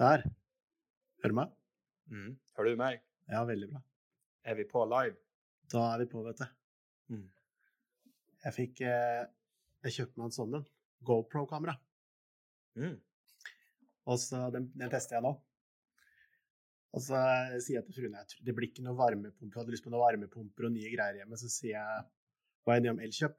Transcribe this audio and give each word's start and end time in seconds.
Der. 0.00 0.22
Hører 1.20 1.32
du 1.32 1.36
meg? 1.36 1.50
Mm. 2.08 2.28
Hører 2.56 2.72
du 2.72 2.78
meg? 2.80 3.02
Ja, 3.28 3.42
veldig 3.44 3.66
bra. 3.68 3.80
Er 4.48 4.56
vi 4.56 4.64
på 4.70 4.84
live? 4.88 5.18
Da 5.68 5.82
er 5.90 6.00
vi 6.00 6.06
på, 6.08 6.22
vet 6.24 6.40
du. 6.40 6.46
Mm. 7.12 7.26
Jeg 8.46 8.56
fikk 8.56 8.80
eh, 8.88 9.26
Jeg 9.84 9.96
kjøpte 9.98 10.22
meg 10.22 10.30
en 10.30 10.36
sånn 10.38 10.56
en. 10.56 10.64
GoPro-kamera. 11.04 11.74
Mm. 12.80 12.96
Og 14.08 14.22
så 14.22 14.40
den, 14.54 14.70
den 14.72 14.92
tester 14.92 15.18
jeg 15.18 15.26
nå. 15.26 15.34
Og 16.96 17.04
så 17.04 17.20
sier 17.60 17.82
jeg 17.82 17.86
til 17.90 17.98
fruen 18.00 18.16
at 18.22 18.32
det 18.40 18.56
blir 18.56 18.70
ikke 18.70 18.86
noe 18.86 18.96
varmepumpe. 18.96 19.52
Jeg 19.52 19.60
hadde 19.60 19.76
lyst 19.76 19.84
på 19.84 19.92
noen 19.92 20.04
varmepumper 20.06 20.70
og 20.70 20.74
nye 20.78 20.94
greier 20.94 21.20
hjemme. 21.20 21.42
Så 21.44 21.52
sier 21.52 21.76
jeg 21.76 22.08
hva 22.64 22.78
er 22.78 22.86
det 22.86 22.94
om 22.94 23.04
elkjøp? 23.04 23.36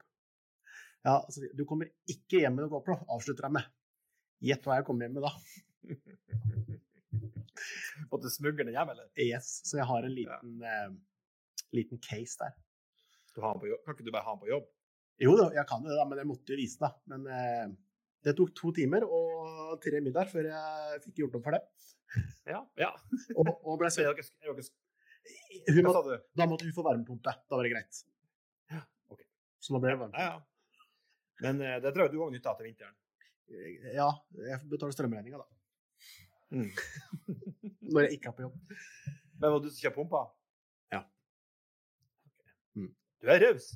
Ja, 1.02 1.18
altså, 1.18 1.42
du 1.42 1.66
kommer 1.66 1.90
ikke 2.06 2.44
hjem 2.44 2.54
med 2.54 2.68
noe 2.68 2.76
GoPro, 2.76 3.00
avslutter 3.10 3.50
jeg 3.50 3.58
med. 3.58 3.70
Gjett 4.46 4.62
hva 4.66 4.78
jeg 4.78 4.86
kommer 4.86 5.08
hjem 5.08 5.18
med 5.18 5.26
da. 5.26 5.34
Måtte 8.12 8.30
smugle 8.32 8.66
den 8.66 8.76
hjem, 8.76 8.92
eller? 8.92 9.08
Yes. 9.20 9.48
Så 9.68 9.80
jeg 9.80 9.88
har 9.88 10.06
en 10.06 10.14
liten, 10.14 10.54
eh, 10.66 10.90
liten 11.76 12.00
case 12.02 12.38
der. 12.40 12.54
Du 13.34 13.40
har 13.40 13.54
den 13.54 13.62
på 13.62 13.70
jobb. 13.70 13.84
Kan 13.84 13.96
ikke 13.96 14.08
du 14.08 14.14
bare 14.14 14.26
ha 14.26 14.36
den 14.36 14.44
på 14.44 14.50
jobb? 14.50 14.68
Jo 15.22 15.34
da, 15.38 15.48
jeg 15.54 15.66
kan 15.68 15.84
det, 15.84 15.94
da, 15.96 16.04
men 16.08 16.20
jeg 16.20 16.28
måtte 16.28 16.54
jo 16.54 16.60
vise 16.60 16.82
det. 16.82 16.92
Men 17.12 17.26
eh, 17.30 17.66
det 18.26 18.36
tok 18.38 18.54
to 18.58 18.72
timer 18.76 19.06
og 19.06 19.78
tre 19.82 20.02
middager 20.04 20.32
før 20.32 20.50
jeg 20.50 21.02
fikk 21.06 21.24
gjort 21.24 21.40
opp 21.40 21.48
for 21.48 21.58
det. 21.58 21.64
Ja. 22.44 22.58
ja. 22.76 22.90
Og, 23.40 23.48
og 23.48 23.78
ble 23.80 23.88
Så 23.88 24.04
Hun 24.04 25.86
må, 25.86 25.92
da 26.36 26.44
måtte 26.50 26.66
hun 26.66 26.74
få 26.76 26.84
varmepumpe. 26.84 27.32
Da 27.48 27.56
var 27.56 27.64
det 27.64 27.72
greit. 27.72 28.00
Ja, 28.68 28.82
ok. 29.08 29.22
Så 29.62 29.72
nå 29.72 29.80
ble 29.80 29.94
det 29.94 30.00
varmepumpe. 30.02 30.20
Ja, 30.20 30.34
ja. 30.34 30.82
Men 31.42 31.62
eh, 31.64 31.78
det 31.80 31.94
tror 31.94 32.04
jeg 32.04 32.12
du 32.12 32.20
òg 32.20 32.34
nytter 32.34 32.52
av 32.52 32.58
til 32.58 32.68
vinteren. 32.68 32.98
Ja, 33.92 34.08
jeg 34.48 34.58
betaler 34.70 34.94
strømregninga, 34.96 35.40
da. 35.40 35.61
Mm. 36.52 36.68
Når 37.92 38.06
jeg 38.06 38.18
ikke 38.18 38.32
er 38.32 38.36
på 38.36 38.46
jobb. 38.46 38.76
Men 39.40 39.54
var 39.54 39.62
du 39.62 39.68
som 39.70 39.80
kjøpte 39.80 39.98
pumpa? 39.98 40.22
Ja. 40.92 41.02
Okay. 42.28 42.56
Mm. 42.78 42.90
Du 43.22 43.32
er 43.32 43.44
raus. 43.46 43.70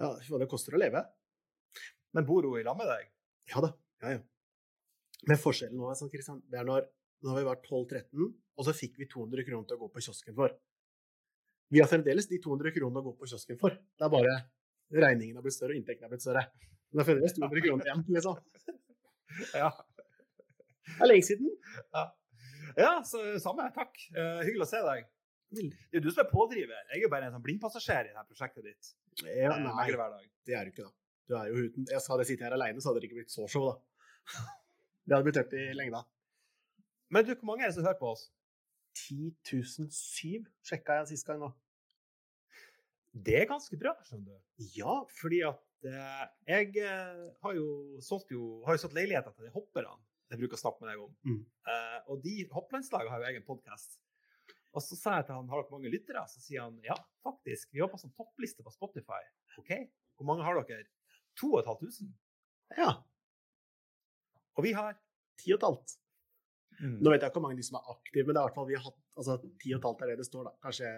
Ja, 0.00 0.12
det 0.40 0.50
koster 0.50 0.76
å 0.76 0.80
leve. 0.80 1.02
Men 2.14 2.26
bor 2.28 2.46
hun 2.46 2.60
i 2.60 2.66
lag 2.66 2.78
med 2.78 2.90
deg? 2.90 3.10
Ja 3.50 3.62
da. 3.64 3.74
Ja, 4.04 4.16
ja. 4.16 4.22
Men 5.24 5.40
forskjellen 5.40 5.78
nå 5.80 5.90
sånn, 5.96 6.10
Kristian, 6.12 6.42
det 6.50 6.60
er 6.60 6.68
når 6.68 6.86
når 7.24 7.38
vi 7.38 7.44
var 7.46 7.60
12-13, 7.64 8.32
og 8.58 8.66
så 8.66 8.74
fikk 8.76 8.98
vi 9.00 9.08
200 9.08 9.46
kroner 9.48 9.68
til 9.68 9.78
å 9.78 9.84
gå 9.84 9.90
på 9.94 10.02
kiosken 10.04 10.36
for. 10.36 10.52
Vi 11.72 11.80
har 11.80 11.88
fremdeles 11.88 12.28
de 12.28 12.38
200 12.44 12.74
kronene 12.76 13.00
å 13.00 13.06
gå 13.06 13.14
på 13.16 13.28
kiosken 13.30 13.58
for. 13.60 13.72
Det 13.72 14.04
er 14.04 14.12
bare 14.12 14.34
regningen 14.92 15.38
har 15.38 15.46
blitt 15.46 15.56
større, 15.56 15.72
og 15.72 15.80
inntekten 15.80 16.04
har 16.04 16.12
blitt 16.12 16.24
større. 16.24 16.44
Men 16.92 17.00
det 17.00 17.04
er 17.04 17.08
fremdeles 17.08 17.36
200 17.38 17.64
kroner 17.64 17.90
igjen, 17.90 18.04
liksom. 18.18 18.42
Ja. 19.62 19.70
Det 20.84 21.00
er 21.00 21.10
lenge 21.10 21.26
siden. 21.26 21.50
ja 22.76 22.92
så 23.06 23.22
samme. 23.42 23.68
Takk. 23.74 23.96
Uh, 24.14 24.42
hyggelig 24.44 24.66
å 24.66 24.70
se 24.72 24.82
deg. 24.84 25.06
Det 25.54 25.64
er 25.70 25.98
jo 26.00 26.02
du 26.04 26.10
som 26.10 26.24
er 26.24 26.30
pådriver. 26.32 26.84
Jeg 26.90 26.98
er 26.98 27.04
jo 27.04 27.10
bare 27.12 27.28
en 27.28 27.36
sånn 27.36 27.44
blindpassasjer 27.44 28.10
i 28.10 28.14
dette 28.14 28.26
prosjektet 28.30 28.66
ditt. 28.66 28.92
Ja, 29.22 29.52
Eh, 29.54 29.60
nei, 29.62 29.86
det 30.44 30.56
er 30.58 30.66
du 30.66 30.72
ikke, 30.72 30.88
da. 30.88 30.92
Du 31.30 31.34
er 31.38 31.48
jo 31.48 31.66
uten 31.68 31.86
Jeg 31.88 32.02
hadde 32.02 32.20
det 32.20 32.26
sitter 32.28 32.48
her 32.48 32.56
alene, 32.56 32.82
så 32.82 32.90
hadde 32.90 33.00
det 33.00 33.08
ikke 33.08 33.20
blitt 33.20 33.32
så 33.32 33.46
show, 33.48 33.68
da. 33.70 34.42
Det 35.04 35.14
hadde 35.14 35.26
blitt 35.28 35.38
tøft 35.38 35.54
i 35.56 35.66
lengda. 35.76 36.00
Men 37.14 37.26
du, 37.26 37.34
hvor 37.36 37.52
mange 37.52 37.64
er 37.64 37.70
det 37.70 37.76
som 37.76 37.86
hører 37.86 38.00
på 38.00 38.10
oss? 38.10 38.24
10 38.98 39.34
007 39.46 40.48
sjekka 40.66 40.98
jeg 41.00 41.12
sist 41.12 41.28
gang 41.28 41.40
nå. 41.42 41.50
Det 43.14 43.36
er 43.42 43.50
ganske 43.50 43.78
bra, 43.78 43.94
skjønner 44.06 44.34
du. 44.34 44.66
Ja, 44.74 44.96
Fordi 45.20 45.40
at 45.46 45.86
eh, 45.86 46.24
jeg 46.50 46.82
eh, 46.82 47.24
har 47.44 47.54
jo 47.54 47.68
solgt, 48.02 48.32
jo, 48.34 48.62
har 48.66 48.74
jo 48.74 48.82
solgt 48.82 48.96
leiligheter 48.98 49.34
til 49.36 49.46
de 49.46 49.54
hopperne 49.54 49.94
jeg 50.34 50.42
bruker 50.42 50.58
å 50.58 50.62
snakke 50.62 50.84
med 50.84 50.90
deg 50.92 51.04
om. 51.04 51.14
Mm. 51.30 51.40
Uh, 51.68 51.98
og 52.12 52.24
de 52.24 52.34
hopplandslaget 52.52 53.12
har 53.12 53.22
jo 53.22 53.30
egen 53.30 53.46
podkast. 53.46 53.98
Og 54.74 54.82
så 54.82 54.98
sa 54.98 55.16
jeg 55.20 55.28
til 55.28 55.38
han 55.38 55.50
har 55.52 55.62
dere 55.62 55.76
mange 55.76 55.92
lyttere, 55.92 56.24
så 56.30 56.42
sier 56.42 56.64
han 56.66 56.76
ja, 56.84 56.96
faktisk. 57.24 57.70
Vi 57.72 57.80
jobber 57.80 58.00
som 58.02 58.12
toppliste 58.18 58.66
på 58.66 58.74
Spotify. 58.74 59.22
OK, 59.62 59.70
hvor 60.18 60.28
mange 60.32 60.46
har 60.46 60.58
dere? 60.66 60.86
2500. 61.38 62.10
ja. 62.78 62.92
Og 64.54 64.62
vi 64.62 64.70
har 64.74 64.94
Ti 65.40 65.54
og 65.54 65.58
et 65.58 65.66
halvt. 65.66 65.94
Nå 66.82 67.10
vet 67.12 67.22
jeg 67.22 67.30
ikke 67.30 67.38
hvor 67.38 67.46
mange 67.46 67.58
de 67.58 67.66
som 67.66 67.78
er 67.78 67.90
aktive, 67.92 68.26
men 68.26 68.34
det 68.34 68.40
er 68.40 68.44
i 68.44 68.48
hvert 68.48 68.58
fall 68.58 68.68
vi 68.68 68.76
har 68.76 68.84
hatt 68.86 69.00
altså 69.20 69.36
ti 69.62 69.72
og 69.74 69.78
et 69.78 69.86
halvt 69.88 70.02
er 70.02 70.10
det 70.10 70.16
det 70.20 70.26
står, 70.26 70.48
da. 70.48 70.52
Kanskje, 70.64 70.90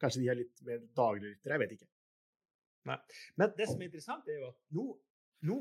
kanskje 0.00 0.22
de 0.22 0.30
er 0.32 0.38
litt 0.38 0.62
mer 0.66 0.82
dagliglyttere, 0.96 1.56
jeg 1.56 1.62
vet 1.62 1.74
ikke. 1.76 1.88
Nei. 2.88 2.96
Men 3.40 3.52
det 3.58 3.68
som 3.68 3.82
er 3.82 3.90
interessant, 3.90 4.28
er 4.28 4.40
jo 4.40 4.48
at 4.48 4.60
nå, 4.76 4.86
nå 5.50 5.58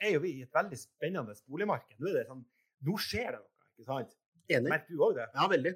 er 0.00 0.14
jo 0.14 0.22
vi 0.24 0.32
i 0.38 0.42
et 0.46 0.54
veldig 0.54 0.78
spennende 0.80 1.36
boligmarked. 1.46 1.98
Nå, 2.00 2.10
er 2.10 2.20
det 2.20 2.26
sånn, 2.30 2.42
nå 2.88 2.96
skjer 3.04 3.36
det 3.36 3.40
noe, 3.42 3.70
ikke 3.74 3.88
sant? 3.88 4.16
Enig? 4.50 4.72
Merker 4.72 4.96
du 4.96 5.04
òg 5.06 5.16
det? 5.18 5.28
Ja, 5.36 5.46
veldig. 5.50 5.74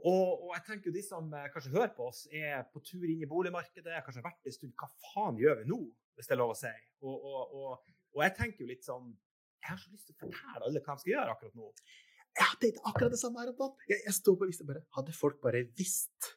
Og, 0.00 0.46
og 0.46 0.52
jeg 0.56 0.64
tenker 0.66 0.88
jo 0.88 0.94
de 0.96 1.02
som 1.04 1.26
eh, 1.36 1.48
kanskje 1.52 1.72
hører 1.74 1.90
på 1.96 2.06
oss, 2.08 2.22
er 2.32 2.62
på 2.72 2.80
tur 2.84 3.04
inn 3.04 3.20
i 3.20 3.28
boligmarkedet, 3.28 3.98
kanskje 4.04 4.22
har 4.22 4.30
vært 4.30 4.48
en 4.48 4.54
stund. 4.56 4.72
Hva 4.80 4.88
faen 5.10 5.40
gjør 5.40 5.60
vi 5.60 5.66
nå, 5.68 5.80
hvis 6.16 6.30
det 6.30 6.36
er 6.36 6.40
lov 6.40 6.54
å 6.54 6.58
si? 6.58 6.72
Og, 7.04 7.26
og, 7.26 7.82
og, 8.14 8.22
jeg 8.24 8.34
tenker 8.38 8.64
jo 8.64 8.68
litt 8.68 8.84
sånn 8.84 9.12
Jeg 9.60 9.68
har 9.70 9.78
så 9.80 9.92
lyst 9.92 10.08
til 10.08 10.16
å 10.16 10.20
fortelle 10.24 10.66
alle 10.66 10.80
hva 10.84 10.96
de 10.96 11.02
skal 11.04 11.12
gjøre 11.14 11.34
akkurat 11.34 11.58
nå. 11.60 11.68
Jeg 12.30 12.46
har 12.46 12.58
tenkt 12.62 12.80
akkurat 12.88 13.14
det 13.14 13.20
samme 13.20 13.42
her 13.42 13.52
om 13.52 13.58
dagen. 13.60 13.86
Jeg, 13.90 14.02
jeg 14.06 14.16
står 14.16 14.36
på 14.40 14.48
visste 14.48 14.66
bare 14.68 14.82
Hadde 14.96 15.14
folk 15.16 15.40
bare 15.42 15.62
visst 15.78 16.28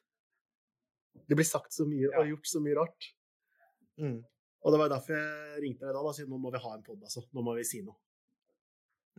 Det 1.28 1.36
blir 1.38 1.48
sagt 1.48 1.76
så 1.76 1.86
mye 1.88 2.08
Ja. 2.08 2.20
og 2.20 2.32
gjort 2.32 2.50
så 2.50 2.62
mye 2.64 2.78
rart. 2.80 3.10
Og 4.64 4.72
det 4.72 4.80
var 4.80 4.92
derfor 4.92 5.16
jeg 5.16 5.62
ringte 5.62 5.84
deg 5.84 5.92
da. 5.92 6.00
da 6.00 6.10
og 6.10 6.16
sa 6.16 6.24
nå 6.28 6.38
må 6.40 6.52
vi 6.54 6.60
ha 6.64 6.70
en 6.74 6.84
pod, 6.84 7.02
altså. 7.04 7.22
Nå 7.36 7.44
må 7.44 7.54
vi 7.58 7.66
si 7.68 7.82
noe. 7.84 7.98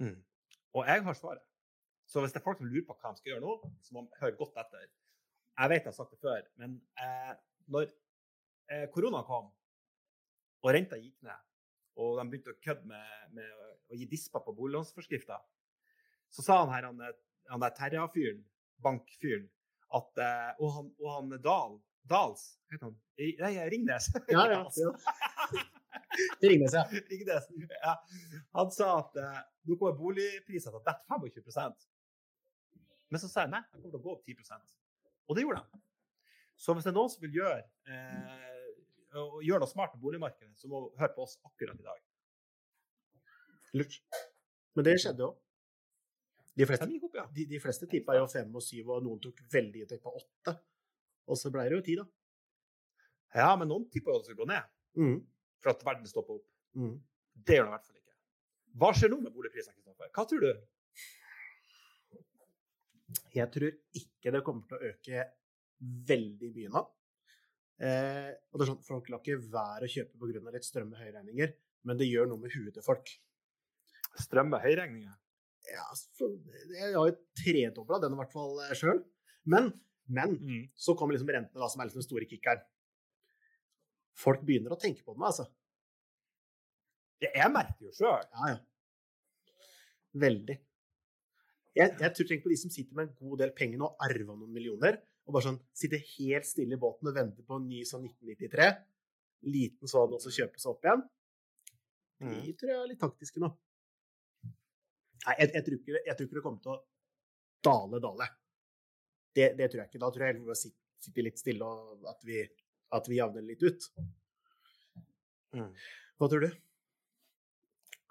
Mm. 0.01 0.17
Og 0.75 0.89
jeg 0.89 1.03
har 1.05 1.17
svaret. 1.17 1.45
Så 2.09 2.21
hvis 2.21 2.33
det 2.33 2.41
er 2.41 2.45
folk 2.45 2.59
som 2.61 2.69
lurer 2.69 2.85
på 2.85 2.95
hva 2.97 3.11
de 3.13 3.21
skal 3.21 3.33
gjøre 3.33 3.43
nå, 3.45 3.73
så 3.81 3.95
må 3.95 4.05
de 4.05 4.19
høre 4.21 4.37
godt 4.39 4.57
etter. 4.61 4.89
Jeg 5.55 5.71
vet 5.71 5.85
jeg 5.85 5.91
har 5.91 5.95
sagt 5.95 6.13
det 6.13 6.21
før, 6.21 6.47
men 6.61 6.75
eh, 7.01 7.33
når 7.71 7.87
eh, 8.73 8.85
korona 8.93 9.21
kom, 9.25 9.47
og 10.65 10.73
renta 10.75 10.99
gikk 10.99 11.15
ned, 11.25 11.45
og 12.01 12.19
de 12.19 12.25
begynte 12.27 12.51
å 12.51 12.59
kødde 12.65 12.89
med, 12.89 13.13
med 13.37 13.53
å 13.87 13.97
gi 13.97 14.07
disper 14.11 14.43
på 14.43 14.53
boliglånsforskrifta, 14.57 15.39
så 16.35 16.43
sa 16.43 16.59
han 16.63 16.73
her, 16.73 16.89
han, 16.89 17.21
han 17.53 17.63
der 17.63 17.75
Terra-fyren, 17.77 18.43
bankfyren, 18.83 19.47
at 19.95 20.19
eh, 20.19 20.51
Og 20.59 20.71
han, 20.75 20.87
og 20.99 21.11
han 21.13 21.35
Dahl 21.39 21.77
Dals, 22.09 22.59
heter 22.71 22.85
han? 22.89 22.95
Nei, 23.17 23.53
Ringnes. 23.73 24.09
Ja, 24.27 24.45
ja. 24.51 24.61
ja. 24.77 24.91
Ringnes, 26.41 26.73
ja. 26.73 26.83
Ringnes. 27.09 27.47
Ja. 27.81 27.95
Han 28.59 28.71
sa 28.71 28.91
at 28.99 29.17
eh, 29.21 29.39
nå 29.65 29.77
kommer 29.79 29.97
boligprisene 29.97 30.73
til 30.73 30.79
å 30.79 30.85
dette 30.85 31.07
25% 31.09 31.87
Men 33.11 33.21
så 33.21 33.29
sa 33.29 33.45
jeg 33.45 33.53
nei, 33.55 33.63
jeg 33.71 33.81
kommer 33.81 33.95
til 33.95 34.01
å 34.01 34.05
gå 34.05 34.13
opp 34.13 34.29
10% 34.29 34.77
Og 35.29 35.37
det 35.37 35.45
gjorde 35.45 35.63
de. 35.63 35.81
Så 36.55 36.75
hvis 36.75 36.85
det 36.87 36.93
er 36.93 36.97
noen 36.97 37.11
som 37.11 37.25
vil 37.25 37.39
gjøre, 37.41 37.63
eh, 37.91 38.67
gjøre 39.43 39.63
noe 39.63 39.71
smart 39.71 39.95
med 39.95 40.03
boligmarkedet, 40.05 40.53
så 40.59 40.69
må 40.71 40.85
du 40.85 41.01
høre 41.01 41.11
på 41.15 41.25
oss 41.25 41.35
akkurat 41.47 41.81
i 41.81 41.87
dag. 41.87 42.03
Lurt. 43.75 43.97
Men 44.77 44.87
det 44.87 44.95
skjedde 45.03 45.25
jo. 45.25 45.33
De 46.55 46.67
fleste, 46.69 46.87
de, 47.35 47.43
de 47.51 47.59
fleste 47.59 47.87
tippa 47.91 48.15
jo 48.15 48.29
fem 48.31 48.53
og 48.55 48.63
syv, 48.63 48.93
og 48.95 49.03
noen 49.03 49.19
tok 49.19 49.41
veldig 49.51 49.81
i 49.83 49.99
på 49.99 50.13
åtte. 50.15 50.53
Og 51.27 51.37
så 51.39 51.51
ble 51.53 51.63
det 51.69 51.77
jo 51.77 51.81
ti, 51.85 51.95
da. 51.99 52.05
Ja, 53.35 53.55
men 53.59 53.67
noen 53.67 53.87
tipper 53.91 54.11
jo 54.13 54.19
at 54.19 54.25
det 54.27 54.31
skal 54.33 54.41
gå 54.43 54.47
ned 54.51 54.71
Mm. 54.95 55.17
for 55.59 55.69
at 55.73 55.81
verden 55.83 56.07
stopper 56.07 56.37
opp. 56.37 56.45
Mm. 56.77 56.93
Det 57.45 57.55
gjør 57.57 57.65
den 57.65 57.71
i 57.73 57.75
hvert 57.75 57.85
fall 57.89 57.97
ikke. 57.99 58.13
Hva 58.79 58.91
skjer 58.95 59.09
nå 59.11 59.17
med 59.21 59.33
boligprisene, 59.35 59.75
Hva 60.15 60.25
tror 60.29 60.39
du? 60.39 60.51
Jeg 63.35 63.49
tror 63.53 63.71
ikke 63.99 64.31
det 64.33 64.41
kommer 64.45 64.65
til 64.69 64.77
å 64.77 64.89
øke 64.91 65.25
veldig 66.09 66.49
mye 66.55 66.71
nå. 66.73 66.81
Eh, 67.85 68.31
og 68.51 68.59
det 68.59 68.63
er 68.65 68.69
sånn, 68.71 68.83
Folk 68.87 69.09
lar 69.11 69.19
ikke 69.19 69.37
være 69.51 69.83
å 69.87 69.91
kjøpe 69.91 70.15
pga. 70.21 70.51
litt 70.55 70.63
strømme 70.67 70.95
høyregninger, 70.95 71.53
men 71.83 71.97
det 71.99 72.07
gjør 72.07 72.29
noe 72.31 72.39
med 72.39 72.51
huet 72.55 72.73
til 72.73 72.83
folk. 72.85 73.11
Strømme 74.23 74.61
høyregninger? 74.63 75.15
Ja, 75.73 75.83
så, 75.93 76.29
Jeg 76.71 76.93
har 76.95 77.09
jo 77.09 77.17
tredobla 77.35 77.99
den 77.99 78.13
i 78.13 78.19
hvert 78.21 78.31
fall 78.31 78.57
sjøl. 78.77 79.03
Men, 79.45 79.73
men 80.07 80.35
Mm. 80.37 80.69
så 80.75 80.95
kommer 80.95 81.13
liksom 81.15 81.29
rentene, 81.29 81.59
da, 81.59 81.67
som 81.69 81.81
er 81.81 81.85
liksom 81.89 82.01
den 82.01 82.07
store 82.09 82.25
kickeren. 82.29 82.61
Folk 84.15 84.41
begynner 84.45 84.71
å 84.71 84.79
tenke 84.79 85.03
på 85.03 85.13
det 85.13 85.19
nå, 85.19 85.25
altså. 85.25 85.47
Jeg 87.21 87.51
merker 87.51 87.87
jo 87.87 87.91
sjøl. 87.95 88.23
Ja, 88.33 88.49
ja. 88.53 88.59
Veldig. 90.15 90.55
Jeg, 91.75 91.97
jeg 91.99 92.13
tror 92.15 92.27
tenk 92.29 92.43
på 92.43 92.51
de 92.51 92.57
som 92.59 92.71
sitter 92.71 92.95
med 92.95 93.09
en 93.09 93.15
god 93.19 93.41
del 93.41 93.51
penger 93.55 93.81
nå, 93.81 93.89
arva 93.99 94.35
noen 94.35 94.53
millioner, 94.53 95.01
og 95.25 95.33
bare 95.35 95.47
sånn 95.49 95.59
sitter 95.75 95.99
helt 96.13 96.45
stille 96.47 96.77
i 96.77 96.79
båten 96.79 97.09
og 97.09 97.15
venter 97.17 97.43
på 97.43 97.57
en 97.59 97.67
ny 97.67 97.81
sånn 97.87 98.05
1993. 98.05 98.69
Liten 99.51 99.89
sånn, 99.91 100.13
og 100.15 100.21
så 100.23 100.31
kjøpe 100.31 100.61
seg 100.61 100.71
opp 100.71 100.85
igjen. 100.85 101.03
Mm. 102.23 102.37
De 102.45 102.53
tror 102.55 102.71
jeg 102.71 102.79
er 102.79 102.91
litt 102.93 103.01
taktiske 103.01 103.41
nå. 103.43 103.49
Nei, 105.25 105.35
jeg, 105.39 105.49
jeg, 105.57 105.63
tror 105.65 105.77
ikke, 105.79 105.99
jeg 106.05 106.15
tror 106.15 106.27
ikke 106.29 106.37
det 106.37 106.45
kommer 106.45 106.61
til 106.63 106.75
å 106.75 106.79
dale, 107.65 107.99
dale. 108.03 108.29
Det, 109.35 109.49
det 109.59 109.67
tror 109.71 109.81
jeg 109.83 109.89
ikke. 109.91 110.01
Da 110.03 110.09
tror 110.15 110.25
jeg 110.27 110.37
vi 110.39 110.45
må 110.47 110.55
sitte, 110.57 110.79
sitte 111.03 111.23
litt 111.25 111.39
stille, 111.41 111.65
og 111.67 112.05
at 112.09 112.21
vi, 112.25 112.41
at 112.95 113.07
vi 113.11 113.17
javner 113.19 113.43
litt 113.45 113.63
ut. 113.67 113.87
Mm. 115.55 115.71
Hva 116.19 116.29
tror 116.31 116.45
du? 116.45 116.51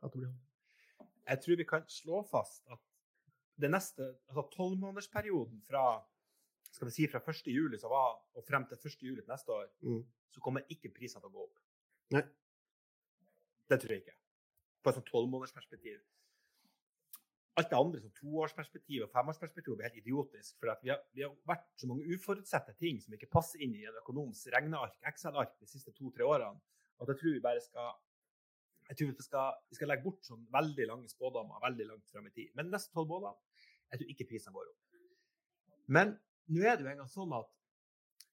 Hva 0.00 0.10
tror 0.12 0.26
du? 0.26 0.32
jeg 1.24 1.40
tror 1.40 1.56
vi 1.56 1.64
kan 1.64 1.84
slå 1.88 2.18
fast 2.28 2.66
at 2.68 2.80
det 3.56 3.70
neste, 3.72 4.10
altså 4.28 4.42
tolvmånedersperioden 4.52 5.62
fra 5.64 5.84
skal 6.74 6.90
vi 6.90 6.92
si 6.92 7.06
fra 7.08 7.20
1. 7.24 7.46
juli 7.48 7.78
som 7.80 7.92
var, 7.94 8.18
og 8.36 8.44
frem 8.44 8.66
til 8.68 8.76
1. 8.76 8.96
juli 9.06 9.22
neste 9.28 9.52
år, 9.54 9.70
Mm. 9.80 10.02
så 10.34 10.40
kommer 10.44 10.66
ikke 10.68 10.90
prisene 10.92 11.22
til 11.22 11.30
å 11.30 11.32
gå 11.32 11.44
opp. 11.46 11.60
Nei. 12.12 12.22
Det 13.70 13.78
tror 13.80 13.94
jeg 13.94 14.02
ikke. 14.02 14.16
På 14.82 14.90
et 14.90 14.98
sånt 14.98 15.08
tolvmånedersperspektiv. 15.08 16.02
Alt 17.54 17.70
det 17.70 17.78
andre, 17.78 18.00
som 18.02 18.12
toårsperspektiv 18.18 19.04
og 19.04 19.12
femårsperspektiv, 19.14 19.76
blir 19.78 19.86
helt 19.86 20.00
idiotisk. 20.00 20.56
For 20.58 20.72
vi, 20.82 20.90
har, 20.90 21.02
vi 21.14 21.22
har 21.22 21.34
vært 21.46 21.68
så 21.78 21.86
mange 21.86 22.08
uforutsette 22.10 22.74
ting 22.80 22.98
som 23.02 23.14
ikke 23.14 23.30
passer 23.30 23.62
inn 23.62 23.76
i 23.78 23.84
en 23.86 24.00
økonoms 24.00 24.40
regneark, 24.54 24.96
Excel-ark, 25.06 25.54
de 25.62 25.70
siste 25.70 25.94
to-tre 25.94 26.26
årene, 26.26 26.58
at 26.98 27.12
jeg 27.12 27.20
tror 27.20 27.36
vi 27.36 27.44
bare 27.44 27.62
skal 27.62 27.92
jeg 28.88 28.98
tror 28.98 29.12
vi 29.14 29.24
skal, 29.24 29.60
vi 29.70 29.78
skal 29.78 29.88
legge 29.88 30.04
bort 30.04 30.26
sånn 30.26 30.42
veldig 30.52 30.86
lange 30.90 31.08
spådommer 31.08 31.62
veldig 31.62 31.86
langt 31.88 32.10
frem 32.10 32.26
i 32.28 32.32
tid. 32.34 32.50
Men 32.58 32.68
neste 32.72 32.92
tolv 32.92 33.08
måneder 33.14 33.38
jeg 33.92 34.00
tror 34.00 34.12
ikke 34.12 34.26
prisene 34.28 34.56
går 34.56 34.70
opp. 34.72 34.98
Men 35.94 36.14
nå 36.52 36.64
er 36.64 36.76
det 36.76 36.84
jo 36.84 36.90
engang 36.92 37.10
sånn 37.12 37.32
at 37.36 37.50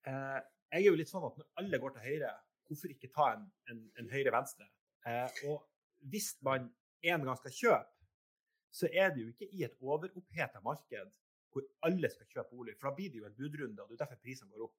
eh, 0.10 0.40
jeg 0.72 0.82
er 0.82 0.88
jo 0.88 0.98
litt 0.98 1.12
sånn 1.12 1.28
at 1.28 1.40
når 1.40 1.48
alle 1.62 1.80
går 1.84 1.96
til 1.96 2.06
høyre, 2.08 2.34
hvorfor 2.68 2.94
ikke 2.94 3.12
ta 3.16 3.28
en, 3.36 3.48
en, 3.72 3.82
en 4.00 4.12
høyre-venstre? 4.12 4.68
Eh, 5.08 5.42
og 5.52 5.66
hvis 6.12 6.34
man 6.46 6.70
en 7.12 7.26
gang 7.28 7.40
skal 7.40 7.56
kjøpe, 7.56 8.00
så 8.72 8.88
er 8.92 9.12
det 9.14 9.26
jo 9.26 9.34
ikke 9.34 9.50
i 9.52 9.66
et 9.68 9.76
overoppheta 9.82 10.62
marked 10.64 11.20
hvor 11.52 11.66
alle 11.84 12.10
skal 12.10 12.30
kjøpe 12.32 12.56
bolig, 12.56 12.78
for 12.80 12.88
da 12.88 12.96
blir 12.96 13.12
det 13.12 13.20
jo 13.20 13.28
en 13.28 13.36
budrunde, 13.36 13.84
og 13.84 13.90
det 13.90 13.98
er 13.98 14.04
derfor 14.06 14.22
prisene 14.24 14.54
går 14.54 14.70
opp. 14.70 14.78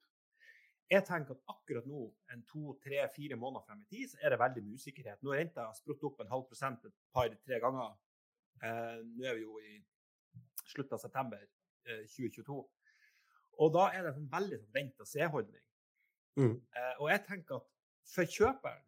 Jeg 0.93 1.05
tenker 1.09 1.37
at 1.37 1.53
akkurat 1.53 1.87
nå, 1.89 2.03
en 2.33 2.45
to, 2.49 2.75
tre, 2.85 3.03
fire 3.15 3.37
måneder 3.37 3.65
frem 3.67 3.83
i 3.85 3.89
tid, 3.89 4.09
så 4.11 4.19
er 4.21 4.33
det 4.33 4.39
veldig 4.41 4.63
mye 4.65 4.81
usikkerhet. 4.81 5.23
Nå 5.23 5.33
er 5.33 5.43
renta 5.43 5.67
sprutt 5.77 6.05
opp 6.09 6.21
en 6.21 6.33
halv 6.33 6.47
prosent 6.49 6.85
et 6.89 6.97
par-tre 7.17 7.61
ganger. 7.65 7.95
Eh, 8.63 8.99
nå 9.05 9.29
er 9.29 9.39
vi 9.39 9.45
jo 9.45 9.59
i 9.61 9.79
slutten 10.69 10.97
av 10.97 11.01
september 11.01 11.41
eh, 11.41 12.03
2022. 12.09 12.59
Og 13.63 13.73
da 13.77 13.87
er 13.93 14.03
det 14.03 14.13
en 14.13 14.19
sånn 14.21 14.33
veldig 14.33 14.59
sånn 14.61 14.75
vent-og-se-holdning. 14.77 15.65
Mm. 16.41 16.57
Eh, 16.57 16.95
og 16.99 17.09
jeg 17.13 17.25
tenker 17.29 17.61
at 17.61 17.71
for 18.13 18.37
kjøperen 18.37 18.85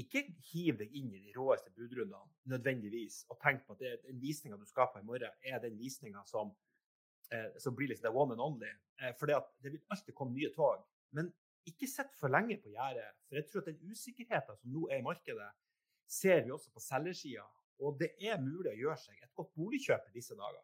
ikke 0.00 0.24
hiv 0.50 0.78
deg 0.80 0.94
inn 0.98 1.12
i 1.14 1.20
de 1.22 1.32
råeste 1.36 1.70
budrundene 1.74 2.50
nødvendigvis, 2.50 3.20
og 3.30 3.38
tenk 3.42 3.62
på 3.66 3.76
at 3.76 3.82
det, 3.82 3.92
den 4.08 4.20
visninga 4.22 4.58
du 4.58 4.66
skal 4.66 4.88
på 4.90 5.02
i 5.02 5.06
morgen, 5.06 5.36
er 5.46 5.60
den 5.62 5.76
visninga 5.78 6.24
som, 6.26 6.50
eh, 7.30 7.52
som 7.62 7.76
blir 7.76 7.92
liksom 7.92 8.08
the 8.08 8.14
one 8.14 8.34
and 8.34 8.42
only. 8.42 8.72
Eh, 9.00 9.14
for 9.18 9.30
det, 9.30 9.38
vil 9.62 9.80
alltid 9.90 10.14
komme 10.14 10.34
nye 10.34 10.50
tog. 10.54 10.82
Men 11.14 11.30
ikke 11.66 11.86
sitt 11.88 12.16
for 12.18 12.32
lenge 12.32 12.58
på 12.62 12.72
gjerdet. 12.74 13.06
For 13.28 13.38
jeg 13.38 13.48
tror 13.50 13.62
at 13.62 13.70
den 13.70 13.92
usikkerheten 13.92 14.58
som 14.60 14.72
nå 14.74 14.88
er 14.90 14.98
i 14.98 15.06
markedet, 15.06 15.50
ser 16.10 16.42
vi 16.44 16.52
også 16.52 16.72
på 16.74 16.82
selgersida. 16.82 17.46
Og 17.78 17.98
det 18.00 18.12
er 18.22 18.42
mulig 18.42 18.70
å 18.72 18.78
gjøre 18.78 18.98
seg 19.00 19.22
et 19.22 19.34
godt 19.34 19.54
boligkjøp 19.58 20.10
i 20.10 20.16
disse 20.18 20.36
dager. 20.38 20.62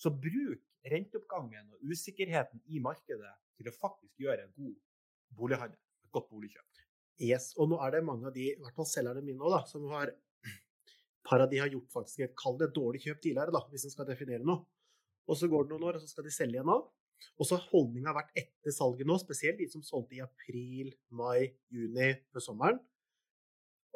Så 0.00 0.12
bruk 0.12 0.62
renteoppgangen 0.88 1.72
og 1.74 1.90
usikkerheten 1.92 2.62
i 2.72 2.80
markedet 2.80 3.32
til 3.58 3.68
å 3.68 3.76
faktisk 3.76 4.20
gjøre 4.20 4.46
en 4.46 4.54
god 4.56 4.76
bolighandel. 5.36 5.80
Et 6.04 6.12
godt 6.14 6.30
boligkjøp. 6.30 6.70
Yes, 7.20 7.50
og 7.60 7.68
nå 7.68 7.78
er 7.84 7.92
det 7.96 8.06
mange 8.06 8.28
av 8.30 8.34
de, 8.34 8.46
i 8.54 8.60
hvert 8.62 8.76
fall 8.76 8.88
selgerne 8.88 9.22
mine 9.24 9.44
òg, 9.44 9.58
som 9.68 9.84
har 9.92 10.14
par 11.28 11.44
av 11.44 11.50
de 11.50 11.60
har 11.60 11.68
gjort 11.72 11.92
faktisk 11.92 12.24
et 12.24 12.36
kall 12.38 12.56
det 12.60 12.70
dårlig 12.76 13.02
kjøp 13.04 13.20
tidligere, 13.20 13.52
da, 13.52 13.60
hvis 13.72 13.84
en 13.88 13.92
skal 13.92 14.08
definere 14.08 14.46
noe. 14.46 14.64
Og 15.28 15.36
så 15.36 15.50
går 15.50 15.66
det 15.66 15.74
noen 15.74 15.86
år, 15.90 15.98
og 15.98 16.02
så 16.02 16.10
skal 16.10 16.26
de 16.26 16.32
selge 16.34 16.56
igjen 16.56 16.70
nå. 16.70 16.78
Og 17.36 17.46
så 17.46 17.56
har 17.56 17.68
holdninga 17.70 18.14
vært 18.16 18.32
etter 18.40 18.74
salget 18.74 19.08
nå, 19.08 19.18
spesielt 19.20 19.60
de 19.60 19.68
som 19.70 19.84
solgte 19.84 20.16
i 20.16 20.22
april, 20.24 20.94
mai, 21.12 21.52
juni 21.72 22.14
før 22.32 22.44
sommeren. 22.44 22.80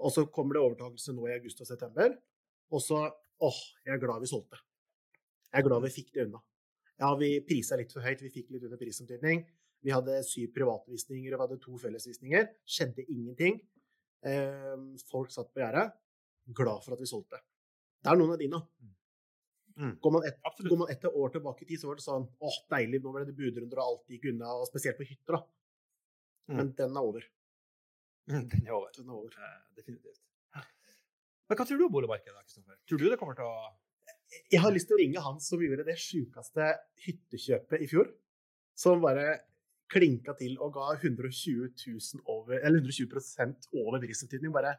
Og 0.05 0.12
så 0.12 0.27
kommer 0.29 0.56
det 0.56 0.65
overtakelse 0.65 1.15
nå 1.17 1.27
i 1.29 1.35
august 1.37 1.62
og 1.65 1.69
september. 1.69 2.15
Og 2.75 2.82
så 2.82 3.00
åh, 3.09 3.61
jeg 3.87 3.97
er 3.97 4.03
glad 4.03 4.23
vi 4.23 4.31
solgte. 4.31 4.61
Jeg 5.50 5.62
er 5.62 5.69
glad 5.69 5.85
vi 5.87 5.93
fikk 5.94 6.12
det 6.15 6.27
unna. 6.29 6.41
Ja, 7.00 7.11
vi 7.19 7.37
prisa 7.47 7.79
litt 7.79 7.93
for 7.94 8.05
høyt, 8.05 8.23
vi 8.23 8.32
fikk 8.32 8.53
litt 8.55 8.65
under 8.67 8.81
prisomtydning. 8.81 9.44
Vi 9.85 9.93
hadde 9.93 10.21
syv 10.25 10.53
privatvisninger 10.57 11.35
og 11.35 11.39
vi 11.39 11.45
hadde 11.45 11.61
to 11.63 11.77
fellesvisninger. 11.81 12.49
Skjedde 12.65 13.05
ingenting. 13.05 13.61
Eh, 14.25 14.75
folk 15.11 15.33
satt 15.35 15.53
på 15.53 15.61
gjerdet. 15.61 15.91
Glad 16.57 16.85
for 16.85 16.97
at 16.97 17.03
vi 17.03 17.09
solgte. 17.09 17.41
Det 18.01 18.13
er 18.13 18.21
noen 18.21 18.35
av 18.35 18.41
de 18.41 18.49
nå. 18.53 18.61
Mm. 19.75 19.95
Går 20.01 20.13
man, 20.15 20.25
et, 20.29 20.37
går 20.69 20.79
man 20.79 20.91
et 20.93 21.05
år 21.09 21.33
tilbake 21.35 21.65
i 21.65 21.69
tid, 21.69 21.81
så 21.83 21.89
var 21.91 21.99
det 21.99 22.05
sånn 22.05 22.27
åh, 22.47 22.59
deilig, 22.71 23.01
nå 23.03 23.11
ble 23.11 23.25
det 23.27 23.35
budrunder 23.35 23.81
og 23.83 23.89
alt 23.89 24.13
gikk 24.13 24.29
unna, 24.31 24.53
og 24.61 24.69
spesielt 24.69 25.01
på 25.01 25.07
hytter, 25.09 25.35
da. 25.35 25.41
Mm. 26.47 26.59
Men 26.61 26.71
den 26.79 26.95
er 27.01 27.09
over. 27.09 27.25
Den 28.31 28.53
er 28.61 28.77
over. 28.77 28.93
Den 28.95 29.09
er 29.09 29.17
over. 29.17 29.35
Eh, 29.35 29.57
definitivt. 29.81 30.23
Men 31.45 31.59
hva 31.59 31.67
tror 31.69 31.81
du 31.81 31.87
om 31.87 31.93
boligmarkedet, 31.93 32.45
Kristoffer? 32.47 32.77
Tror 32.89 33.01
du 33.03 33.09
det 33.11 33.19
kommer 33.21 33.37
til 33.37 33.49
å 33.49 33.73
Jeg 34.51 34.63
har 34.63 34.73
lyst 34.73 34.89
til 34.89 34.97
å 34.97 35.01
ringe 35.03 35.25
han 35.25 35.37
som 35.43 35.61
gjorde 35.63 35.85
det 35.87 35.97
sjukeste 36.01 36.71
hyttekjøpet 37.05 37.85
i 37.85 37.89
fjor. 37.91 38.09
Som 38.79 39.03
bare 39.05 39.27
klinka 39.93 40.35
til 40.39 40.57
og 40.63 40.73
ga 40.77 40.93
120 40.97 41.73
000 41.75 42.23
over, 42.25 42.57
eller 42.61 42.81
120 42.81 43.75
over 43.83 44.01
prisomtydning. 44.03 44.55
Bare 44.55 44.79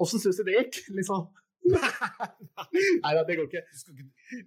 Åssen 0.00 0.22
syns 0.22 0.38
du 0.40 0.46
det 0.48 0.56
gikk? 0.56 0.80
Liksom. 0.98 1.28
Nei 1.70 3.10
da, 3.12 3.20
det 3.28 3.36
går 3.36 3.46
ikke. 3.50 3.60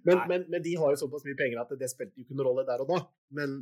Men, 0.02 0.24
men, 0.26 0.46
men 0.50 0.64
de 0.64 0.72
har 0.80 0.90
jo 0.90 0.98
såpass 0.98 1.22
mye 1.26 1.38
penger 1.38 1.60
at 1.62 1.70
det 1.78 1.88
spilte 1.92 2.18
jo 2.18 2.26
ikke 2.26 2.34
noen 2.34 2.48
rolle 2.48 2.64
der 2.66 2.82
og 2.82 2.90
da. 2.90 2.98
Men 3.38 3.60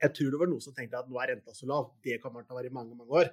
jeg 0.00 0.14
tror 0.16 0.32
det 0.32 0.40
var 0.40 0.50
noen 0.50 0.64
som 0.64 0.76
tenkte 0.76 1.00
at 1.00 1.08
nå 1.10 1.18
er 1.20 1.34
renta 1.34 1.54
så 1.56 1.68
lav, 1.68 1.90
det 2.04 2.20
kommer 2.22 2.46
til 2.46 2.54
å 2.54 2.58
være 2.60 2.70
i 2.70 2.74
mange 2.74 2.96
mange 2.96 3.20
år. 3.22 3.32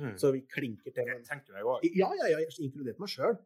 mm. 0.00 0.16
Så 0.18 0.32
vi 0.34 0.42
klinker 0.50 0.90
til. 0.94 1.12
Det 1.12 1.28
tenkte 1.28 1.54
jeg 1.54 1.66
òg. 1.66 1.86
ja, 1.86 2.10
ja, 2.20 2.30
ja, 2.34 2.40
jeg 2.42 2.66
inkluderte 2.66 3.02
meg 3.02 3.12
sjøl. 3.12 3.38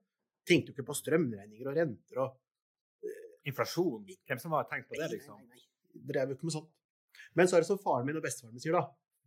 Tenkte 0.48 0.72
jo 0.72 0.76
ikke 0.76 0.88
på 0.88 0.96
strømregninger 0.98 1.68
og 1.68 1.76
renter 1.78 2.22
og 2.24 2.38
Inflasjon. 3.48 4.06
Hvem 4.28 4.38
som 4.38 4.54
har 4.54 4.68
tenkt 4.70 4.88
på 4.88 4.98
det, 4.98 5.08
liksom? 5.16 5.38
nei, 5.38 5.48
nei, 5.50 5.58
nei. 5.58 6.02
Drev 6.08 6.32
jo 6.32 6.38
ikke 6.38 6.48
med 6.48 6.54
sånt. 6.54 6.70
Men 7.38 7.48
så 7.48 7.56
er 7.56 7.64
det 7.64 7.68
som 7.70 7.80
faren 7.80 8.06
min 8.08 8.18
og 8.18 8.24
bestefaren 8.24 8.54
min 8.54 8.62
sier, 8.62 8.76
da. 8.76 8.86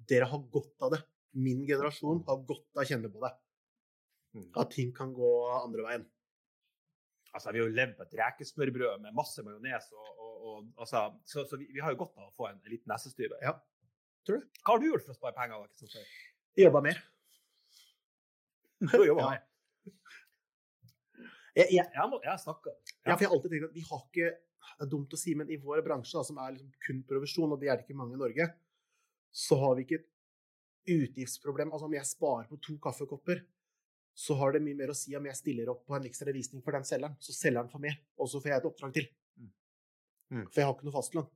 Dere 0.10 0.28
har 0.30 0.42
godt 0.54 0.84
av 0.86 0.94
det. 0.94 1.02
Min 1.36 1.64
generasjon 1.68 2.22
har 2.28 2.44
godt 2.48 2.68
av 2.78 2.84
å 2.84 2.88
kjenne 2.88 3.10
på 3.12 3.24
det. 3.24 3.32
Mm. 4.36 4.50
At 4.62 4.74
ting 4.76 4.92
kan 4.96 5.14
gå 5.16 5.30
andre 5.58 5.86
veien. 5.88 6.06
Altså, 7.36 7.52
vi 7.52 7.60
har 7.60 7.68
jo 7.68 7.76
levd 7.76 7.96
på 7.98 8.06
et 8.06 8.14
rekesmørbrød 8.20 9.02
med 9.04 9.16
masse 9.16 9.44
majones, 9.44 9.88
og, 9.92 10.12
og, 10.24 10.36
og, 10.52 10.70
altså, 10.86 11.02
så, 11.28 11.44
så 11.50 11.60
vi, 11.60 11.68
vi 11.76 11.82
har 11.84 11.92
jo 11.96 12.00
godt 12.04 12.16
av 12.22 12.30
å 12.30 12.36
få 12.36 12.48
en, 12.52 12.62
en 12.64 12.72
liten 12.72 12.92
nesestyver. 12.92 13.42
Ja. 13.44 13.58
Tror 14.28 14.40
du? 14.40 14.48
Hva 14.62 14.76
har 14.76 14.82
du 14.82 14.88
gjort 14.88 15.04
for 15.06 15.16
å 15.16 15.18
spare 15.18 15.36
penger? 15.36 15.66
da, 15.66 15.68
Kristoffer? 15.82 16.16
Jobba 16.62 16.82
mer. 16.86 17.02
Du 18.86 19.04
jobba 19.04 19.26
Ja. 19.26 19.34
mer. 19.36 19.44
Jeg, 21.56 21.68
jeg, 21.72 21.84
Jeg, 21.88 22.08
må, 22.12 22.18
jeg 22.24 22.32
har 22.32 22.40
Ja. 22.44 22.74
ja, 23.06 23.14
for 23.16 23.24
jeg 23.24 23.30
har 23.30 23.36
alltid 23.38 23.54
tenkt 23.54 23.68
at 23.70 23.76
vi 23.78 23.84
har 23.88 24.02
ikke 24.10 24.32
Det 24.76 24.86
er 24.86 24.92
dumt 24.92 25.14
å 25.16 25.20
si, 25.20 25.36
men 25.38 25.52
i 25.52 25.60
vår 25.62 25.84
bransje, 25.86 26.18
da, 26.18 26.24
som 26.28 26.40
er 26.44 26.56
liksom 26.56 26.72
kun 26.86 27.02
provisjon, 27.08 27.54
og 27.54 27.62
det 27.62 27.72
er 27.72 27.80
det 27.80 27.86
ikke 27.86 27.98
mange 27.98 28.18
i 28.18 28.22
Norge, 28.22 28.48
så 29.36 29.58
har 29.62 29.76
vi 29.78 29.86
ikke 29.86 30.00
et 30.02 30.10
utgiftsproblem. 30.96 31.72
Altså 31.74 31.90
om 31.90 31.96
jeg 31.96 32.08
sparer 32.10 32.50
på 32.50 32.60
to 32.64 32.78
kaffekopper, 32.84 33.44
så 34.16 34.38
har 34.40 34.56
det 34.56 34.64
mye 34.64 34.78
mer 34.80 34.94
å 34.94 34.96
si 34.96 35.16
om 35.18 35.26
jeg 35.28 35.36
stiller 35.36 35.70
opp 35.72 35.84
på 35.88 35.96
en 35.98 36.06
ekstra 36.08 36.32
visning 36.36 36.64
for 36.64 36.76
den 36.76 36.88
selgeren. 36.88 37.18
Så 37.20 37.36
selgeren 37.36 37.72
får 37.72 37.84
mer, 37.84 37.98
og 38.16 38.30
så 38.32 38.40
får 38.40 38.54
jeg 38.54 38.62
et 38.62 38.68
oppdrag 38.70 38.94
til. 38.96 39.10
Mm. 39.36 39.50
Mm. 40.32 40.46
For 40.46 40.62
jeg 40.62 40.70
har 40.70 40.76
ikke 40.78 40.88
noe 40.88 40.96
fastlønn. 40.96 41.28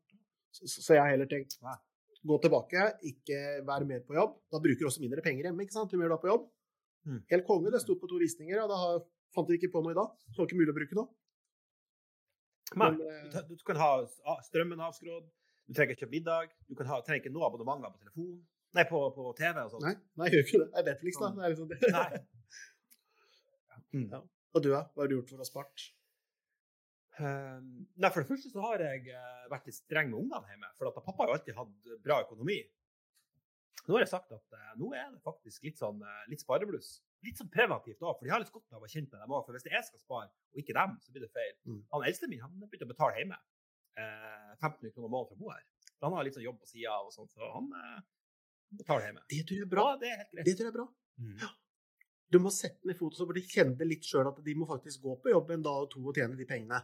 Så, 0.55 0.63
så 0.63 0.85
så 0.85 0.95
jeg 0.95 1.03
har 1.03 1.11
heller 1.11 1.29
tenkt 1.29 1.57
Nei. 1.65 1.75
gå 2.31 2.37
tilbake, 2.45 2.85
ikke 3.11 3.41
være 3.67 3.89
mer 3.89 4.05
på 4.07 4.15
jobb. 4.15 4.37
Da 4.53 4.63
bruker 4.63 4.85
du 4.85 4.89
også 4.89 5.03
mindre 5.03 5.23
penger 5.25 5.49
hjemme, 5.49 5.67
ikke 5.67 5.75
sant? 5.75 5.91
jo 5.91 5.99
mer 5.99 6.11
du 6.11 6.15
er 6.15 6.23
på 6.23 6.31
jobb. 6.31 6.47
Mm. 7.09 7.19
Helt 7.33 7.47
konge. 7.47 7.73
Det 7.73 7.83
sto 7.83 7.97
på 7.99 8.09
to 8.11 8.21
visninger, 8.21 8.63
og 8.63 8.71
da 8.71 8.79
har, 8.79 9.03
fant 9.35 9.51
vi 9.51 9.59
ikke 9.59 9.73
på 9.75 9.83
noe 9.83 9.95
i 9.95 9.99
dag. 9.99 10.15
Så 10.23 10.31
det 10.31 10.41
var 10.41 10.49
ikke 10.49 10.61
mulig 10.61 10.73
å 10.75 10.79
bruke 10.79 10.99
noe. 11.01 11.11
Men, 12.77 12.99
eh, 13.01 13.27
du, 13.33 13.55
du 13.57 13.65
kan 13.65 13.79
ha 13.81 13.91
strømmen 14.45 14.81
avskrådd, 14.85 15.27
du 15.69 15.75
trenger 15.77 15.95
ikke 15.95 16.05
kjøpe 16.05 16.15
middag, 16.17 16.55
du 16.69 16.75
kan 16.77 16.89
ha, 16.89 16.99
trenger 17.05 17.23
ikke 17.23 17.33
noe 17.33 17.47
abonnementer 17.47 17.93
på 17.93 18.01
telefon, 18.03 18.33
nei, 18.77 18.85
på, 18.89 19.01
på 19.15 19.29
TV 19.37 19.61
og 19.63 19.71
sånt. 19.73 19.85
Nei, 19.87 19.95
nei, 20.21 20.29
jeg 20.29 20.37
gjør 20.37 20.47
ikke 20.47 20.61
det. 20.63 20.67
Det 20.73 20.81
er 20.81 20.89
Netflix, 20.91 21.21
da. 21.21 21.31
Det 21.37 21.45
er 21.47 21.55
liksom 21.55 21.71
det. 21.73 21.79
Nei. 21.95 22.09
Mm. 23.89 24.03
Ja. 24.11 24.19
Og 24.53 24.61
du, 24.61 24.67
da? 24.69 24.83
Hva 24.93 25.01
har 25.01 25.07
du 25.09 25.15
gjort 25.15 25.31
for 25.33 25.41
å 25.41 25.45
spart? 25.47 25.83
Um, 27.19 27.87
nei, 27.99 28.11
for 28.13 28.21
det 28.21 28.29
første 28.29 28.51
så 28.51 28.61
har 28.63 28.83
jeg 28.83 29.09
eh, 29.11 29.47
vært 29.51 29.65
litt 29.65 29.77
streng 29.79 30.11
med 30.11 30.19
ungene 30.21 30.53
hjemme. 30.53 30.69
For 30.77 30.91
at 30.91 30.99
pappa 31.01 31.25
har 31.25 31.31
jo 31.31 31.37
alltid 31.39 31.57
hatt 31.57 31.89
bra 32.05 32.19
økonomi. 32.23 32.59
Nå 33.87 33.97
har 33.97 34.05
jeg 34.05 34.11
sagt 34.11 34.35
at 34.35 34.55
uh, 34.55 34.69
nå 34.77 34.91
er 34.93 35.09
det 35.09 35.23
faktisk 35.25 35.65
litt 35.65 35.81
sånn 35.81 36.03
uh, 36.05 36.21
litt 36.29 36.43
sparebluss. 36.43 36.99
Litt 37.27 37.39
sånn 37.41 37.49
preventivt 37.51 37.99
òg, 37.99 38.13
for 38.15 38.23
de 38.23 38.31
har 38.31 38.39
litt 38.39 38.51
godt 38.53 38.75
av 38.77 38.83
å 38.85 38.87
kjenne 38.87 39.09
med 39.11 39.19
dem 39.19 39.33
òg. 39.35 39.41
For 39.45 39.55
hvis 39.55 39.65
det 39.65 39.73
jeg 39.73 39.87
skal 39.89 39.99
spare, 39.99 40.29
og 40.53 40.61
ikke 40.61 40.75
dem, 40.77 40.93
så 41.03 41.11
blir 41.11 41.25
det 41.25 41.31
feil. 41.35 41.55
Mm. 41.67 41.81
Han 41.93 42.05
eldste 42.07 42.29
min 42.31 42.39
han 42.45 42.53
begynte 42.61 42.87
å 42.87 42.91
betale 42.93 43.17
hjemme. 43.19 43.39
Eh, 43.99 44.51
1500 44.61 44.93
kroner 44.95 45.11
måneden 45.11 45.27
for 45.27 45.35
å 45.35 45.41
bo 45.43 45.49
her. 45.51 45.65
For 45.97 46.07
han 46.07 46.15
har 46.15 46.23
litt 46.27 46.37
sånn 46.37 46.45
jobb 46.47 46.61
på 46.61 46.69
sida 46.69 46.93
og 47.03 47.11
sånt, 47.11 47.33
så 47.35 47.49
han 47.57 47.67
eh, 47.75 47.97
betaler 48.79 49.09
hjemme. 49.09 49.25
Det 49.33 49.41
tror 49.49 49.59
jeg 49.59 49.67
er 49.67 49.73
bra. 49.73 49.87
Ja, 49.89 49.97
det 50.03 50.11
er 50.13 50.21
helt 50.21 50.31
greit. 50.37 50.45
Det 50.47 50.53
tror 50.55 50.69
jeg 50.69 50.73
er 50.73 50.77
bra. 50.77 50.87
Mm. 51.19 51.57
Du 52.29 52.37
må 52.39 52.51
sette 52.53 52.87
ned 52.87 52.95
foten, 52.95 53.17
så 53.19 53.27
de 53.35 53.43
kjenner 53.51 53.89
litt 53.89 54.05
sjøl 54.07 54.29
at 54.29 54.39
de 54.45 54.55
må 54.55 54.67
faktisk 54.69 55.01
gå 55.03 55.17
på 55.19 55.31
jobb 55.33 55.51
en 55.57 55.65
dag 55.65 55.83
og 55.83 55.91
to 55.91 55.99
og 56.05 56.15
tjene 56.15 56.37
de 56.39 56.47
pengene. 56.47 56.79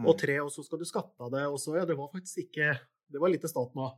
Mm. 0.00 0.08
Og 0.10 0.18
tre, 0.20 0.34
og 0.42 0.50
så 0.52 0.64
skal 0.66 0.80
du 0.82 0.86
skatte 0.88 1.22
av 1.24 1.30
det, 1.32 1.44
og 1.48 1.60
så 1.62 1.76
Ja, 1.78 1.84
det 1.88 1.94
var 1.96 2.10
faktisk 2.12 2.42
ikke 2.42 2.74
Det 3.08 3.20
var 3.22 3.30
litt 3.30 3.40
til 3.44 3.48
staten 3.52 3.80
òg. 3.80 3.94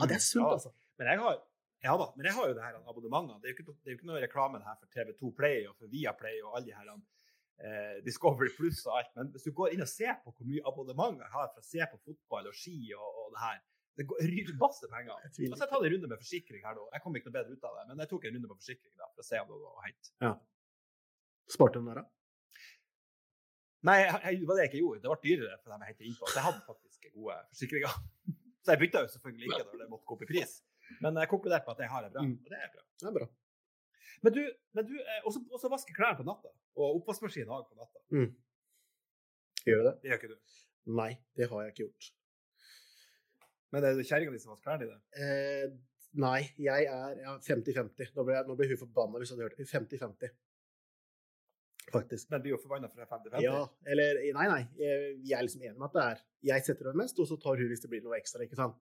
Ja, 0.00 0.06
det 0.08 0.16
er 0.16 0.22
sunt, 0.24 0.46
Ja. 0.46 0.54
altså. 0.56 0.70
Men 0.98 1.10
jeg 1.10 1.18
har, 1.20 1.36
ja 1.82 1.96
da, 1.98 2.06
men 2.16 2.28
jeg 2.28 2.36
har 2.36 2.48
jo 2.48 2.54
det 2.54 2.62
her 2.62 2.78
abonnementene. 2.78 3.40
Det 3.42 3.50
er 3.50 3.54
jo 3.54 3.58
ikke, 3.58 3.74
det 3.74 3.90
er 3.90 3.94
jo 3.94 3.98
ikke 3.98 4.10
noe 4.12 4.22
reklame 4.22 4.60
her 4.62 4.78
for 4.78 4.92
TV2 4.94 5.32
Play 5.38 5.66
og 5.66 5.74
for 5.80 5.90
Viaplay 5.90 6.38
og 6.44 6.56
alle 6.56 6.68
de 6.68 6.76
her 6.76 6.92
eh, 6.92 7.98
Discovery 8.06 8.52
Pluss 8.54 8.84
og 8.86 9.00
alt. 9.00 9.10
Men 9.18 9.32
hvis 9.34 9.48
du 9.48 9.52
går 9.56 9.74
inn 9.74 9.82
og 9.82 9.90
ser 9.90 10.14
på 10.22 10.30
hvor 10.30 10.48
mye 10.48 10.62
abonnement 10.70 11.18
jeg 11.24 11.34
har 11.34 11.50
for 11.50 11.64
å 11.64 11.68
se 11.72 11.90
på 11.90 12.00
fotball 12.06 12.48
og 12.52 12.56
ski 12.56 12.76
og, 12.94 13.20
og 13.24 13.34
det 13.34 13.44
her 13.44 13.60
Det 13.98 14.06
går 14.08 14.54
masse 14.62 14.88
penger. 14.88 15.18
Jeg 15.26 15.34
så 15.34 15.42
jeg 15.50 15.68
tar 15.68 15.82
en 15.84 15.92
runde 15.92 16.08
med 16.08 16.22
forsikring 16.22 16.62
her 16.64 16.78
nå. 16.78 16.86
Jeg 16.94 17.02
kom 17.04 17.16
ikke 17.18 17.28
noe 17.28 17.36
bedre 17.36 17.58
ut 17.58 17.66
av 17.68 17.74
det, 17.76 17.84
men 17.90 18.00
jeg 18.00 18.10
tok 18.14 18.24
en 18.24 18.38
runde 18.38 18.48
med 18.48 18.56
forsikring 18.62 18.94
da, 18.96 19.08
for 19.10 19.20
å 19.20 19.26
se 19.26 19.40
om 19.42 19.50
det 19.50 19.58
var 19.66 19.74
å 19.74 19.84
hente. 19.84 20.12
Sparte 21.52 21.82
den 21.82 21.90
der, 21.90 22.00
da? 22.00 22.06
Nei, 23.90 23.98
det 24.06 24.46
var 24.46 24.56
det 24.56 24.64
jeg 24.64 24.70
ikke 24.70 24.80
gjorde. 24.80 25.02
Det 25.02 25.10
ble 25.10 25.20
dyrere 25.26 25.58
for 25.58 25.74
dem 25.74 25.82
jeg 25.82 25.92
hentet 25.92 26.08
innpå. 26.08 26.30
Så 26.30 26.38
jeg 26.38 26.46
hadde 26.46 26.64
faktisk 26.70 27.08
gode 27.18 27.38
forsikringer. 27.50 28.00
Så 28.62 28.70
jeg 28.72 28.80
bytta 28.84 29.02
jo 29.02 29.10
selvfølgelig 29.10 29.48
ikke 29.50 29.64
når 29.66 29.80
det 29.82 29.88
måtte 29.90 30.06
gå 30.06 30.16
opp 30.16 30.22
i 30.22 30.28
pris. 30.28 30.52
Men 31.04 31.20
jeg 31.22 31.30
konkluderte 31.30 31.66
på 31.66 31.74
at 31.74 31.82
jeg 31.84 31.92
har 31.92 32.06
det 32.06 32.12
bra. 32.14 32.24
Mm. 32.26 32.34
Og 32.42 32.52
det 32.52 32.58
er 32.58 32.72
bra. 32.74 32.84
Det 33.02 33.10
er 33.10 33.16
bra. 33.18 33.28
Men 34.22 34.34
du, 34.36 34.42
men 34.76 34.86
du 34.86 34.96
eh, 35.00 35.20
også, 35.28 35.42
også 35.50 35.70
vaske 35.72 35.94
klær 35.96 36.18
på 36.18 36.26
natta. 36.26 36.52
Og 36.78 37.00
oppvaskmaskin 37.00 37.50
òg 37.50 37.68
på 37.68 37.78
natta. 37.78 38.02
Gjør 39.66 39.80
du 39.82 39.88
det? 39.88 39.94
Det 40.02 40.10
gjør 40.10 40.20
ikke 40.20 40.34
du. 40.34 40.58
Nei, 40.98 41.10
det 41.38 41.48
har 41.50 41.64
jeg 41.64 41.74
ikke 41.74 41.84
gjort. 41.86 42.12
Men 43.72 43.86
er 43.88 43.96
det 43.96 44.06
kjerringa 44.06 44.34
di 44.34 44.40
som 44.42 44.52
vasker 44.52 44.68
klærne 44.68 44.86
dine? 44.86 45.00
Eh, 45.16 45.66
nei, 46.22 46.38
jeg 46.60 46.88
er 46.92 47.20
ja, 47.22 47.36
50-50. 47.46 48.14
Nå 48.18 48.24
nå 48.48 48.56
blir 48.58 48.74
hun 48.74 48.80
forbanna 48.82 49.22
hvis 49.22 49.32
hun 49.32 49.38
hadde 49.38 49.48
hørt 49.48 49.60
det. 49.60 49.68
50-50. 49.70 50.34
Faktisk. 51.92 52.30
Men 52.30 52.42
blir 52.44 52.54
jo 52.54 52.60
forbanna 52.62 52.90
for 52.90 53.00
det 53.00 53.06
er 53.06 53.12
50-50. 53.14 53.46
Ja, 53.46 53.62
eller 53.94 54.20
Nei, 54.36 54.46
nei. 54.50 54.62
Jeg, 54.78 55.14
jeg 55.28 55.38
er 55.38 55.46
liksom 55.46 55.64
enig 55.64 55.78
med 55.78 55.88
at 55.88 55.96
det 55.96 56.04
er 56.04 56.22
Jeg 56.52 56.66
setter 56.66 56.90
over 56.90 57.00
mest, 57.02 57.18
og 57.18 57.28
så 57.30 57.38
tar 57.40 57.58
hun 57.60 57.70
hvis 57.72 57.82
det 57.84 57.90
blir 57.92 58.04
noe 58.04 58.18
ekstra. 58.18 58.44
ikke 58.44 58.58
sant? 58.58 58.78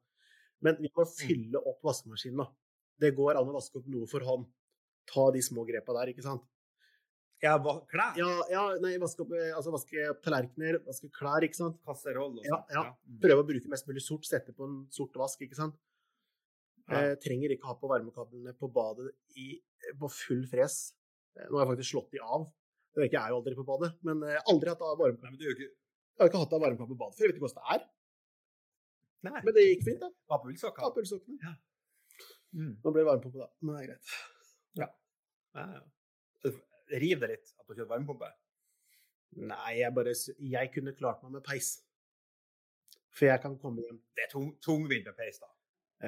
Men 0.62 0.78
vi 0.82 0.92
må 0.96 1.06
fylle 1.10 1.62
opp 1.62 1.82
vaskemaskinen. 1.86 2.48
Det 3.02 3.14
går 3.18 3.40
an 3.40 3.50
å 3.50 3.56
vaske 3.56 3.80
opp 3.80 3.88
noe 3.90 4.08
for 4.10 4.24
hånd. 4.26 4.48
Ta 5.10 5.32
de 5.34 5.42
små 5.42 5.66
grepa 5.66 5.96
der, 5.98 6.12
ikke 6.14 6.26
sant? 6.26 6.44
Ja, 7.42 7.56
klær? 7.90 8.14
Ja, 8.20 8.28
ja 8.54 8.64
nei, 8.84 8.94
vaske 9.02 9.24
opp, 9.24 9.32
eh, 9.34 9.50
altså 9.58 9.72
vaske 9.74 10.04
tallerkener, 10.22 10.78
vaske 10.86 11.10
klær, 11.10 11.42
ikke 11.48 11.58
sant? 11.58 11.80
Kasseroll 11.88 12.36
og 12.38 12.46
Ja, 12.46 12.60
sånt. 12.60 12.76
ja. 12.76 12.84
Mm. 13.10 13.18
Prøve 13.24 13.42
å 13.42 13.48
bruke 13.48 13.72
mest 13.72 13.88
mulig 13.90 14.04
sort, 14.06 14.28
sette 14.30 14.54
på 14.54 14.68
en 14.68 14.76
sort 14.94 15.18
vask, 15.18 15.42
ikke 15.42 15.58
sant? 15.58 15.80
Ja. 16.86 17.00
Eh, 17.02 17.16
trenger 17.24 17.50
ikke 17.56 17.66
ha 17.72 17.74
på 17.80 17.90
varmekablene 17.90 18.54
på 18.60 18.70
badet 18.72 19.10
i, 19.42 19.56
på 19.98 20.10
full 20.14 20.46
fres. 20.52 20.94
Eh, 21.38 21.48
Nå 21.50 21.58
har 21.58 21.66
jeg 21.66 21.72
faktisk 21.74 21.96
slått 21.96 22.12
de 22.14 22.22
av. 22.22 22.46
Det 22.94 23.02
vet 23.02 23.10
ikke, 23.10 23.18
jeg 23.24 23.34
jo 23.34 23.40
aldri 23.42 23.56
på 23.58 23.66
badet, 23.66 23.92
men 24.06 24.22
eh, 24.28 24.38
aldri 24.52 24.70
hatt 24.70 24.82
av 24.86 25.02
er 25.02 25.16
ikke 25.16 25.66
Jeg 25.66 26.22
har 26.22 26.30
ikke 26.30 26.44
hatt 26.44 26.54
av 26.54 26.62
varmekabel 26.62 26.94
på 26.94 27.02
badet 27.02 27.18
før, 27.18 27.26
jeg 27.26 27.32
vet 27.32 27.40
ikke 27.40 27.48
hvordan 27.48 27.66
det 27.66 27.76
er. 27.80 27.90
Nei, 29.28 29.42
Men 29.46 29.54
det 29.54 29.64
gikk 29.68 29.84
fint, 29.86 30.02
da. 30.02 30.10
var 30.30 30.40
Apelsokkene. 30.42 30.92
ølsokkene. 31.02 31.52
Mm. 32.58 32.72
Nå 32.84 32.92
ble 32.92 33.02
det 33.04 33.08
varmepumpe, 33.08 33.38
da. 33.40 33.50
Men 33.62 33.76
det 33.76 33.82
er 33.84 33.90
greit. 33.92 34.16
Ja, 34.82 34.88
ja. 35.62 35.82
Riv 37.02 37.22
det 37.22 37.30
litt 37.32 37.52
at 37.60 37.68
du 37.70 37.76
kjører 37.76 37.92
varmepumpe. 37.94 38.28
Nei, 39.40 39.78
jeg 39.80 39.94
bare 39.96 40.12
Jeg 40.44 40.72
kunne 40.74 40.92
klart 40.98 41.22
meg 41.24 41.38
med 41.38 41.46
peis. 41.48 41.70
For 43.16 43.30
jeg 43.30 43.42
kan 43.44 43.56
komme 43.62 43.84
hjem. 43.86 44.02
Det 44.16 44.26
er 44.26 44.32
tung, 44.34 44.50
tungvint 44.64 45.08
med 45.08 45.16
peis, 45.16 45.40
da. 45.40 45.48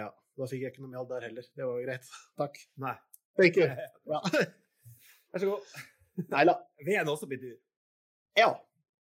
Ja, 0.01 0.09
da 0.39 0.47
fikk 0.49 0.65
jeg 0.65 0.73
ikke 0.73 0.83
noe 0.83 0.91
mjall 0.95 1.07
der 1.11 1.27
heller. 1.29 1.45
Det 1.55 1.67
var 1.69 1.79
jo 1.79 1.85
greit. 1.87 2.09
Takk. 2.41 2.59
Nei. 2.83 2.95
Thank 3.39 3.57
you. 3.61 3.69
Ja. 4.13 4.19
Vær 5.33 5.41
så 5.41 5.49
god. 5.49 5.71
Nei 6.29 6.43
da. 6.49 6.53
Veden 6.85 7.09
også 7.13 7.27
blir 7.29 7.39
dyr. 7.41 7.55
Ja. 8.37 8.49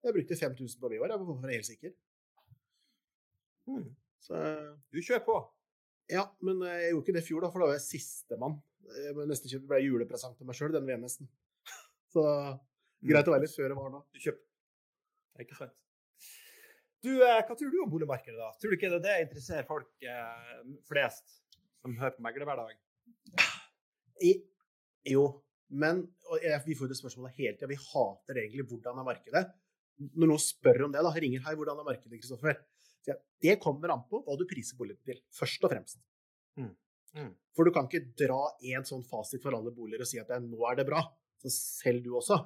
Jeg 0.05 0.13
brukte 0.13 0.37
5000 0.37 0.79
på 0.81 0.89
Vivar, 0.93 1.09
jeg 1.09 1.19
var 1.25 1.49
helt 1.51 1.65
sikker. 1.65 1.91
Mm. 3.69 3.85
Så 4.25 4.41
Du 4.93 5.01
kjører 5.01 5.25
på. 5.25 5.37
Ja, 6.11 6.27
men 6.45 6.61
eh, 6.65 6.81
jeg 6.83 6.93
gjorde 6.93 7.05
ikke 7.05 7.15
det 7.17 7.23
i 7.23 7.27
fjor, 7.29 7.45
da, 7.45 7.51
for 7.53 7.63
da 7.63 7.69
var 7.71 7.77
jeg 7.79 7.85
sistemann. 7.87 8.59
Jeg 8.85 9.13
nesten 9.15 9.31
neste 9.31 9.51
kjøp 9.51 9.63
ble 9.71 9.79
julepresang 9.81 10.35
til 10.37 10.49
meg 10.49 10.57
sjøl, 10.57 10.73
den 10.75 10.85
VM-nesten. 10.85 11.29
Så 12.13 12.25
greit 13.05 13.29
å 13.29 13.33
være 13.33 13.45
litt 13.47 13.55
føre 13.55 13.77
var 13.77 13.95
da. 13.95 14.03
Du 14.13 14.21
kjøper. 14.21 14.43
Det 15.33 15.41
er 15.41 15.47
ikke 15.47 15.57
sant. 15.57 15.73
Du, 17.05 17.11
eh, 17.21 17.41
hva 17.45 17.57
tror 17.57 17.73
du 17.73 17.79
om 17.83 17.89
boligmarkedet, 17.91 18.37
da? 18.37 18.51
Tror 18.61 18.71
du 18.71 18.77
ikke 18.77 18.91
det, 18.93 19.01
det 19.05 19.15
interesserer 19.25 19.65
folk 19.67 20.05
eh, 20.09 20.61
flest 20.89 21.41
som 21.81 21.97
hører 21.99 22.15
på 22.15 22.25
Megler 22.25 22.47
hver 22.49 22.61
dag? 22.61 22.77
I, 24.25 24.31
jo, 25.11 25.25
men 25.69 26.05
jeg, 26.41 26.61
Vi 26.65 26.77
får 26.77 26.87
jo 26.87 26.93
det 26.93 26.97
spørsmålet 27.01 27.37
hele 27.37 27.57
tida. 27.57 27.69
Vi 27.69 27.81
hater 27.81 28.39
egentlig 28.41 28.65
hvordan 28.69 29.01
er 29.01 29.09
markedet. 29.09 29.43
Når 30.15 30.31
noen 30.31 30.41
spør 30.41 30.87
om 30.87 30.95
det, 30.95 31.03
da, 31.05 31.11
ringer 31.13 31.43
hei, 31.45 31.53
hvordan 31.57 31.81
er 31.81 31.89
markedet, 31.89 32.21
Kristoffer? 32.21 32.57
Det 33.41 33.59
kommer 33.61 33.93
an 33.93 34.03
på 34.09 34.21
hva 34.25 34.35
du 34.39 34.45
priser 34.49 34.77
boligen 34.79 35.01
til, 35.05 35.21
først 35.35 35.65
og 35.67 35.73
fremst. 35.73 36.01
Mm. 36.57 36.71
Mm. 37.15 37.31
For 37.55 37.67
du 37.67 37.71
kan 37.75 37.87
ikke 37.87 38.11
dra 38.17 38.41
én 38.65 38.85
sånn 38.87 39.05
fasit 39.07 39.43
for 39.43 39.55
alle 39.55 39.73
boliger 39.75 40.03
og 40.03 40.09
si 40.09 40.19
at 40.19 40.31
nå 40.43 40.67
er 40.69 40.79
det 40.79 40.87
bra. 40.87 41.03
Så 41.41 41.51
selg 41.53 42.03
du 42.05 42.15
også. 42.17 42.39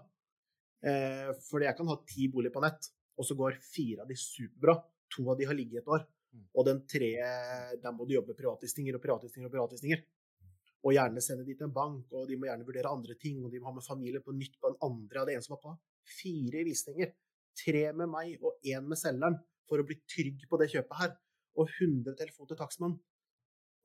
Eh, 0.86 1.32
for 1.48 1.64
jeg 1.64 1.76
kan 1.78 1.90
ha 1.92 1.98
ti 2.08 2.28
boliger 2.32 2.56
på 2.56 2.64
nett, 2.64 2.92
og 3.20 3.28
så 3.28 3.38
går 3.40 3.60
fire 3.64 4.04
av 4.04 4.12
de 4.12 4.18
superbra. 4.20 4.78
To 5.16 5.26
av 5.32 5.40
de 5.40 5.48
har 5.50 5.58
ligget 5.58 5.82
et 5.82 5.92
år. 5.92 6.06
Mm. 6.36 6.46
Og 6.54 6.68
den 6.68 6.82
tre, 6.90 7.12
der 7.82 7.96
må 7.96 8.06
du 8.06 8.14
jobbe 8.14 8.38
privatlistinger 8.38 8.98
og 8.98 9.04
privatlistinger 9.04 9.50
og 9.50 9.56
privatlistinger. 9.56 10.04
Og 10.88 10.94
gjerne 10.96 11.22
sende 11.24 11.44
de 11.44 11.56
til 11.58 11.68
en 11.68 11.76
bank, 11.76 12.12
og 12.16 12.30
de 12.30 12.38
må 12.40 12.48
gjerne 12.48 12.68
vurdere 12.68 12.92
andre 12.92 13.16
ting, 13.20 13.42
og 13.44 13.52
de 13.52 13.60
må 13.60 13.68
ha 13.68 13.76
med 13.76 13.88
familie 13.88 14.22
på 14.24 14.36
nytt 14.36 14.56
på 14.62 14.72
den 14.72 14.80
andre. 14.86 15.22
av 15.22 15.28
det 15.28 15.36
ene 15.36 15.44
som 15.44 15.58
var 15.58 15.64
på 15.66 15.74
fire 16.20 16.64
visninger. 16.68 17.12
Tre 17.60 17.84
med 17.94 18.08
meg 18.08 18.46
og 18.46 18.62
én 18.64 18.86
med 18.88 18.98
selgeren, 18.98 19.36
for 19.70 19.82
å 19.82 19.86
bli 19.88 20.00
trygg 20.10 20.44
på 20.50 20.60
det 20.62 20.70
kjøpet 20.74 21.00
her. 21.04 21.16
Og 21.60 21.70
100 21.80 22.18
telefoner 22.20 22.52
til 22.54 22.60
takstmann. 22.60 22.98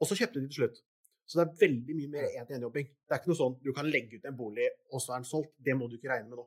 Og 0.00 0.08
så 0.08 0.16
kjøpte 0.18 0.40
de 0.42 0.50
til 0.50 0.62
slutt. 0.62 0.82
Så 1.24 1.38
det 1.38 1.44
er 1.46 1.60
veldig 1.62 1.94
mye 1.96 2.10
mer 2.12 2.26
én-til-én-jobbing. 2.40 2.88
Det 3.08 3.14
er 3.14 3.20
ikke 3.22 3.30
noe 3.32 3.38
sånn 3.38 3.54
du 3.64 3.70
kan 3.76 3.86
legge 3.88 4.18
ut 4.20 4.26
en 4.28 4.36
bolig, 4.36 4.66
og 4.92 5.00
så 5.00 5.14
er 5.14 5.22
den 5.22 5.28
solgt. 5.28 5.54
Det 5.56 5.76
må 5.78 5.88
du 5.88 5.96
ikke 5.96 6.10
regne 6.12 6.28
med 6.28 6.40
nå. 6.42 6.44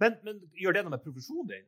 Men, 0.00 0.14
men 0.24 0.38
gjør 0.56 0.76
det 0.78 0.84
noe 0.86 0.94
med 0.94 1.02
profesjonen 1.04 1.50
din? 1.50 1.66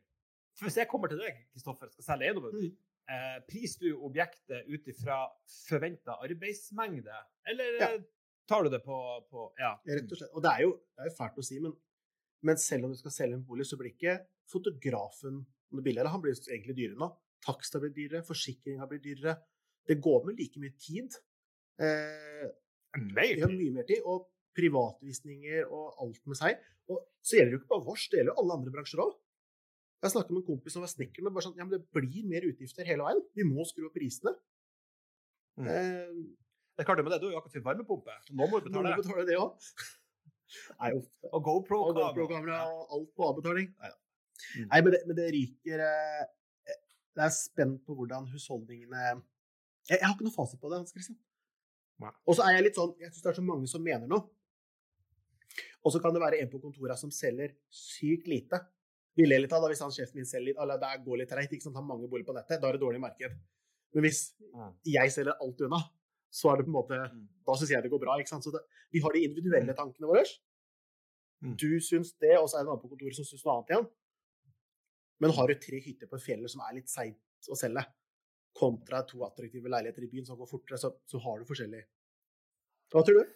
For 0.57 0.67
Hvis 0.67 0.79
jeg 0.81 0.89
kommer 0.91 1.11
til 1.11 1.21
deg, 1.21 1.43
Kristoffer, 1.53 1.91
skal 1.93 2.07
selge 2.07 2.27
eiendommen 2.29 2.57
mm. 2.57 2.73
eh, 3.13 3.37
priser 3.47 3.85
du 3.85 4.01
objektet 4.07 4.67
ut 4.71 4.89
ifra 4.91 5.19
forventa 5.67 6.17
arbeidsmengde, 6.25 7.21
eller 7.53 7.79
Ja. 7.81 7.93
eh, 7.95 8.03
tar 8.49 8.65
du 8.65 8.73
det 8.73 8.81
på, 8.83 8.97
på 9.29 9.47
Ja. 9.61 9.75
Rett 9.87 10.11
og 10.11 10.17
slett. 10.19 10.33
Og 10.33 10.43
det 10.43 10.51
er 10.57 10.65
jo, 10.65 10.73
det 10.95 11.05
er 11.05 11.11
jo 11.11 11.17
fælt 11.19 11.39
å 11.39 11.45
si, 11.45 11.59
men, 11.63 11.75
men 12.49 12.59
selv 12.59 12.87
om 12.87 12.95
du 12.95 12.99
skal 12.99 13.15
selge 13.15 13.37
en 13.39 13.45
bolig, 13.47 13.67
så 13.69 13.79
blir 13.79 13.93
ikke 13.93 14.17
fotografen 14.51 15.43
om 15.71 15.79
det 15.79 15.85
billigere. 15.87 16.11
Han 16.13 16.21
blir 16.23 16.35
egentlig 16.35 16.75
dyrere 16.77 16.99
nå. 16.99 17.09
Takst 17.45 17.73
har 17.73 17.81
blitt 17.83 17.95
dyrere, 17.97 18.25
forsikring 18.27 18.79
har 18.81 18.89
blitt 18.91 19.03
dyrere. 19.05 19.37
Det 19.87 19.97
går 20.03 20.25
med 20.27 20.37
like 20.39 20.59
mye 20.61 20.75
tid. 20.77 21.15
Eh, 21.81 22.45
vi 23.15 23.41
har 23.41 23.49
mye 23.55 23.73
mer 23.79 23.87
tid. 23.89 24.03
Og 24.05 24.27
privatvisninger 24.57 25.69
og 25.71 25.95
alt 26.03 26.21
med 26.27 26.37
seg. 26.37 26.59
Og 26.91 26.99
så 27.23 27.37
gjelder 27.37 27.53
det 27.53 27.57
jo 27.57 27.61
ikke 27.63 27.71
bare 27.71 27.85
vårs, 27.87 28.07
det 28.11 28.19
gjelder 28.19 28.33
jo 28.33 28.41
alle 28.43 28.57
andre 28.59 28.73
bransjer 28.75 29.01
òg. 29.05 29.13
Jeg 30.01 30.11
snakket 30.15 30.33
med 30.33 30.41
en 30.41 30.47
kompis 30.49 30.73
som 30.75 30.83
var 30.83 30.89
snekker, 30.91 31.23
men 31.23 31.33
bare 31.35 31.45
sånn, 31.45 31.57
ja, 31.61 31.65
men 31.67 31.75
det 31.77 31.81
blir 31.93 32.25
mer 32.27 32.45
utgifter 32.49 32.87
hele 32.89 33.05
veien. 33.05 33.21
Vi 33.37 33.45
må 33.47 33.63
skru 33.69 33.85
opp 33.87 33.95
prisene. 33.95 34.33
Mm. 35.61 35.67
Eh, 35.67 36.13
Det 36.75 36.83
er 36.83 36.87
klart 36.87 36.97
det 36.97 37.03
med 37.05 37.13
det, 37.13 37.19
Du 37.21 37.27
har 37.27 37.33
jo 37.35 37.39
akkurat 37.41 37.53
fått 37.53 37.65
varmepumpe, 37.67 38.13
så 38.25 38.33
nå 38.33 38.47
må 38.49 38.59
du 38.63 38.69
Nå 38.71 38.81
må 38.81 38.83
betale. 38.83 38.95
du 38.95 39.01
betale 39.03 39.25
det 39.29 39.37
òg. 39.37 39.51
Og 40.81 41.03
Og 41.35 41.43
GoPro-kamera. 41.47 42.07
GoPro-kamera 42.11 42.59
og 42.71 42.95
alt 42.97 43.11
på 43.15 43.27
avbetaling. 43.29 43.67
Nei, 43.79 43.91
Mm. 44.57 44.67
Nei 44.71 44.81
men, 44.81 44.91
det, 44.95 44.99
men 45.07 45.15
det 45.17 45.27
ryker 45.35 45.83
eh, 45.85 46.25
Det 47.15 47.23
er 47.25 47.33
spent 47.35 47.81
på 47.85 47.95
hvordan 47.97 48.27
husholdningene 48.31 49.01
Jeg, 49.89 49.97
jeg 49.99 50.03
har 50.05 50.13
ikke 50.15 50.27
noe 50.27 50.35
fasit 50.35 50.59
på 50.61 50.69
det, 50.71 50.77
Hans 50.81 50.91
Christian. 50.95 51.17
Og 52.25 52.35
så 52.37 52.45
er 52.47 52.55
jeg 52.57 52.63
litt 52.69 52.77
sånn 52.79 52.93
Jeg 53.01 53.11
syns 53.11 53.23
det 53.25 53.31
er 53.33 53.39
så 53.41 53.45
mange 53.45 53.67
som 53.69 53.83
mener 53.85 54.07
noe. 54.09 54.27
Og 55.83 55.91
så 55.93 55.99
kan 56.01 56.13
det 56.15 56.21
være 56.23 56.39
en 56.41 56.49
på 56.51 56.59
kontoret 56.63 56.97
som 56.99 57.11
selger 57.13 57.55
sykt 57.73 58.27
lite. 58.29 58.59
Vi 59.17 59.25
ler 59.27 59.41
litt 59.43 59.51
av 59.53 59.63
da 59.65 59.69
hvis 59.71 59.81
han 59.83 59.91
sjefen 59.91 60.21
min 60.21 60.27
selger 60.29 60.51
litt, 60.53 60.59
eller 60.61 60.77
det 60.79 60.91
går 61.05 61.17
litt 61.19 61.29
treigt, 61.33 61.51
ikke 61.57 61.65
sant, 61.67 61.75
har 61.75 61.83
mange 61.83 62.07
boliger 62.07 62.29
på 62.29 62.35
nettet, 62.37 62.61
da 62.61 62.69
er 62.69 62.77
det 62.77 62.83
dårlig 62.85 63.01
marked. 63.03 63.33
Men 63.93 64.05
hvis 64.05 64.21
Mm. 64.51 64.71
jeg 64.87 65.11
selger 65.11 65.35
alt 65.41 65.61
unna, 65.67 65.77
så 66.31 66.51
er 66.51 66.57
det 66.61 66.65
på 66.65 66.71
en 66.71 66.77
måte 66.77 66.97
Mm. 67.11 67.27
Da 67.47 67.53
syns 67.57 67.69
jeg 67.71 67.83
det 67.83 67.91
går 67.91 67.99
bra. 67.99 68.15
ikke 68.19 68.29
sant? 68.29 68.43
Så 68.43 68.51
det, 68.51 68.61
vi 68.91 68.99
har 69.03 69.11
de 69.11 69.23
individuelle 69.23 69.73
tankene 69.75 70.07
våre. 70.07 70.23
Mm. 71.41 71.55
Du 71.57 71.79
syns 71.79 72.13
det, 72.21 72.37
og 72.37 72.47
så 72.47 72.57
er 72.57 72.63
det 72.63 72.67
en 72.69 72.71
annen 72.77 72.81
på 72.83 72.89
kontoret 72.93 73.15
som 73.15 73.25
syns 73.25 73.43
noe 73.45 73.55
annet 73.57 73.69
igjen. 73.73 73.87
Men 75.21 75.33
har 75.37 75.47
du 75.51 75.55
tre 75.61 75.79
hytter 75.85 76.09
på 76.09 76.17
fjellet 76.21 76.49
som 76.51 76.63
er 76.65 76.79
litt 76.79 76.89
seigt 76.91 77.49
å 77.51 77.57
selge, 77.57 77.83
kontra 78.57 79.03
to 79.07 79.21
attraktive 79.23 79.69
leiligheter 79.71 80.03
i 80.03 80.09
byen 80.11 80.25
som 80.27 80.35
går 80.39 80.49
fortere, 80.49 80.77
så, 80.81 80.89
så 81.07 81.21
har 81.23 81.39
du 81.39 81.45
forskjellig 81.47 81.81
Hva 82.91 83.03
tror 83.07 83.21
du? 83.21 83.35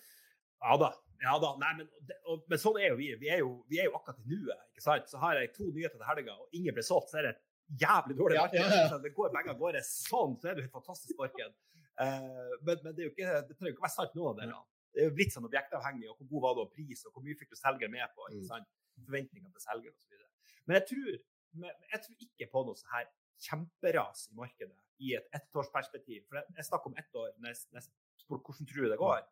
Ja 0.65 0.75
da. 0.82 0.89
ja 1.24 1.36
da. 1.39 1.51
Nei, 1.62 1.70
men, 1.77 1.88
det, 2.10 2.18
og, 2.32 2.42
men 2.51 2.60
sånn 2.60 2.80
er 2.82 2.89
jo 2.89 2.98
vi. 3.00 3.08
Vi 3.22 3.30
er 3.32 3.39
jo, 3.44 3.51
vi 3.72 3.80
er 3.80 3.88
jo 3.88 3.94
akkurat 4.00 4.20
i 4.24 4.25
nuet. 4.34 4.65
ikke 4.74 4.84
sant? 4.84 5.08
Så 5.12 5.22
har 5.22 5.38
jeg 5.39 5.54
to 5.56 5.68
nyheter 5.70 5.96
til 6.01 6.08
helga, 6.10 6.36
og 6.42 6.58
ingen 6.58 6.75
ble 6.75 6.84
solgt, 6.84 7.12
så 7.13 7.22
er 7.22 7.30
det 7.30 7.34
et 7.36 7.44
jævlig 7.86 8.18
dårlig 8.20 8.38
Ja, 8.39 8.44
marked. 8.48 8.60
ja, 8.60 8.82
ja. 8.82 8.88
Så 8.92 9.00
Det 9.06 9.13
går 9.15 9.32
begge 9.36 9.54
av 9.54 9.60
gårde 9.62 9.84
sånn, 9.88 10.36
så 10.42 10.50
er 10.51 10.58
det 10.60 10.65
et 10.65 10.74
fantastisk 10.75 11.22
marked. 11.22 11.54
Uh, 11.96 12.56
men, 12.68 12.82
men 12.84 12.89
det, 12.92 12.98
er 12.98 13.06
jo 13.08 13.13
ikke, 13.13 13.38
det 13.48 13.56
trenger 13.56 13.72
jo 13.72 13.75
ikke 13.77 13.86
være 13.86 13.96
sant, 13.96 14.18
av 14.20 14.36
delene. 14.42 14.60
Det 14.96 15.04
er 15.04 15.08
jo 15.10 15.15
blitt 15.22 15.36
sånn 15.36 15.48
objektavhengig, 15.48 16.10
og 16.12 16.18
hvor 16.20 16.27
god 16.34 16.44
var 16.48 16.58
det 16.58 16.65
og 16.65 16.74
pris, 16.75 17.06
og 17.08 17.15
hvor 17.15 17.24
mye 17.27 17.39
fikk 17.39 17.54
du 17.56 17.60
selger 17.60 17.92
med 17.94 18.12
på? 18.18 18.27
ikke 18.32 18.42
Mm. 18.44 18.50
sant? 18.51 18.68
forventninger 19.06 19.51
til 19.51 19.63
selger 19.63 19.92
osv. 19.92 20.20
Men 20.68 20.77
jeg 20.80 20.86
tror, 20.92 21.15
jeg 21.63 22.01
tror 22.05 22.25
ikke 22.27 22.50
på 22.51 22.63
noe 22.67 22.79
sånn 22.79 22.93
her 22.93 23.07
kjemperas 23.45 24.27
i 24.31 24.38
markedet 24.39 24.77
i 25.03 25.13
et 25.17 25.27
ettårsperspektiv. 25.35 26.25
For 26.29 26.39
jeg, 26.39 26.55
jeg 26.57 26.67
snakker 26.69 26.91
om 26.91 27.00
ett 27.01 27.19
år 27.19 27.33
når 27.39 27.53
jeg, 27.53 27.62
når 27.75 27.89
hvordan 28.29 28.69
tror 28.71 28.88
du 28.88 28.91
det 28.91 29.01
går. 29.01 29.24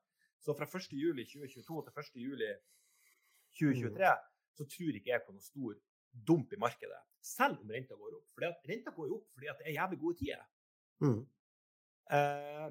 Så 0.44 0.56
fra 0.60 0.68
1. 0.68 0.94
juli 1.00 1.26
2022 1.26 1.82
til 1.88 2.00
1. 2.04 2.22
juli 2.22 2.52
2023 3.60 4.14
så 4.58 4.66
tror 4.70 4.98
ikke 5.00 5.14
jeg 5.14 5.26
på 5.26 5.36
noe 5.36 5.46
stor 5.46 5.78
dump 6.28 6.52
i 6.54 6.60
markedet, 6.62 7.00
selv 7.26 7.62
om 7.64 7.72
renta 7.74 7.96
går 7.98 8.18
opp. 8.20 8.26
For 8.36 8.70
renta 8.70 8.94
går 8.94 9.08
jo 9.10 9.20
opp 9.22 9.30
fordi 9.34 9.50
det 9.50 9.70
er 9.70 9.78
jævlig 9.80 10.00
gode 10.04 10.20
tider. 10.20 10.44
Mm. 11.04 11.22
Eh, 12.18 12.68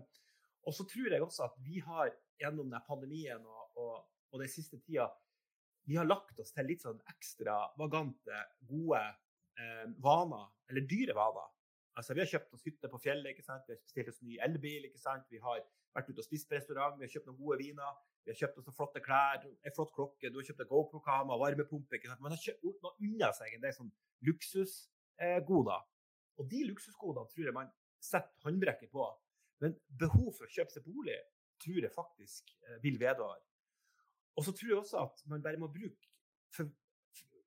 og 0.63 0.77
så 0.77 0.87
tror 0.87 1.17
jeg 1.17 1.25
også 1.25 1.49
at 1.49 1.57
vi 1.65 1.81
har 1.83 2.13
gjennom 2.39 2.69
denne 2.69 2.83
pandemien 2.87 3.43
og, 3.43 3.81
og, 3.81 3.97
og 4.31 4.43
den 4.43 4.51
siste 4.53 4.79
tida 4.85 5.09
vi 5.89 5.97
har 5.99 6.07
lagt 6.07 6.39
oss 6.39 6.53
til 6.55 6.69
litt 6.69 6.85
sånn 6.85 7.01
ekstra 7.11 7.57
vagante, 7.81 8.45
gode 8.69 9.01
eh, 9.61 9.89
vaner, 10.05 10.49
eller 10.71 10.87
dyre 10.89 11.17
vaner. 11.17 11.49
Altså, 11.97 12.15
Vi 12.15 12.23
har 12.23 12.31
kjøpt 12.31 12.55
oss 12.57 12.65
hytte 12.65 12.89
på 12.89 13.01
fjellet, 13.03 13.35
ikke 13.35 13.45
sant? 13.45 13.67
vi 13.69 13.75
har 13.75 13.83
bestilt 13.83 14.09
oss 14.09 14.23
ny 14.25 14.39
elbil, 14.47 14.87
ikke 14.89 15.01
sant? 15.01 15.27
vi 15.31 15.41
har 15.43 15.61
vært 15.93 16.09
ute 16.09 16.23
og 16.23 16.25
spist 16.25 16.49
på 16.49 16.57
restaurant, 16.57 16.97
vi 16.99 17.05
har 17.05 17.13
kjøpt 17.13 17.29
noen 17.29 17.41
gode 17.41 17.59
viner, 17.61 17.99
vi 18.25 18.33
har 18.33 18.39
kjøpt 18.39 18.63
oss 18.63 18.77
flotte 18.77 19.03
klær, 19.05 19.45
en 19.45 19.77
flott 19.77 19.93
klokke, 19.93 20.31
du 20.31 20.39
har 20.41 20.47
kjøpt 20.49 20.65
en 20.65 20.71
GoPro-kamera, 20.71 21.39
varmepumpe 21.43 21.99
ikke 21.99 22.09
sant? 22.09 22.23
Man 22.25 22.33
har 22.33 22.41
kjøpt 22.41 22.65
unna 23.05 23.33
seg 23.37 23.57
en 23.57 23.65
del 23.67 23.77
sånn 23.77 23.93
luksusgoder. 24.29 25.85
Og 26.41 26.49
de 26.49 26.63
luksusgodene 26.71 27.29
tror 27.35 27.49
jeg 27.51 27.57
man 27.57 27.73
setter 28.03 28.47
håndbrekket 28.47 28.93
på. 28.95 29.05
Men 29.63 29.77
behov 30.01 30.33
for 30.39 30.49
å 30.49 30.53
kjøpe 30.55 30.75
seg 30.75 30.87
bolig 30.87 31.19
tror 31.63 31.85
jeg 31.85 31.95
faktisk 31.95 32.55
eh, 32.67 32.79
vil 32.83 32.97
vedvare. 32.99 33.43
Og 34.39 34.47
så 34.47 34.55
tror 34.57 34.73
jeg 34.73 34.81
også 34.81 35.03
at 35.05 35.23
man 35.31 35.45
bare 35.45 35.61
må 35.61 35.69
bruke 35.71 36.09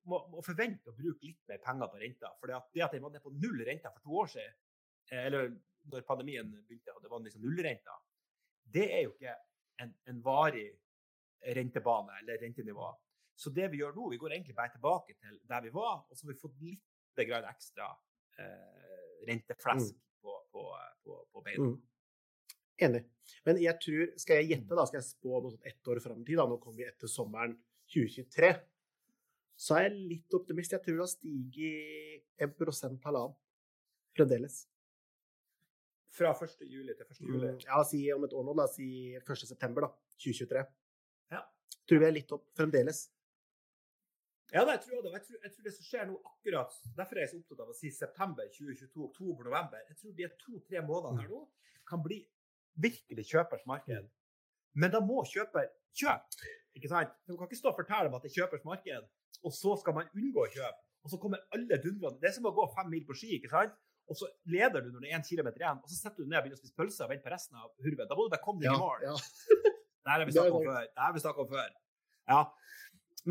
må, 0.10 0.20
må, 0.32 0.42
forvente 0.46 0.92
å 0.92 0.96
bruke 0.98 1.26
litt 1.26 1.42
mer 1.50 1.62
penger 1.64 1.92
på 1.92 2.02
renta. 2.02 2.32
For 2.40 2.52
det 2.52 2.58
at, 2.58 2.68
det 2.74 2.84
at 2.86 2.96
den 2.96 3.06
var 3.06 3.14
nede 3.14 3.24
på 3.26 3.34
null 3.36 3.64
renta 3.68 3.92
for 3.94 4.06
to 4.06 4.20
år 4.24 4.32
siden, 4.36 4.58
eh, 5.12 5.24
eller 5.28 5.54
når 5.92 6.06
pandemien 6.08 6.50
begynte 6.50 6.94
og 6.96 7.04
det 7.04 7.12
var 7.12 7.24
liksom 7.26 7.44
nullrenta, 7.46 7.98
det 8.76 8.86
er 8.90 9.04
jo 9.06 9.14
ikke 9.14 9.36
en, 9.84 9.92
en, 10.10 10.22
varig 10.26 10.68
rentebane 11.56 12.20
eller 12.22 12.40
rentenivå. 12.42 12.88
Så 13.38 13.52
det 13.54 13.68
vi 13.72 13.82
gjør 13.82 13.94
nå, 13.98 14.10
vi 14.14 14.20
går 14.20 14.34
egentlig 14.34 14.56
bare 14.58 14.74
tilbake 14.74 15.18
til 15.20 15.38
der 15.50 15.66
vi 15.66 15.74
var, 15.76 16.06
og 16.10 16.18
så 16.18 16.26
har 16.26 16.34
vi 16.34 16.40
fått 16.42 16.56
litt 16.64 17.26
grann 17.28 17.46
ekstra 17.50 17.90
eh, 18.42 19.12
renteflesk 19.28 19.94
mm. 19.94 20.08
på, 20.24 20.38
på, 20.52 20.64
på, 21.04 21.20
på 21.32 21.44
beina. 21.46 21.70
Mm. 21.70 22.56
Enig. 22.86 23.04
Men 23.48 23.60
jeg 23.62 23.80
tror, 23.84 24.08
skal 24.20 24.42
jeg 24.42 24.50
gjette, 24.52 24.76
da, 24.76 24.86
skal 24.90 25.00
jeg 25.00 25.08
spå 25.08 25.40
noe 25.40 25.54
sånt 25.54 25.68
ett 25.70 25.92
år 25.92 26.02
fram 26.04 26.24
i 26.24 26.28
tid, 26.28 26.40
da, 26.42 26.48
nå 26.50 26.58
kommer 26.64 26.82
vi 26.82 26.88
etter 26.90 27.12
sommeren 27.12 27.56
2023, 27.94 28.50
så 29.56 29.80
er 29.80 29.88
jeg 29.88 30.06
litt 30.12 30.36
optimist. 30.36 30.76
Jeg 30.76 30.84
tror 30.84 30.98
det 30.98 31.06
har 31.06 31.12
stiget 31.12 32.46
en 32.46 32.56
prosent 32.60 33.06
halvannen 33.08 33.36
fremdeles. 34.16 34.64
Fra 36.16 36.32
1. 36.32 36.64
juli 36.72 36.96
til 36.96 37.08
1. 37.08 37.22
juli? 37.28 37.52
Mm, 37.52 37.60
ja, 37.66 37.82
si 37.88 38.00
om 38.14 38.24
et 38.28 38.36
år 38.36 38.46
nå, 38.48 38.56
da. 38.56 38.68
Si 38.72 38.88
1. 39.20 39.44
september, 39.44 39.88
da. 39.88 39.92
2023. 40.24 40.64
Ja. 41.36 41.42
Tror 41.84 42.02
vi 42.04 42.08
er 42.08 42.16
litt 42.16 42.32
opp 42.36 42.48
fremdeles. 42.56 43.06
Ja, 44.54 44.62
det 44.68 44.78
tror 44.84 44.94
jeg, 44.94 45.12
jeg, 45.12 45.24
tror, 45.26 45.40
jeg 45.44 45.52
tror 45.52 45.66
det 45.66 45.72
som 45.74 45.86
skjer 45.88 46.04
nå 46.06 46.16
akkurat 46.30 46.76
Derfor 46.96 47.18
er 47.18 47.26
jeg 47.26 47.32
så 47.32 47.40
opptatt 47.40 47.64
av 47.64 47.72
å 47.72 47.76
si 47.76 47.90
september 47.92 48.52
2022, 48.54 49.08
oktober, 49.10 49.48
november. 49.50 49.82
Jeg 49.90 49.98
tror 50.00 50.14
de 50.20 50.30
to-tre 50.44 50.84
månedene 50.86 51.24
her 51.24 51.32
nå 51.34 51.42
kan 51.90 52.04
bli 52.06 52.20
virkelig 52.82 53.26
kjøpers 53.32 53.66
marked. 53.68 54.08
Men 54.76 54.94
da 54.94 55.02
må 55.04 55.24
kjøper 55.28 55.68
kjøpe. 55.96 56.54
Ikke 56.76 56.92
sant? 56.92 57.14
Du 57.28 57.36
kan 57.38 57.50
ikke 57.50 57.60
stå 57.60 57.72
og 57.72 57.80
fortelle 57.80 58.12
om 58.12 58.18
at 58.18 58.26
det 58.26 58.32
er 58.32 58.38
kjøpers 58.42 58.66
marked, 58.68 59.08
og 59.46 59.54
så 59.56 59.76
skal 59.82 59.96
man 59.98 60.12
unngå 60.16 60.44
å 60.44 60.52
kjøpe. 60.52 60.82
Og 61.06 61.12
så 61.14 61.20
kommer 61.22 61.44
alle 61.54 61.78
dundrende. 61.82 62.18
Det 62.22 62.32
er 62.32 62.36
som 62.36 62.48
å 62.50 62.54
gå 62.56 62.66
fem 62.74 62.88
mil 62.90 63.04
på 63.06 63.16
ski. 63.18 63.36
ikke 63.38 63.52
sant? 63.52 63.76
Og 64.10 64.18
så 64.18 64.30
leder 64.50 64.84
du 64.86 64.92
når 64.94 65.06
det 65.06 65.10
er 65.12 65.18
én 65.18 65.26
kilometer 65.26 65.64
igjen, 65.64 65.80
og 65.82 65.90
så 65.90 65.98
setter 65.98 66.22
du 66.22 66.30
ned 66.30 66.38
og 66.38 66.46
begynner 66.46 66.60
å 66.60 66.62
spise 66.62 66.78
pølse 66.78 67.06
og 67.06 67.12
venter 67.12 67.26
på 67.26 67.34
resten 67.34 67.58
av 67.62 67.72
hurven. 67.86 68.10
Da 68.10 68.18
må 68.18 68.26
du 68.26 68.34
bare 68.34 68.46
komme 68.46 68.62
deg 68.62 68.74
i 68.74 68.82
mål. 68.82 69.06
Ja, 69.06 69.16
det 69.66 69.72
det 70.06 70.14
har 70.14 70.26
vi 70.30 70.36
snakket 70.36 70.58
om 70.60 70.68
før. 70.70 70.86
Det 70.86 71.04
har 71.06 71.16
vi 71.16 71.24
snakket 71.24 71.44
om 71.46 71.50
før. 71.54 71.72
Ja. 72.30 72.42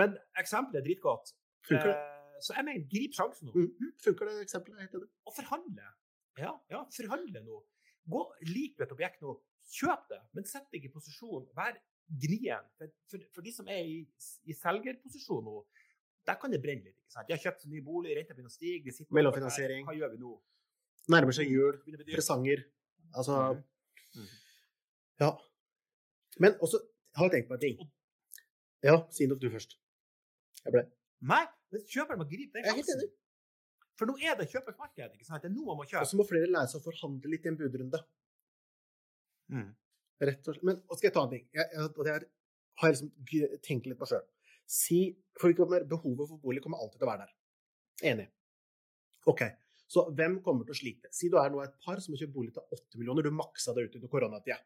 Men 0.00 0.16
eksempelet 0.42 0.80
er 0.80 0.86
dritgodt. 0.88 1.30
Funker 1.68 1.90
det? 1.90 1.94
Eh, 1.94 2.40
så 2.42 2.56
jeg 2.58 2.66
mener, 2.66 2.88
grip 2.90 3.14
sjansen 3.14 3.48
nå. 3.48 3.54
Mm. 3.54 3.92
Funker 4.02 4.30
det 4.30 4.34
eksempelet? 4.42 4.82
helt 4.82 4.96
enig. 4.98 5.10
Og 5.30 5.36
forhandle. 5.36 5.90
Ja, 6.42 6.52
ja, 6.74 6.82
forhandle 6.96 7.44
nå. 7.46 7.60
Gå, 8.10 8.22
lik 8.50 8.82
et 8.82 8.92
objekt 8.92 9.22
nå, 9.22 9.36
kjøp 9.78 10.10
det, 10.10 10.20
men 10.36 10.46
sett 10.48 10.66
deg 10.74 10.88
i 10.88 10.92
posisjon. 10.92 11.46
Vær 11.56 11.78
gnien. 12.08 12.66
For, 12.78 12.92
for, 13.10 13.24
for, 13.36 13.46
de 13.46 13.52
som 13.54 13.68
er 13.70 13.82
i, 13.88 13.96
i 14.48 14.56
selgerposisjon 14.56 15.44
nå, 15.46 15.62
der 16.28 16.38
kan 16.40 16.52
det 16.52 16.60
brenne 16.64 16.86
litt. 16.86 16.96
ikke 16.96 17.16
sant? 17.16 17.28
De 17.28 17.36
har 17.36 17.42
kjøpt 17.42 17.64
så 17.64 17.70
ny 17.72 17.82
bolig, 17.84 18.14
renta 18.16 18.36
begynner 18.36 18.52
å 18.52 18.54
stige. 18.54 18.94
Mellomfinansiering. 19.14 19.84
Hva 19.88 19.96
gjør 19.96 20.14
vi 20.14 20.22
nå? 20.22 20.34
Nærmer 21.12 21.36
seg 21.36 21.50
jul, 21.52 21.76
presanger. 22.08 22.64
Altså 23.14 23.40
mm. 24.16 24.30
Ja. 25.20 25.34
Men 26.40 26.56
også 26.64 26.80
har 27.18 27.28
jeg 27.28 27.34
tenkt 27.36 27.50
på 27.50 27.58
en 27.58 27.62
ting. 27.62 27.82
Ja, 28.84 28.96
si 29.14 29.28
noe 29.28 29.40
du 29.40 29.50
først. 29.52 29.76
Jeg 30.64 30.72
ble 30.74 30.86
Nei, 31.24 31.44
men 31.72 31.84
kjøperen 31.88 32.20
må 32.20 32.26
gripe 32.28 32.60
den 32.60 32.66
sjansen. 32.82 33.12
For 33.96 34.10
nå 34.10 34.16
er 34.20 34.34
det 34.36 34.50
kjøpers 34.50 34.76
marked. 34.76 35.14
ikke 35.14 35.24
sant? 35.24 35.44
Det 35.44 35.48
er 35.48 35.54
nå 35.54 35.64
man 35.68 35.78
må 35.78 35.86
kjøpe. 35.86 36.02
Og 36.02 36.10
så 36.10 36.18
må 36.18 36.26
flere 36.28 36.50
lære 36.50 36.68
seg 36.72 36.82
å 36.82 36.84
forhandle 36.84 37.30
litt 37.30 37.46
i 37.46 37.50
en 37.52 37.58
budrunde. 37.60 38.00
Mm. 39.54 39.70
Rett 40.24 40.48
og 40.48 40.54
slett. 40.56 40.66
Men 40.66 40.80
skal 40.92 41.08
jeg 41.08 41.14
ta 41.16 41.24
en 41.24 41.32
ting? 41.32 41.44
Jeg, 41.56 41.66
jeg, 41.74 41.90
jeg 42.08 42.28
har 42.82 42.94
liksom 42.94 43.58
tenkt 43.64 43.90
litt 43.90 44.00
på 44.00 44.08
sjøl. 44.10 44.24
Si, 44.64 45.00
Behovet 45.34 46.28
for 46.30 46.38
bolig 46.40 46.62
kommer 46.64 46.80
alltid 46.80 47.00
til 47.00 47.06
å 47.06 47.10
være 47.10 47.26
der. 47.26 47.34
Enig. 48.10 48.28
OK. 49.30 49.42
Så 49.90 50.06
hvem 50.16 50.38
kommer 50.42 50.66
til 50.66 50.74
å 50.74 50.78
slite? 50.78 51.10
Si 51.14 51.28
du 51.30 51.36
er 51.40 51.50
nå 51.52 51.60
et 51.62 51.74
par 51.84 52.00
som 52.02 52.14
har 52.14 52.22
kjøpt 52.22 52.34
bolig 52.34 52.54
til 52.54 52.64
8 52.76 53.00
millioner. 53.00 53.26
Du 53.26 53.34
maksa 53.34 53.74
det 53.76 53.86
ut 53.86 53.98
under 53.98 54.12
koronatida. 54.12 54.58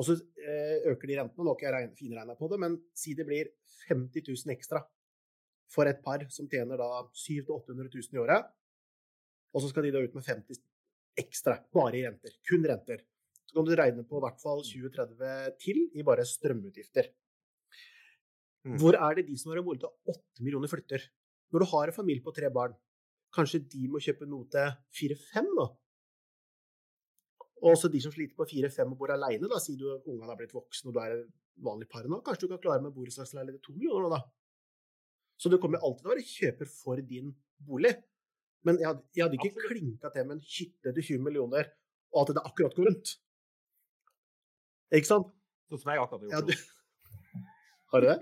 Og 0.00 0.06
så 0.06 0.16
eh, 0.16 0.90
øker 0.92 1.10
de 1.10 1.18
rentene. 1.18 1.44
Nå 1.44 1.52
har 1.52 1.58
ikke 1.58 1.82
jeg 1.84 1.92
finregna 1.98 2.36
på 2.38 2.48
det, 2.52 2.58
men 2.62 2.76
si 2.96 3.14
det 3.16 3.26
blir 3.28 3.52
50 3.88 4.26
000 4.28 4.54
ekstra 4.54 4.82
for 5.70 5.86
et 5.86 6.00
par 6.04 6.24
som 6.34 6.48
tjener 6.50 6.80
da 6.80 6.88
700 7.12 7.46
000-800 7.46 7.94
000 7.94 8.16
i 8.16 8.22
året. 8.22 8.48
Og 9.54 9.62
så 9.64 9.70
skal 9.70 9.86
de 9.86 9.94
da 9.94 10.02
ut 10.02 10.16
med 10.16 10.26
50 10.26 10.60
ekstra, 11.20 11.58
bare 11.74 11.98
i 11.98 12.04
renter. 12.06 12.36
Kun 12.48 12.64
renter. 12.66 13.02
Så 13.50 13.56
kan 13.56 13.66
du 13.66 13.72
regne 13.74 14.04
på 14.06 14.20
i 14.20 14.22
hvert 14.22 14.38
fall 14.38 14.60
20-30 14.62 15.56
til 15.58 15.80
i 15.98 16.04
bare 16.06 16.22
strømutgifter. 16.22 17.08
Mm. 18.62 18.76
Hvor 18.78 18.94
er 18.94 19.16
det 19.18 19.24
de 19.26 19.38
som 19.40 19.50
har 19.50 19.58
en 19.58 19.66
bolig 19.66 19.80
til 19.82 19.90
8 20.12 20.44
millioner, 20.44 20.70
flytter? 20.70 21.02
Når 21.50 21.64
du 21.64 21.68
har 21.72 21.90
en 21.90 21.96
familie 21.96 22.22
på 22.22 22.34
tre 22.36 22.46
barn, 22.54 22.76
kanskje 23.34 23.64
de 23.72 23.88
må 23.90 23.98
kjøpe 24.04 24.28
noe 24.30 24.46
til 24.52 24.70
4-5, 25.00 25.48
da? 25.58 25.66
Og 27.60 27.72
også 27.72 27.90
de 27.90 28.00
som 28.04 28.14
sliter 28.14 28.38
på 28.38 28.46
4-5 28.52 28.94
og 28.94 29.00
bor 29.00 29.10
aleine, 29.16 29.50
da, 29.50 29.58
sier 29.58 29.80
du 29.80 29.88
at 29.96 30.06
ungene 30.06 30.30
har 30.30 30.38
blitt 30.38 30.54
voksne 30.54 30.92
og 30.92 30.94
du 30.94 31.00
er 31.02 31.24
vanlig 31.66 31.88
par 31.90 32.06
nå, 32.06 32.20
kanskje 32.24 32.46
du 32.46 32.54
kan 32.54 32.62
klare 32.62 32.84
med 32.84 32.94
borettslagsleilighet 32.94 33.58
til 33.58 33.74
2 33.74 33.80
millioner 33.80 34.14
da? 34.14 34.20
Så 35.40 35.50
du 35.50 35.58
kommer 35.58 35.82
alltid 35.82 36.04
til 36.04 36.12
å 36.12 36.14
være 36.14 36.28
kjøper 36.28 36.70
for 36.70 37.02
din 37.10 37.34
bolig. 37.66 37.96
Men 38.68 38.78
jeg 38.78 38.90
hadde, 38.90 39.04
jeg 39.16 39.24
hadde 39.24 39.38
ikke 39.40 39.50
Absolutt. 39.50 39.72
klinka 39.72 40.12
til 40.14 40.26
med 40.28 40.36
en 40.36 40.46
hytte 40.54 40.94
til 40.94 41.06
20 41.08 41.26
millioner, 41.26 41.70
og 42.12 42.22
at 42.22 42.32
det 42.36 42.44
akkurat 42.44 42.76
går 42.76 42.88
rundt. 42.90 43.12
Ikke 44.90 45.08
sant? 45.08 45.30
Sånn 45.70 45.82
som 45.82 45.92
jeg 45.92 46.02
akkurat 46.02 46.24
har 46.24 46.42
gjort. 46.42 46.52
Ja, 46.52 46.60
du... 46.60 47.44
Har 47.92 48.02
du 48.02 48.06
det? 48.06 48.18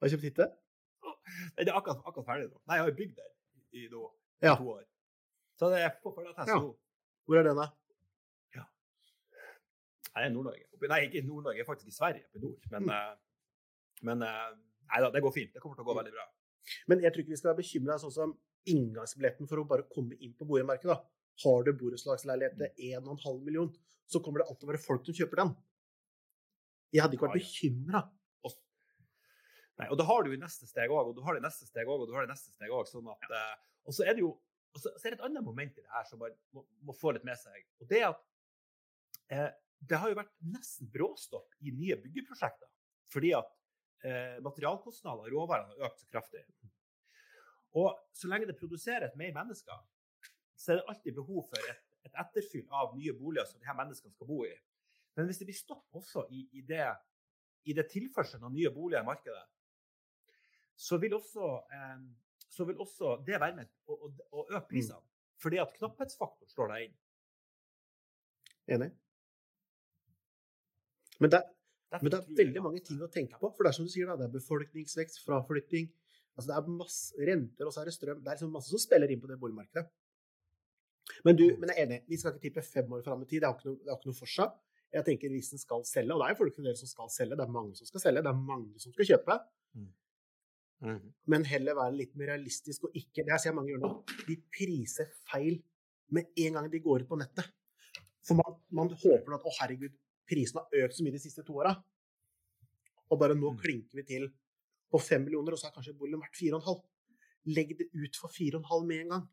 Har 0.00 0.08
du 0.08 0.14
kjøpt 0.14 0.28
hytte? 0.28 0.46
Det 1.56 1.66
er 1.66 1.76
akkurat, 1.76 2.00
akkurat 2.04 2.26
ferdig 2.28 2.46
nå. 2.48 2.60
Nei, 2.68 2.78
jeg 2.78 2.84
har 2.86 2.94
bygd 2.96 3.16
der 3.18 3.32
i, 3.76 3.86
no, 3.92 4.02
ja. 4.44 4.54
to 4.56 4.68
år. 4.76 4.84
Så 5.58 5.68
det 5.72 5.80
er 5.82 5.90
på 6.02 6.12
test 6.16 6.52
ja. 6.52 6.58
nå. 6.60 6.70
Hvor 7.26 7.40
er 7.40 7.48
den, 7.48 7.58
da? 7.58 7.66
Ja. 8.54 8.64
Nei, 10.14 10.28
Nord-Norge. 10.36 10.86
Nei, 10.92 11.00
ikke 11.08 11.20
i 11.20 11.26
Nord-Norge, 11.26 11.58
jeg 11.58 11.66
er 11.66 11.68
faktisk 11.68 11.90
i 11.90 11.96
Sverige, 11.96 12.24
på 12.32 12.42
nord. 12.44 12.68
Men, 12.72 12.88
mm. 12.88 13.20
men 14.08 14.24
uh, 14.24 14.54
Nei 14.86 15.02
da, 15.02 15.10
det 15.10 15.22
går 15.24 15.34
fint. 15.34 15.50
Det 15.54 15.62
kommer 15.62 15.78
til 15.78 15.82
å 15.82 15.88
gå 15.88 15.96
veldig 15.98 16.14
bra. 16.14 16.26
Men 16.90 17.02
jeg 17.02 17.12
tror 17.12 17.24
ikke 17.24 17.34
vi 17.34 17.40
skal 17.40 17.50
være 17.50 17.62
bekymra 17.62 17.96
sånn 17.98 18.14
som 18.14 18.34
inngangsbilletten 18.70 19.48
for 19.50 19.62
å 19.62 19.66
bare 19.66 19.86
komme 19.90 20.18
inn 20.22 20.34
på 20.38 20.46
boligmarkedet. 20.46 20.96
Har 21.44 21.66
du 21.66 21.72
borettslagsleilighet 21.76 22.56
til 22.60 22.92
1,5 22.96 23.40
million, 23.44 23.72
så 24.08 24.22
kommer 24.24 24.40
det 24.40 24.48
alltid 24.50 24.68
å 24.68 24.72
være 24.72 24.84
folk 24.84 25.08
som 25.08 25.16
kjøper 25.18 25.42
den. 25.42 25.56
Jeg 26.94 27.02
hadde 27.04 27.18
ikke 27.18 27.28
vært 27.28 27.40
bekymra. 27.40 28.02
Nei, 29.76 29.90
og 29.92 29.98
da 30.00 30.06
har 30.08 30.24
du 30.24 30.32
i 30.32 30.40
neste 30.40 30.64
steg 30.68 30.92
òg, 30.92 31.10
og 31.10 31.16
du 31.18 31.22
har 31.26 31.36
det 31.36 31.44
neste 31.44 31.66
steg 31.68 31.88
òg, 31.88 32.04
og 32.04 32.08
du 32.08 32.14
har 32.16 32.24
det 32.24 32.32
neste 32.32 32.52
steg 32.54 32.72
òg. 32.72 32.86
Sånn 32.88 33.10
at, 33.12 33.26
ja. 33.28 33.42
og 33.84 33.96
så 33.96 34.06
er 34.06 34.16
det 34.16 34.24
jo 34.24 34.32
og 34.76 34.82
så, 34.82 34.90
er 34.92 35.14
det 35.14 35.16
et 35.16 35.24
annet 35.24 35.44
moment 35.44 35.78
i 35.78 35.80
det 35.80 35.88
her 35.88 36.04
som 36.04 36.20
man 36.20 36.34
må, 36.52 36.62
må 36.84 36.92
få 36.96 37.14
litt 37.16 37.24
med 37.24 37.38
seg. 37.40 37.62
Og 37.80 37.88
det 37.88 38.02
er 38.02 38.10
at 38.10 38.18
eh, 39.32 39.46
det 39.88 40.00
har 40.02 40.10
jo 40.12 40.18
vært 40.18 40.34
nesten 40.52 40.90
bråstopp 40.92 41.54
i 41.64 41.72
nye 41.72 41.96
byggeprosjekter. 42.02 42.68
Fordi 43.12 43.30
at 43.38 43.48
eh, 44.04 44.34
materialkostnader 44.44 45.30
og 45.30 45.32
råvarene 45.32 45.72
har 45.72 45.88
økt 45.88 46.02
så 46.02 46.10
kraftig. 46.12 46.42
Og 47.80 47.88
så 48.16 48.28
lenge 48.28 48.50
det 48.50 48.58
produseres 48.60 49.16
mer 49.16 49.32
mennesker, 49.36 49.80
så 50.56 50.72
er 50.72 50.80
det 50.80 50.88
alltid 50.92 51.16
behov 51.18 51.44
for 51.50 51.70
et, 51.70 51.82
et 52.08 52.20
etterfyll 52.22 52.66
av 52.74 52.94
nye 52.96 53.14
boliger 53.16 53.48
som 53.48 53.60
de 53.60 53.68
her 53.68 53.76
menneskene 53.78 54.14
skal 54.14 54.28
bo 54.28 54.42
i. 54.46 54.52
Men 55.16 55.28
hvis 55.28 55.40
det 55.40 55.48
blir 55.48 55.58
stopp 55.58 55.96
også 55.96 56.26
i, 56.32 56.46
i, 56.58 56.62
det, 56.68 56.84
i 57.68 57.76
det 57.76 57.86
tilførselen 57.92 58.48
av 58.48 58.54
nye 58.54 58.72
boliger 58.72 59.04
i 59.04 59.08
markedet, 59.08 59.44
så 60.76 60.98
vil 61.00 61.16
også, 61.16 61.50
eh, 61.72 61.98
så 62.52 62.66
vil 62.68 62.80
også 62.84 63.16
det 63.26 63.40
være 63.40 63.56
med 63.56 63.72
å, 63.88 63.96
å, 63.96 64.12
å 64.32 64.46
øke 64.50 64.66
prisene. 64.74 65.00
Mm. 65.00 65.12
Fordi 65.40 65.60
at 65.60 65.74
knapphetsfaktor 65.76 66.48
slår 66.52 66.72
deg 66.72 66.86
inn. 66.86 66.96
Enig. 68.76 68.90
Men 71.20 71.32
det, 71.32 71.40
men 71.94 72.12
det 72.12 72.18
er 72.18 72.40
veldig 72.40 72.62
mange 72.64 72.82
ting 72.84 73.00
å 73.04 73.08
tenke 73.12 73.38
på. 73.40 73.50
For 73.56 73.64
det 73.64 73.72
er 73.72 73.78
som 73.78 73.88
du 73.88 73.92
sier, 73.92 74.08
da, 74.08 74.18
det 74.20 74.28
er 74.28 74.36
befolkningsvekst, 74.36 75.22
fraflytting 75.24 75.92
altså 76.36 76.50
Det 76.50 76.56
er 76.56 76.74
masse 76.76 77.26
renter, 77.28 77.64
og 77.64 77.72
så 77.72 77.80
er 77.80 77.88
det 77.88 77.94
strøm. 77.96 78.18
Det 78.20 78.28
er 78.28 78.36
liksom 78.36 78.50
masse 78.52 78.68
som 78.68 78.80
spiller 78.82 79.12
inn 79.12 79.22
på 79.22 79.30
det 79.30 79.38
boligmarkedet. 79.40 79.86
Men, 81.24 81.36
du, 81.36 81.44
men 81.56 81.70
jeg 81.70 81.78
er 81.78 81.86
enig, 81.86 81.98
vi 82.08 82.16
skal 82.18 82.32
ikke 82.34 82.42
tippe 82.48 82.62
fem 82.66 82.92
år 82.92 83.02
fram 83.06 83.22
i 83.22 83.26
tid. 83.30 83.40
Det 83.42 83.48
har 83.48 83.54
ikke 83.58 83.68
noe, 83.70 83.78
det 83.82 83.90
har 83.92 83.98
ikke 84.00 84.10
noe 84.10 84.18
for 84.18 84.26
seg. 84.26 84.56
Jeg 84.96 85.04
tenker 85.04 85.28
hvis 85.30 85.50
den 85.52 85.58
skal 85.60 85.84
selge, 85.84 86.14
og 86.14 86.20
det 86.22 86.26
er 86.26 86.34
jo 86.34 86.38
folk 86.40 86.56
som 86.78 86.88
skal 86.88 87.10
selge, 87.10 87.36
det 87.36 87.44
er 87.46 87.52
mange 87.52 87.74
som 87.76 87.86
skal 87.86 88.00
selge, 88.00 88.22
det 88.22 88.30
er 88.32 88.38
mange 88.38 88.80
som 88.82 88.92
skal 88.92 89.04
kjøpe, 89.12 89.36
Mhm. 90.82 91.12
men 91.26 91.44
heller 91.48 91.74
være 91.74 91.94
litt 91.96 92.16
mer 92.16 92.26
realistisk 92.34 92.84
og 92.84 92.92
ikke 92.94 93.24
Det 93.24 93.30
her 93.32 93.38
ser 93.38 93.52
mange 93.56 93.70
gjør 93.72 93.80
nå. 93.80 94.04
De 94.28 94.36
priser 94.52 95.08
feil 95.30 95.62
med 96.10 96.26
en 96.36 96.52
gang 96.52 96.70
de 96.70 96.78
går 96.80 97.00
ut 97.02 97.08
på 97.08 97.16
nettet. 97.18 97.48
For 98.26 98.34
man, 98.34 98.58
man 98.70 98.88
håper 98.90 99.34
at 99.34 99.46
å 99.46 99.52
herregud, 99.60 99.92
prisen 100.28 100.60
har 100.60 100.68
økt 100.84 100.94
så 100.98 101.02
mye 101.06 101.12
de 101.12 101.18
siste 101.22 101.44
to 101.46 101.54
åra. 101.56 101.72
Og 103.10 103.18
bare 103.18 103.34
nå 103.34 103.52
Mm. 103.54 103.58
klinker 103.62 103.94
vi 103.94 104.02
til 104.02 104.28
på 104.92 105.00
fem 105.00 105.24
millioner, 105.24 105.52
og 105.52 105.58
så 105.58 105.66
er 105.68 105.72
kanskje 105.80 105.96
boligen 105.96 106.20
verdt 106.20 106.36
fire 106.36 106.54
og 106.54 106.60
en 106.62 106.66
halv. 106.66 106.82
Legg 107.46 107.78
det 107.78 107.88
ut 107.94 108.16
for 108.16 108.28
fire 108.28 108.56
og 108.56 108.62
en 108.62 108.70
halv 108.70 108.86
med 108.86 109.00
en 109.00 109.08
gang. 109.08 109.28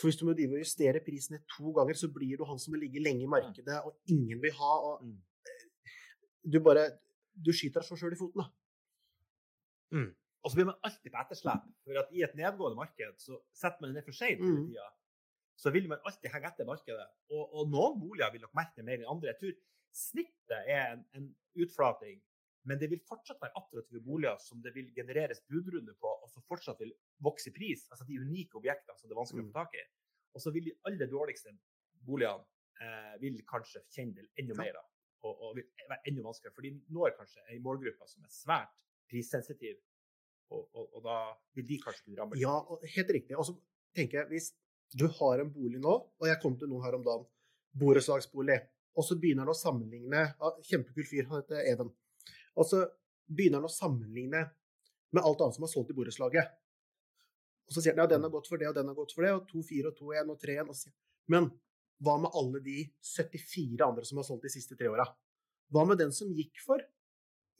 For 0.00 0.08
hvis 0.08 0.16
du 0.16 0.24
må 0.24 0.32
drive 0.32 0.56
og 0.56 0.62
justere 0.64 1.00
prisen 1.04 1.34
ned 1.36 1.42
to 1.52 1.72
ganger, 1.76 1.94
så 2.00 2.08
blir 2.12 2.38
du 2.40 2.44
han 2.48 2.58
som 2.62 2.72
vil 2.72 2.80
ligge 2.86 3.02
lenge 3.04 3.26
i 3.26 3.28
markedet, 3.28 3.82
og 3.84 3.98
ingen 4.08 4.40
vil 4.42 4.52
ha. 4.56 4.72
og 4.90 5.02
Mm. 5.04 5.18
Du 6.52 6.58
bare 6.64 6.86
Du 7.44 7.52
skyter 7.52 7.80
deg 7.80 7.86
så 7.88 7.96
sjøl 8.00 8.12
i 8.12 8.18
foten, 8.18 8.40
da. 8.42 8.48
Mm. 9.94 10.08
Og 10.44 10.50
så 10.50 10.56
blir 10.56 10.66
man 10.70 10.78
alltid 10.86 11.12
på 11.12 11.20
etterslep. 11.20 11.66
For 11.84 11.98
at 12.00 12.10
i 12.16 12.22
et 12.26 12.34
nedgående 12.38 12.76
marked 12.78 13.14
så 13.22 13.38
setter 13.56 13.80
man 13.80 13.90
det 13.92 14.00
ned 14.00 14.04
for 14.08 14.16
seint 14.16 14.40
hele 14.40 14.56
Mm. 14.60 14.66
tida. 14.70 14.88
Så 15.56 15.70
vil 15.72 15.88
man 15.88 15.98
alltid 16.06 16.30
henge 16.32 16.48
etter 16.48 16.64
markedet. 16.68 17.06
Og, 17.30 17.54
og 17.54 17.68
noen 17.70 18.00
boliger 18.00 18.32
vil 18.32 18.40
nok 18.40 18.54
merke 18.56 18.76
det 18.76 18.84
mer 18.84 18.98
enn 18.98 19.10
andre. 19.12 19.34
Jeg 19.34 19.38
tror 19.40 19.52
snittet 19.92 20.64
er 20.66 20.92
en, 20.94 21.04
en 21.14 21.26
utflating, 21.56 22.20
men 22.68 22.78
det 22.78 22.90
vil 22.92 23.00
fortsatt 23.08 23.40
være 23.40 23.56
attraktive 23.56 24.00
boliger 24.04 24.36
som 24.44 24.60
det 24.62 24.74
vil 24.74 24.90
genereres 24.94 25.40
budrunder 25.48 25.94
på, 26.00 26.10
og 26.22 26.28
som 26.30 26.42
fortsatt 26.48 26.80
vil 26.82 26.92
vokse 27.24 27.48
i 27.50 27.54
pris. 27.56 27.86
Altså 27.90 28.04
de 28.08 28.18
unike 28.20 28.58
objektene 28.60 28.98
som 28.98 29.08
det 29.08 29.14
er 29.16 29.20
vanskelig 29.22 29.42
å 29.42 29.46
Mm. 29.46 29.52
få 29.52 29.58
tak 29.62 29.74
i. 29.80 29.84
Og 30.34 30.40
så 30.44 30.52
vil 30.52 30.64
de 30.68 30.74
aller 30.86 31.06
dårligste 31.10 31.54
boligene 32.06 32.44
eh, 32.80 33.14
vil 33.20 33.40
kanskje 33.48 33.80
kjenne 33.92 34.14
det 34.22 34.28
enda 34.44 34.54
mer. 34.54 34.72
da. 34.72 34.84
Og, 35.22 35.40
og 35.42 35.56
vil 35.56 35.66
være 35.88 36.00
enda 36.08 36.22
vanskeligere, 36.22 36.54
for 36.54 36.62
de 36.62 36.70
når 36.96 37.16
kanskje 37.16 37.42
en 37.52 37.62
målgruppe 37.62 38.06
som 38.08 38.22
er 38.24 38.30
svært 38.32 38.76
prissensitiv. 39.10 39.76
Og, 40.50 40.68
og, 40.74 40.94
og 40.96 41.02
da 41.04 41.16
vil 41.54 41.66
de 41.68 41.76
kanskje 41.82 42.04
kunne 42.06 42.20
ramme. 42.22 42.38
Ja, 42.40 42.54
helt 42.96 43.10
riktig. 43.16 43.36
Og 43.36 43.44
så 43.46 43.56
tenker 43.94 44.20
jeg, 44.22 44.28
hvis 44.32 44.48
du 44.96 45.06
har 45.20 45.40
en 45.40 45.52
bolig 45.52 45.78
nå, 45.80 45.92
og 46.18 46.26
jeg 46.26 46.40
kom 46.42 46.56
til 46.58 46.68
noen 46.72 46.82
her 46.84 46.96
om 46.96 47.04
dagen, 47.06 47.26
borettslagsbolig, 47.78 48.56
og 48.98 49.04
så 49.06 49.16
begynner 49.20 49.46
han 49.46 49.52
å 49.52 49.58
sammenligne 49.58 50.22
ja, 50.32 50.48
Kjempekul 50.66 51.06
fyr, 51.06 51.28
han 51.30 51.42
heter 51.44 51.62
Even. 51.70 51.92
Og 52.56 52.66
så 52.66 52.84
begynner 53.30 53.60
han 53.60 53.68
å 53.68 53.72
sammenligne 53.72 54.42
med 55.12 55.22
alt 55.24 55.40
annet 55.40 55.54
som 55.58 55.64
er 55.66 55.72
solgt 55.72 55.90
i 55.90 55.96
borettslaget. 55.98 56.50
Og 57.68 57.74
så 57.76 57.82
sier 57.82 57.94
han 57.94 58.02
ja, 58.02 58.06
den 58.10 58.22
har 58.26 58.30
gått 58.34 58.48
for 58.50 58.58
det, 58.58 58.68
og 58.70 58.74
den 58.74 58.88
har 58.90 58.94
gått 58.98 59.12
for 59.14 59.22
det, 59.26 59.32
og 59.36 59.46
2-4 59.50 59.90
og 59.92 59.96
2-1 59.98 60.32
og 60.34 60.40
3-1. 60.42 60.68
og 60.68 60.74
så 60.76 60.90
Men 61.30 61.50
hva 62.02 62.16
med 62.18 62.30
alle 62.34 62.60
de 62.64 62.78
74 63.04 63.84
andre 63.86 64.04
som 64.08 64.18
har 64.18 64.24
solgt 64.26 64.42
de 64.48 64.50
siste 64.50 64.76
tre 64.78 64.88
åra? 64.90 65.06
Hva 65.70 65.84
med 65.86 65.98
den 65.98 66.10
som 66.12 66.32
gikk 66.34 66.58
for 66.64 66.80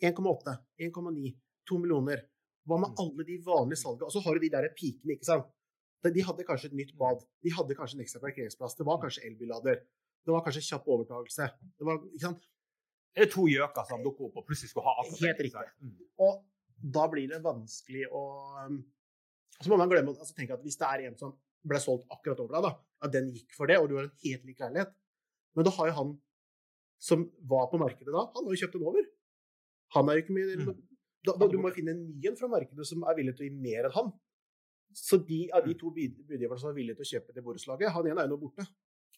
1,8, 0.03 0.57
1,9, 0.81 1.35
2 1.69 1.79
millioner? 1.79 2.25
Hva 2.67 2.79
med 2.81 2.91
Mm. 2.91 2.99
alle 2.99 3.25
de 3.25 3.39
vanlige 3.47 3.79
salgene? 3.83 4.07
Og 4.09 4.13
så 4.13 4.21
har 4.25 4.35
du 4.35 4.41
de 4.41 4.49
der 4.51 4.69
pikene, 4.75 5.15
ikke 5.17 5.25
sant. 5.25 5.47
De- 6.03 6.11
De 6.11 6.21
hadde 6.23 6.45
kanskje 6.45 6.67
et 6.67 6.73
nytt 6.73 6.97
bad. 6.97 7.23
De 7.43 7.51
hadde 7.51 7.75
kanskje 7.77 7.95
en 7.99 8.05
ekstra 8.05 8.21
parkeringsplass. 8.21 8.75
Det 8.77 8.87
var 8.87 8.99
kanskje 8.99 9.25
elbillader. 9.27 9.77
Det 10.25 10.33
var 10.33 10.43
kanskje 10.45 10.63
kjapp 10.71 10.87
overtakelse. 10.89 11.51
Det 11.79 11.85
var, 11.87 11.99
ikke 13.11 13.27
er 13.27 13.31
to 13.33 13.45
gjøker 13.51 13.87
som 13.89 14.03
dukker 14.05 14.29
opp 14.29 14.37
og 14.41 14.47
plutselig 14.47 14.71
skal 14.71 14.85
ha 14.87 14.93
akkurat 15.03 15.21
Helt 15.27 15.41
riktig. 15.47 15.67
Mm. 15.83 15.95
Og 16.27 16.45
da 16.97 17.07
blir 17.13 17.29
det 17.29 17.41
vanskelig 17.45 18.07
å 18.11 18.23
um, 18.67 18.77
Så 19.61 19.69
må 19.69 19.77
man 19.77 19.91
glemme 19.91 20.15
altså 20.15 20.35
tenke 20.37 20.55
at 20.55 20.63
hvis 20.65 20.79
det 20.81 20.87
er 20.89 21.07
en 21.09 21.17
som 21.19 21.35
ble 21.67 21.77
solgt 21.83 22.07
akkurat 22.15 22.39
over 22.41 22.55
deg, 22.57 22.63
da, 22.65 22.71
at 23.05 23.13
den 23.13 23.27
gikk 23.35 23.53
for 23.57 23.69
det, 23.69 23.77
og 23.83 23.89
du 23.91 23.97
har 23.99 24.07
en 24.07 24.15
helt 24.23 24.45
lik 24.49 24.61
leilighet 24.63 24.95
Men 25.57 25.67
da 25.67 25.73
har 25.77 25.91
jo 25.91 25.97
han 25.99 26.15
som 27.01 27.27
var 27.51 27.67
på 27.73 27.81
markedet 27.81 28.13
da, 28.15 28.23
han 28.37 28.47
har 28.47 28.55
jo 28.55 28.61
kjøpt 28.61 28.75
den 28.77 28.87
over. 28.89 29.05
Han 29.97 30.09
er 30.09 30.19
jo 30.19 30.23
ikke 30.25 30.35
mye 30.37 30.57
Mm. 30.61 30.73
da, 31.27 31.33
da, 31.37 31.47
Du 31.49 31.59
må 31.61 31.71
finne 31.75 31.93
en 31.97 32.03
ny 32.15 32.29
en 32.29 32.37
fra 32.37 32.49
markedet 32.49 32.87
som 32.89 33.03
er 33.05 33.17
villig 33.17 33.35
til 33.37 33.45
å 33.45 33.49
gi 33.51 33.57
mer 33.61 33.89
enn 33.89 33.95
han. 33.97 34.13
Så 34.97 35.19
de 35.27 35.51
av 35.53 35.65
de 35.65 35.75
Mm. 35.75 35.79
to 35.81 35.91
budgiverne 35.97 36.59
som 36.61 36.71
er 36.71 36.75
villige 36.77 36.97
til 36.97 37.05
å 37.07 37.11
kjøpe 37.13 37.35
det 37.35 37.45
borettslaget, 37.45 37.93
han 37.93 38.07
ene 38.07 38.21
er 38.21 38.29
jo 38.29 38.37
nå 38.37 38.41
borte. 38.41 38.67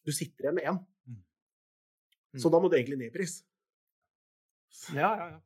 Du 0.05 0.11
sitter 0.12 0.44
igjen 0.48 0.55
med 0.55 0.64
én. 0.64 0.78
Så 2.38 2.50
da 2.50 2.59
må 2.59 2.70
du 2.70 2.76
egentlig 2.76 2.98
ned 2.98 3.11
i 3.12 3.16
pris. 3.18 3.42
Ja, 5.01 5.11
ja, 5.21 5.27
ja. 5.37 5.41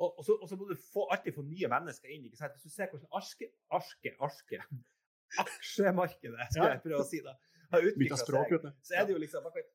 Og, 0.00 0.14
og, 0.18 0.24
så, 0.24 0.32
og 0.40 0.48
så 0.48 0.56
må 0.56 0.64
du 0.70 0.74
få, 0.80 1.02
alltid 1.12 1.34
få 1.36 1.42
nye 1.44 1.68
mennesker 1.68 2.08
inn. 2.08 2.22
ikke 2.24 2.38
sant? 2.40 2.54
Hvis 2.56 2.70
du 2.70 2.72
ser 2.72 2.88
hvordan 2.88 3.10
arske, 3.18 3.50
arske, 3.76 4.14
arske 4.24 4.60
aksjemarkedet 5.44 6.46
skal 6.50 6.70
jeg 6.72 6.82
prøve 6.84 7.02
å 7.04 7.08
si 7.08 7.20
det, 7.24 7.34
har 7.70 7.84
utvikla 7.86 8.16
seg, 8.18 8.64
så 8.88 8.96
er 8.98 9.04
det 9.06 9.12
jo 9.14 9.20
liksom 9.22 9.44
Man 9.44 9.52
kan, 9.54 9.68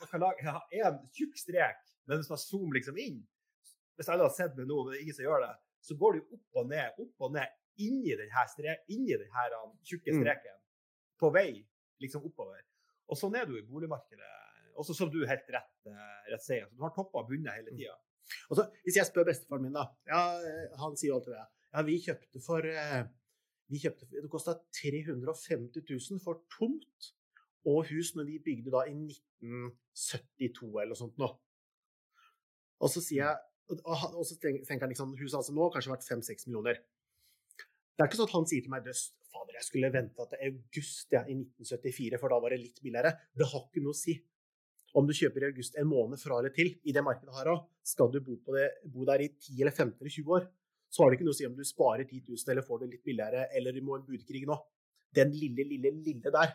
man 0.00 0.10
kan 0.10 0.22
lage 0.24 0.46
ha 0.56 0.62
en 0.80 0.96
tjukk 1.14 1.36
strek, 1.38 1.82
men 2.08 2.18
hvis 2.22 2.30
man 2.32 2.40
zoomer 2.42 2.78
liksom 2.80 2.98
inn 3.04 3.20
Hvis 4.00 4.08
alle 4.12 4.26
har 4.26 4.32
sett 4.34 4.56
meg 4.58 4.66
nå, 4.70 4.80
men 4.84 4.92
det 4.94 4.98
er 4.98 5.04
ingen 5.04 5.16
som 5.18 5.24
gjør 5.28 5.44
det, 5.44 5.52
så 5.86 5.94
går 6.00 6.16
det 6.16 6.22
jo 6.22 6.38
opp 6.40 6.58
og 6.62 6.66
ned, 6.72 6.98
opp 7.04 7.26
og 7.28 7.36
ned 7.36 7.54
inni 7.84 8.16
denne, 8.16 8.42
strek, 8.50 8.82
inni 8.92 9.12
denne 9.20 9.60
um, 9.60 9.76
tjukke 9.84 10.12
Mm. 10.16 10.22
streken. 10.24 10.58
På 11.20 11.30
vei 11.32 11.50
liksom 12.02 12.24
oppover. 12.28 12.60
Og 13.08 13.16
sånn 13.20 13.36
er 13.36 13.44
det 13.46 13.54
jo 13.54 13.60
i 13.60 13.66
boligmarkedet. 13.68 14.32
Også 14.80 14.96
som 14.96 15.08
du 15.12 15.22
helt 15.28 15.48
rett, 15.52 15.70
eh, 15.88 16.26
rett 16.32 16.44
sier. 16.44 16.66
Du 16.72 16.82
har 16.84 16.92
topper 16.96 17.22
og 17.22 17.28
bunner 17.30 17.56
hele 17.56 17.72
tida. 17.76 17.94
Og 18.50 18.58
så, 18.58 18.66
hvis 18.86 18.98
jeg 18.98 19.08
spør 19.08 19.28
bestefaren 19.28 19.66
min, 19.66 19.76
da 19.76 19.86
ja, 20.08 20.22
eh, 20.42 20.74
Han 20.80 20.96
sier 20.98 21.14
alltid 21.14 21.36
det. 21.36 21.44
Ja, 21.72 21.84
vi 21.86 21.98
kjøpte 22.02 22.42
for 22.42 22.66
eh, 22.70 23.02
vi 23.72 23.82
kjøpte, 23.82 24.08
Det 24.12 24.30
kosta 24.32 24.56
350 24.80 25.82
000 25.82 26.22
for 26.22 26.42
tomt 26.52 27.12
og 27.66 27.88
hus 27.90 28.12
når 28.14 28.28
vi 28.28 28.42
bygde 28.42 28.70
da 28.70 28.84
i 28.86 28.94
1972 28.94 30.70
eller 30.70 30.92
noe 30.92 30.98
sånt 30.98 31.16
nå. 31.18 31.28
Og 32.82 32.92
så 32.92 33.02
sier 33.02 33.24
jeg 33.24 33.44
og, 33.66 34.22
så 34.22 34.36
tenker 34.38 34.84
han 34.84 34.92
liksom 34.92 35.16
Huset 35.18 35.40
altså 35.40 35.54
nå 35.54 35.64
har 35.64 35.72
kanskje 35.74 35.90
vært 35.90 36.06
5-6 36.06 36.46
millioner. 36.46 36.78
Det 37.96 38.04
er 38.04 38.10
ikke 38.10 38.20
sånn 38.20 38.28
at 38.28 38.36
han 38.36 38.46
sier 38.46 38.62
til 38.62 38.70
meg 38.70 38.84
Døst, 38.86 39.16
fader, 39.32 39.56
jeg 39.56 39.66
skulle 39.66 39.90
venta 39.90 40.26
til 40.30 40.42
august 40.50 41.14
ja, 41.16 41.22
i 41.24 41.34
1974, 41.34 42.20
for 42.20 42.32
da 42.32 42.38
var 42.44 42.52
det 42.54 42.60
litt 42.62 42.82
billigere. 42.84 43.14
Det 43.34 43.48
har 43.50 43.64
ikke 43.64 43.82
noe 43.82 43.96
å 43.96 43.98
si. 43.98 44.14
Om 44.96 45.08
du 45.08 45.12
kjøper 45.16 45.44
i 45.44 45.48
august 45.50 45.76
en 45.76 45.88
måned 45.90 46.20
fra 46.20 46.38
eller 46.40 46.54
til, 46.56 46.70
i 46.88 46.94
det 46.94 47.02
markedet 47.04 47.34
her 47.36 47.50
òg, 47.52 47.64
skal 47.84 48.12
du 48.12 48.20
bo, 48.24 48.38
på 48.44 48.54
det, 48.56 48.68
bo 48.92 49.04
der 49.08 49.26
i 49.26 49.28
10 49.28 49.58
eller 49.60 49.74
15 49.74 49.98
eller 50.00 50.14
20 50.14 50.36
år, 50.38 50.46
så 50.88 51.02
har 51.02 51.10
det 51.10 51.18
ikke 51.18 51.26
noe 51.26 51.36
å 51.36 51.38
si 51.40 51.48
om 51.48 51.56
du 51.56 51.64
sparer 51.66 52.06
10 52.06 52.22
000 52.30 52.52
eller 52.54 52.64
får 52.64 52.80
det 52.82 52.92
litt 52.94 53.04
billigere, 53.04 53.48
eller 53.58 53.76
du 53.76 53.82
må 53.84 53.98
en 53.98 54.06
budkrig 54.06 54.46
nå. 54.48 54.56
Den 55.16 55.34
lille, 55.36 55.66
lille, 55.68 55.92
lille 56.06 56.32
der, 56.32 56.54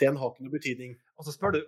den 0.00 0.18
har 0.18 0.32
ikke 0.32 0.46
noe 0.46 0.56
betydning. 0.56 0.96
Og 1.18 1.26
så 1.26 1.36
spør 1.36 1.58
du 1.58 1.62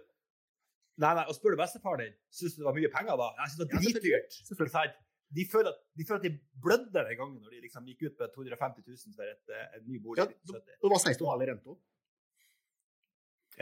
Nei, 1.00 1.14
nei, 1.16 1.22
og 1.24 1.32
spør 1.32 1.54
du 1.54 1.56
bestefaren 1.56 2.02
din, 2.02 2.16
syns 2.36 2.52
du 2.52 2.58
det 2.60 2.66
var 2.66 2.74
mye 2.76 2.88
penger 2.92 3.16
da? 3.16 3.30
Jeg 3.38 3.52
synes 3.52 3.60
det 3.62 3.66
var 3.72 3.84
dritdyrt. 3.86 4.98
De 5.32 5.44
føler, 5.48 5.70
at, 5.72 5.78
de 5.96 6.04
føler 6.04 6.18
at 6.20 6.26
de 6.26 6.60
blødde 6.60 6.92
den 6.92 7.16
gangen 7.16 7.38
når 7.40 7.54
de 7.54 7.62
liksom 7.62 7.86
gikk 7.88 8.02
ut 8.04 8.18
med 8.20 8.34
250 8.34 8.84
000 8.84 9.14
for 9.16 9.24
et, 9.24 9.54
et 9.56 9.78
en 9.78 9.86
ny 9.88 10.00
bolig. 10.04 10.20
Ja, 10.20 10.26
i 10.28 10.52
70. 10.52 10.74
Det 10.84 10.90
var 10.92 11.00
16,5 11.00 11.44
i 11.46 11.48
rente 11.48 11.72
òg. 11.72 11.78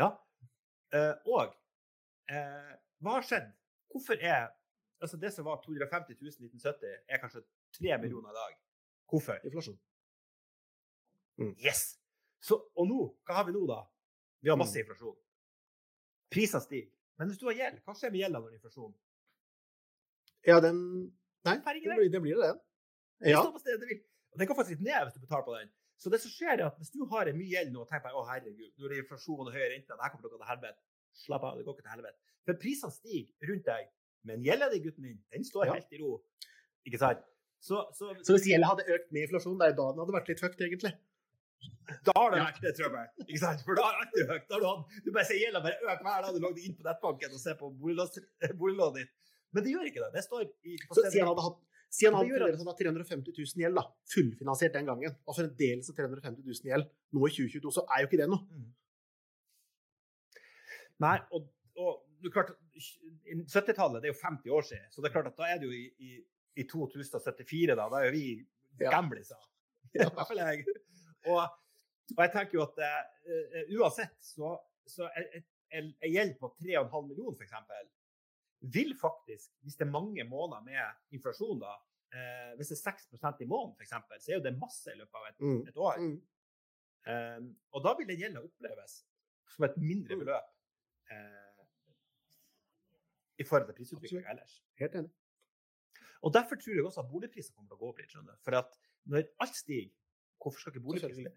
Ja. 0.00 0.08
Eh, 0.98 1.30
og 1.30 1.54
eh, 2.30 2.72
hva 3.02 3.16
har 3.18 3.26
skjedd? 3.26 3.50
Hvorfor 3.90 4.20
er 4.22 4.48
altså 5.00 5.16
Det 5.16 5.30
som 5.32 5.46
var 5.46 5.62
250 5.64 6.18
000 6.20 6.28
i 6.28 6.50
1970, 6.50 6.90
er 7.08 7.20
kanskje 7.22 7.40
3 7.78 7.96
millioner 8.02 8.34
i 8.34 8.36
dag. 8.36 8.56
Hvorfor? 9.08 9.38
Inflasjon. 9.48 9.78
Yes! 11.64 11.96
Så, 12.40 12.58
og 12.76 12.88
nå, 12.88 13.00
hva 13.24 13.38
har 13.40 13.46
vi 13.48 13.54
nå, 13.54 13.62
da? 13.68 13.80
Vi 14.44 14.52
har 14.52 14.58
masse 14.60 14.76
inflasjon. 14.80 15.16
Prisene 16.32 16.60
stiger. 16.64 16.90
Men 17.20 17.28
hvis 17.28 17.40
du 17.40 17.46
har 17.48 17.56
gjeld, 17.56 17.80
hva 17.84 17.94
skjer 17.96 18.12
med 18.12 18.22
gjelda 18.22 18.40
når 18.40 18.46
det 18.52 18.54
er 18.54 18.60
inflasjon? 18.60 18.92
Ja, 20.48 20.60
den 20.64 20.78
Nei, 21.48 21.56
det 21.56 21.80
blir 21.96 22.10
det, 22.12 22.20
blir 22.20 22.36
det 22.36 22.48
den. 22.50 22.58
Det 23.20 23.30
Ja. 23.32 23.40
den 23.40 24.46
kan 24.46 24.56
faktisk 24.56 24.76
litt 24.76 24.84
ned 24.84 25.06
hvis 25.06 25.14
du 25.16 25.20
betaler 25.24 25.44
på 25.44 25.56
den. 25.56 25.70
Så 25.96 26.10
det 26.12 26.20
som 26.20 26.32
skjer 26.32 26.60
er 26.60 26.66
at 26.66 26.76
hvis 26.80 26.92
du 26.92 27.04
har 27.08 27.28
mye 27.32 27.48
gjeld 27.48 27.72
nå 27.72 27.82
og 27.82 27.88
tenker 27.88 28.08
på, 28.08 28.20
å 28.20 28.26
herregud, 28.28 28.72
nå 28.76 28.84
er 28.84 28.92
det 28.92 28.98
inflasjon 29.02 29.48
og 29.48 29.52
høye 29.52 29.68
renter, 29.72 29.96
det 29.96 30.04
her 30.04 30.12
kommer 30.12 30.24
til 30.24 30.30
å 30.30 30.32
gå 30.36 30.40
til 30.40 30.50
helvete. 30.50 30.82
Slapp 31.16 31.44
av, 31.44 31.58
det 31.58 31.64
går 31.66 31.76
ikke 31.76 31.86
til 31.86 31.94
helvete. 31.96 32.16
For 32.46 32.54
prisene 32.62 32.94
stiger 32.94 33.50
rundt 33.50 33.66
deg, 33.66 33.90
men 34.28 34.42
gjelda 34.44 34.70
di, 34.72 34.80
gutten 34.84 35.04
min, 35.04 35.18
den 35.32 35.44
står 35.44 35.66
Ja. 35.66 35.76
helt 35.78 35.92
i 35.92 36.00
ro. 36.00 36.22
Ikke 36.86 36.98
sant? 36.98 37.20
Så, 37.60 37.76
så, 37.92 38.14
Så 38.24 38.36
hvis 38.36 38.48
gjelda 38.48 38.70
hadde 38.72 38.86
økt 38.88 39.12
med 39.12 39.26
inflasjon, 39.26 39.58
det 39.60 39.68
er 39.68 39.76
da 39.76 39.86
den 39.92 40.00
hadde 40.00 40.16
vært 40.16 40.28
litt 40.32 40.40
høyt, 40.40 40.60
egentlig. 40.64 40.92
da 42.06 42.12
har 42.16 42.30
det 42.32 42.40
vært 42.40 42.60
det 42.64 42.72
trøbbel. 42.78 43.08
Ikke 43.26 43.40
sant? 43.42 43.64
For 43.66 43.76
da 43.76 43.84
har 43.84 43.96
det 43.98 44.06
alltid 44.06 44.30
høyt. 44.32 44.44
Da 44.48 44.54
har 44.56 44.60
du, 44.62 44.68
hatt, 44.70 45.00
du 45.04 45.10
bare 45.12 45.26
sier 45.28 45.42
gjelda 45.44 45.60
bare 45.64 45.76
øker 45.84 46.06
hver 46.06 46.22
dag 46.24 46.36
du 46.36 46.40
logger 46.40 46.62
inn 46.64 46.76
på 46.78 46.86
nettbanken 46.86 47.34
og 47.36 47.42
ser 47.42 47.58
på 47.60 47.68
boliglånet 47.76 49.02
ditt. 49.02 49.12
Men 49.52 49.66
det 49.66 49.74
gjør 49.74 49.90
ikke 49.90 50.04
det. 50.06 50.10
Det 50.14 50.22
står 50.24 50.46
i 50.46 50.78
Så 50.88 51.02
siden 51.10 51.26
han 51.26 51.34
hadde 51.34 51.48
hatt 51.50 51.60
Si 51.90 52.06
han 52.06 52.14
fremdeles 52.14 52.60
hadde 52.62 52.76
350 52.78 53.32
000 53.34 53.62
gjeld, 53.64 53.74
da. 53.74 53.82
Fullfinansiert 54.14 54.76
den 54.78 54.86
gangen. 54.86 55.14
Og 55.26 55.34
fremdeles 55.34 55.88
har 55.90 55.96
350 55.98 56.44
000 56.46 56.68
gjeld 56.70 56.84
nå 56.86 57.24
i 57.26 57.32
2022, 57.34 57.72
så 57.74 57.82
er 57.90 58.04
jo 58.04 58.06
ikke 58.06 58.20
det 58.20 58.28
noe. 58.30 58.44
Mm. 58.46 58.68
Nei, 61.00 61.16
og, 61.32 61.46
og 61.80 62.30
klart, 62.34 62.50
70-tallet 63.50 64.02
det 64.02 64.10
er 64.10 64.14
jo 64.14 64.20
50 64.20 64.50
år 64.56 64.66
siden, 64.68 64.90
så 64.92 65.00
det 65.02 65.08
er 65.10 65.14
klart 65.16 65.30
at 65.32 65.38
da 65.40 65.48
er 65.48 65.60
det 65.62 65.68
jo 65.70 65.72
i, 65.76 65.86
i, 65.98 66.10
i 66.60 66.66
2074, 66.68 67.76
da. 67.78 67.86
Da 67.92 68.00
er 68.02 68.10
jo 68.10 68.16
vi 68.18 68.26
Ja. 68.80 68.90
gamliser. 68.94 69.40
I 69.94 69.98
hvert 70.04 70.28
fall 70.28 70.38
jeg. 70.40 70.64
Og, 71.26 71.40
og 72.16 72.20
jeg 72.24 72.30
tenker 72.32 72.54
jo 72.58 72.62
at 72.64 72.78
uh, 72.80 73.72
uansett 73.80 74.14
så, 74.24 74.54
så 74.88 75.08
en 75.76 75.90
gjeld 76.06 76.36
på 76.40 76.52
3,5 76.62 77.08
millioner, 77.08 77.36
f.eks., 77.36 77.90
vil 78.72 78.92
faktisk, 79.00 79.50
hvis 79.64 79.76
det 79.80 79.86
er 79.86 79.90
mange 79.94 80.24
måneder 80.28 80.60
med 80.66 81.16
inflasjon, 81.16 81.60
da, 81.62 81.74
eh, 82.12 82.50
hvis 82.58 82.68
det 82.72 82.76
er 82.76 82.92
6% 82.92 83.40
i 83.40 83.48
måneden, 83.48 83.72
f.eks., 83.80 83.94
så 84.24 84.32
er 84.32 84.36
jo 84.36 84.42
det 84.44 84.52
masse 84.60 84.92
i 84.92 84.98
løpet 84.98 85.16
av 85.20 85.28
et, 85.30 85.38
Mm. 85.40 85.60
et 85.70 85.78
år. 85.80 86.00
Mm. 86.02 86.16
Eh, 87.08 87.38
og 87.72 87.84
da 87.86 87.94
vil 87.96 88.10
den 88.10 88.20
gjelda 88.20 88.42
oppleves 88.44 88.98
som 89.54 89.64
et 89.64 89.78
mindre 89.80 90.16
Mm. 90.18 90.24
beløp 90.26 90.49
i 93.40 93.46
forhold 93.46 93.70
til 93.70 93.78
prisutviklinga 93.78 94.32
ellers. 94.34 94.58
Helt 94.80 94.96
enig. 95.00 95.10
Og 96.20 96.32
derfor 96.34 96.58
tror 96.60 96.76
jeg 96.76 96.84
også 96.84 97.00
at 97.04 97.12
boligpriser 97.12 97.54
kommer 97.56 97.70
til 97.70 97.78
å 97.78 97.80
gå 97.80 97.92
opp 97.92 98.00
litt. 98.02 98.12
skjønner. 98.12 98.36
For 98.44 98.56
at 98.58 98.74
når 99.08 99.30
alt 99.44 99.56
stiger, 99.56 99.88
hvorfor 100.42 100.60
skal 100.60 100.74
ikke 100.74 100.84
boligpriser 100.84 101.16
stige? 101.16 101.32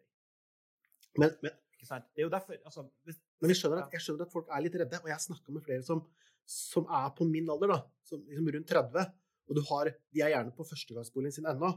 Men, 1.21 1.35
men, 1.45 1.55
Ikke 1.77 1.87
sant? 1.87 2.09
Det 2.15 2.23
er 2.23 2.27
jo 2.27 2.33
derfor 2.33 2.57
altså, 2.57 2.85
hvis, 3.07 3.19
men 3.43 3.51
jeg, 3.51 3.59
skjønner 3.59 3.83
at, 3.83 3.95
jeg 3.95 4.05
skjønner 4.05 4.27
at 4.27 4.33
folk 4.33 4.51
er 4.51 4.63
litt 4.65 4.77
redde, 4.81 4.99
og 5.03 5.09
jeg 5.11 5.25
snakka 5.27 5.55
med 5.55 5.65
flere 5.65 5.85
som, 5.87 6.03
som 6.49 6.87
er 6.99 7.09
på 7.17 7.27
min 7.27 7.49
alder, 7.53 7.73
da, 7.73 7.79
som 8.07 8.21
liksom 8.27 8.51
rundt 8.55 8.69
30, 8.71 9.09
og 9.43 9.57
du 9.57 9.61
har, 9.69 9.91
de 10.15 10.23
er 10.23 10.31
gjerne 10.31 10.55
på 10.55 10.65
førstegangsboligen 10.69 11.35
sin 11.35 11.49
ennå, 11.51 11.73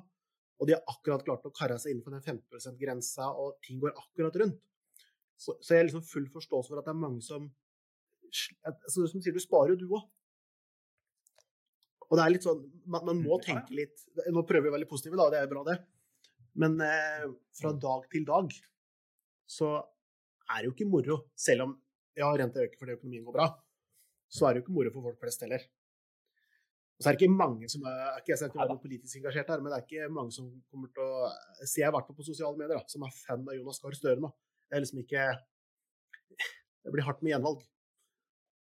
og 0.56 0.68
de 0.68 0.76
har 0.76 0.92
akkurat 0.92 1.24
klart 1.26 1.46
å 1.46 1.52
karre 1.54 1.78
seg 1.82 1.92
innenfor 1.92 2.14
den 2.14 2.22
15 2.22 2.62
%-grensa, 2.62 3.28
og 3.34 3.58
ting 3.66 3.82
går 3.82 3.96
akkurat 3.98 4.38
rundt. 4.42 4.62
Så, 5.36 5.56
så 5.60 5.74
jeg 5.74 5.82
har 5.82 5.88
liksom 5.90 6.06
full 6.06 6.30
forståelse 6.32 6.72
for 6.72 6.80
at 6.80 6.86
det 6.86 6.94
er 6.94 7.02
mange 7.02 7.20
som 7.26 7.50
altså, 8.66 9.06
Som 9.10 9.22
sier, 9.22 9.34
du 9.34 9.42
sparer 9.42 9.74
jo, 9.74 9.80
du 9.80 9.96
òg. 9.96 10.06
Og 12.06 12.18
det 12.18 12.24
er 12.24 12.32
litt 12.34 12.46
sånn 12.46 12.62
Man, 12.86 13.02
man 13.08 13.18
må 13.18 13.38
ja. 13.40 13.44
tenke 13.48 13.74
litt 13.74 14.04
Nå 14.30 14.44
prøver 14.46 14.68
vi 14.68 14.70
å 14.70 14.74
være 14.76 14.84
litt 14.84 14.92
positive, 14.92 15.18
da, 15.18 15.28
det 15.32 15.42
er 15.42 15.50
bra, 15.50 15.64
det. 15.66 15.78
Men 16.56 16.78
eh, 16.80 17.26
fra 17.58 17.74
dag 17.76 18.06
til 18.12 18.24
dag 18.28 18.52
så 19.46 19.74
er 19.76 20.62
det 20.62 20.68
jo 20.68 20.74
ikke 20.74 20.88
moro, 20.90 21.18
selv 21.38 21.66
om 21.66 21.74
ja, 22.16 22.30
renta 22.38 22.62
øker 22.62 22.80
fordi 22.80 22.94
økonomien 22.96 23.26
går 23.26 23.34
bra. 23.36 23.50
Så 24.32 24.46
er 24.46 24.54
det 24.54 24.62
jo 24.62 24.66
ikke 24.66 24.76
moro 24.78 24.92
for 24.94 25.06
folk 25.10 25.20
flest 25.20 25.44
heller. 25.44 25.66
Og 26.96 27.04
så 27.04 27.10
er 27.10 27.16
det 27.16 27.26
ikke 27.26 27.36
mange 27.36 27.68
som 27.68 27.84
er, 27.84 27.98
ikke 28.22 28.32
Jeg 28.32 28.40
skal 28.40 28.50
ikke 28.50 28.62
være 28.62 28.78
politisk 28.80 29.18
engasjert 29.18 29.50
her, 29.52 29.60
men 29.60 29.72
det 29.72 29.78
er 29.78 29.84
ikke 29.84 30.12
mange 30.16 30.32
som 30.32 30.48
kommer 30.72 30.92
til 30.96 31.04
å 31.04 31.28
si 31.60 31.82
jeg 31.82 31.90
har 31.90 31.94
vært 31.94 32.08
på, 32.08 32.16
på 32.16 32.24
sosiale 32.24 32.56
medier, 32.56 32.78
da, 32.78 32.88
som 32.88 33.04
er 33.04 33.16
fan 33.18 33.44
av 33.44 33.56
Jonas 33.58 33.82
Gahr 33.82 33.98
Støre 33.98 34.22
nå. 34.24 34.32
Det 34.66 34.78
er 34.78 34.84
liksom 34.84 35.02
ikke 35.04 35.26
Det 36.86 36.94
blir 36.94 37.04
hardt 37.04 37.20
med 37.26 37.34
gjenvalg. 37.34 37.60
Nå 37.60 37.66
skal 37.66 37.66
jeg 37.66 37.66
ikke 37.66 38.55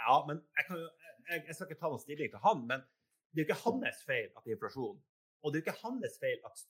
ja, 0.00 0.16
men 0.28 0.40
jeg, 0.56 0.66
kan, 0.68 0.82
jeg, 1.28 1.44
jeg 1.46 1.54
skal 1.56 1.68
ikke 1.68 1.80
ta 1.82 1.90
noen 1.92 2.02
stilling 2.02 2.32
til 2.32 2.42
han, 2.46 2.64
men 2.70 2.84
det 3.30 3.40
er 3.40 3.44
jo 3.44 3.48
ikke 3.48 3.62
hans 3.64 4.02
feil 4.08 4.28
at 4.28 4.42
det 4.44 4.52
er 4.52 4.56
inflasjon. 4.58 4.98
Og 5.40 5.52
det 5.52 5.58
er 5.58 5.62
jo 5.62 5.66
ikke 5.66 5.82
hans 5.84 6.16
feil 6.20 6.48
at 6.48 6.64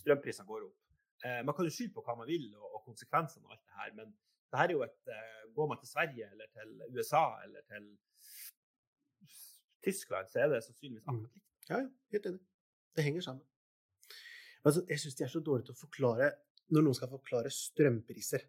strømprisene 0.00 0.48
går 0.48 0.66
opp. 0.66 0.76
Eh, 1.24 1.40
man 1.46 1.56
kan 1.56 1.66
jo 1.66 1.72
skylde 1.72 1.94
på 1.96 2.04
hva 2.06 2.16
man 2.18 2.28
vil 2.28 2.50
og, 2.54 2.66
og 2.76 2.82
konsekvensene 2.84 3.46
av 3.46 3.56
alt 3.56 3.64
det 3.64 3.78
her, 3.80 3.94
men 3.96 4.12
det 4.12 4.60
her 4.60 4.70
er 4.70 4.76
jo 4.76 4.84
et 4.86 5.12
eh, 5.12 5.42
Går 5.56 5.68
man 5.70 5.78
til 5.80 5.88
Sverige 5.88 6.26
eller 6.34 6.48
til 6.52 6.72
USA 6.92 7.22
eller 7.46 7.62
til 7.72 7.84
Tyskland, 9.86 10.26
så 10.28 10.42
er 10.42 10.50
det 10.52 10.58
sannsynligvis 10.66 11.06
akkurat 11.06 11.30
likt. 11.32 11.46
Ja, 11.70 11.78
ja, 11.78 11.86
helt 12.12 12.26
enig. 12.28 12.42
Det 12.96 13.04
henger 13.06 13.24
sammen. 13.24 13.46
Altså, 14.66 14.82
jeg 14.90 15.00
syns 15.00 15.16
de 15.16 15.24
er 15.24 15.32
så 15.32 15.40
dårlige 15.46 15.70
til 15.70 15.76
å 15.76 15.80
forklare 15.80 16.28
Når 16.74 16.82
noen 16.82 16.96
skal 16.98 17.08
forklare 17.08 17.50
strømpriser, 17.54 18.42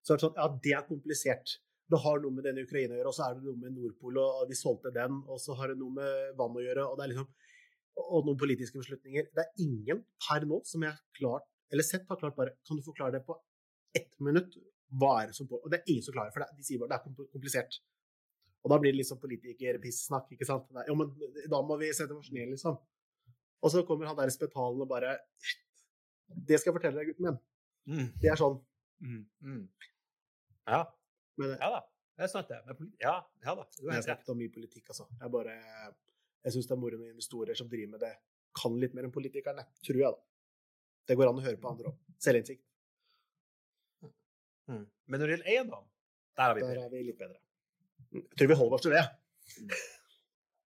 så 0.00 0.14
er 0.14 0.18
det 0.18 0.24
sånn 0.24 0.38
Ja, 0.38 0.46
det 0.64 0.74
er 0.78 0.84
komplisert. 0.86 1.56
Det 1.86 1.98
har 2.02 2.22
noe 2.22 2.34
med 2.34 2.46
denne 2.46 2.64
Ukraina 2.66 2.96
å 2.96 2.98
gjøre, 2.98 3.10
og 3.12 3.16
så 3.16 3.26
er 3.26 3.36
det 3.36 3.46
noe 3.46 3.60
med 3.60 3.74
Nordpol, 3.76 4.16
og 4.18 4.46
de 4.50 4.56
solgte 4.58 4.90
den, 4.94 5.20
og 5.30 5.38
så 5.42 5.54
har 5.58 5.70
det 5.70 5.78
noe 5.78 5.94
med 5.94 6.32
vann 6.38 6.56
å 6.58 6.64
gjøre, 6.64 6.86
og 6.86 6.96
det 6.98 7.06
er 7.06 7.12
liksom 7.14 7.34
Og 7.96 8.26
noen 8.26 8.36
politiske 8.36 8.76
beslutninger. 8.76 9.30
Det 9.32 9.40
er 9.40 9.62
ingen 9.64 10.02
per 10.20 10.44
nå 10.44 10.58
som 10.68 10.82
jeg 10.84 10.92
har 10.92 11.14
klart, 11.16 11.46
eller 11.72 11.86
sett 11.86 12.04
har 12.10 12.18
klart 12.20 12.36
bare 12.36 12.52
Kan 12.68 12.76
du 12.76 12.82
forklare 12.84 13.14
det 13.14 13.22
på 13.24 13.38
ett 13.96 14.12
minutt? 14.20 14.52
Hva 15.00 15.22
er 15.22 15.30
det 15.30 15.36
som 15.38 15.48
på 15.48 15.62
Og 15.62 15.70
det 15.72 15.78
er 15.78 15.92
ingen 15.94 16.04
som 16.04 16.12
klarer, 16.12 16.34
for 16.34 16.44
det, 16.44 16.58
de 16.58 16.66
sier 16.66 16.82
bare 16.82 16.92
det 16.92 16.98
er 16.98 17.30
komplisert. 17.32 17.78
Og 18.66 18.70
da 18.72 18.78
blir 18.82 18.92
det 18.92 19.00
liksom 19.00 19.22
politikerpissnakk, 19.22 20.28
ikke 20.34 20.46
sant. 20.48 20.68
Nei, 20.74 20.84
jo, 20.90 20.98
men 20.98 21.12
da 21.48 21.62
må 21.62 21.78
vi 21.80 21.92
sette 21.94 22.14
oss 22.18 22.32
ned, 22.34 22.50
liksom. 22.50 22.76
Og 23.62 23.72
så 23.72 23.82
kommer 23.86 24.10
han 24.10 24.18
der 24.18 24.32
spetalen 24.34 24.82
og 24.82 24.88
bare 24.90 25.16
Det 26.26 26.58
skal 26.58 26.72
jeg 26.72 26.76
fortelle 26.80 26.98
deg, 26.98 27.12
gutten 27.12 27.28
min. 27.28 27.36
Mm. 27.86 28.08
Det 28.20 28.32
er 28.32 28.40
sånn. 28.40 28.58
Mm. 29.00 29.20
Mm. 29.46 29.62
Ja. 30.66 30.80
Men 31.40 31.54
ja 31.60 31.68
da. 31.76 31.80
Det 32.16 32.24
er 32.24 32.30
sant, 32.32 32.48
det. 32.48 32.58
Men 32.66 32.92
ja, 33.02 33.14
ja 33.44 33.54
da. 33.58 33.64
Du 33.76 33.86
har 33.88 33.98
helt 33.98 34.08
rett. 34.08 34.22
ikke 34.24 34.36
mye 34.38 34.52
politikk, 34.54 34.86
altså. 34.94 35.04
Jeg 35.20 35.30
bare 35.34 35.56
Jeg 36.46 36.54
syns 36.54 36.68
det 36.70 36.72
er 36.76 36.80
moro 36.80 36.96
når 37.00 37.10
investorer 37.12 37.58
som 37.58 37.68
driver 37.68 37.90
med 37.96 38.00
det. 38.06 38.12
Kan 38.56 38.78
litt 38.80 38.94
mer 38.96 39.04
enn 39.04 39.12
politikerne, 39.12 39.66
tror 39.84 39.98
jeg, 40.00 40.14
da. 40.14 40.22
Det 41.10 41.16
går 41.18 41.28
an 41.28 41.40
å 41.40 41.44
høre 41.44 41.60
på 41.60 41.68
andre 41.70 41.90
òg. 41.92 41.98
Selvinnsikt. 42.24 42.62
Mm. 44.66 44.86
Men 45.06 45.20
når 45.20 45.26
det 45.30 45.34
gjelder 45.36 45.50
eiendom, 45.52 45.84
der 46.36 46.50
er 46.50 46.54
vi 46.58 46.62
Der 46.66 46.80
er 46.84 46.88
vi 46.90 47.02
litt 47.06 47.18
bedre. 47.20 47.38
Jeg 48.16 48.38
tror 48.38 48.48
vi 48.50 48.56
holder 48.62 48.78
oss 48.78 48.86
til 48.86 48.96
det. 48.96 49.04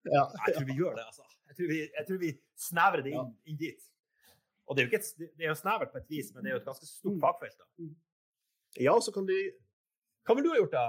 Ja. 0.08 0.22
Jeg 0.46 0.54
tror 0.56 0.64
vi 0.64 0.74
gjør 0.78 0.94
det, 0.96 1.02
altså. 1.04 1.24
Jeg 1.50 1.56
tror 1.58 1.66
vi, 1.68 1.78
jeg 1.92 2.06
tror 2.08 2.18
vi 2.22 2.28
snevrer 2.56 3.02
det 3.04 3.10
inn, 3.12 3.26
inn 3.52 3.58
dit. 3.60 3.82
Og 4.64 4.76
det 4.78 4.80
er 4.80 4.86
jo 4.86 4.96
et, 4.96 5.08
det 5.36 5.44
er 5.44 5.50
jo 5.50 5.56
snevert 5.60 5.90
på 5.92 5.98
et 6.00 6.06
vis, 6.08 6.30
men 6.32 6.40
det 6.46 6.48
er 6.48 6.54
jo 6.54 6.60
et 6.62 6.68
ganske 6.70 6.86
stort 6.88 7.18
Mm. 7.18 7.20
fagfelt. 7.20 7.58
da. 7.60 7.88
ja, 8.80 8.94
så 9.04 9.12
kan 9.12 9.26
de 9.28 9.36
Hva 10.30 10.36
ville 10.38 10.46
du 10.46 10.52
ha 10.54 10.58
gjort, 10.60 10.74
da? 10.76 10.84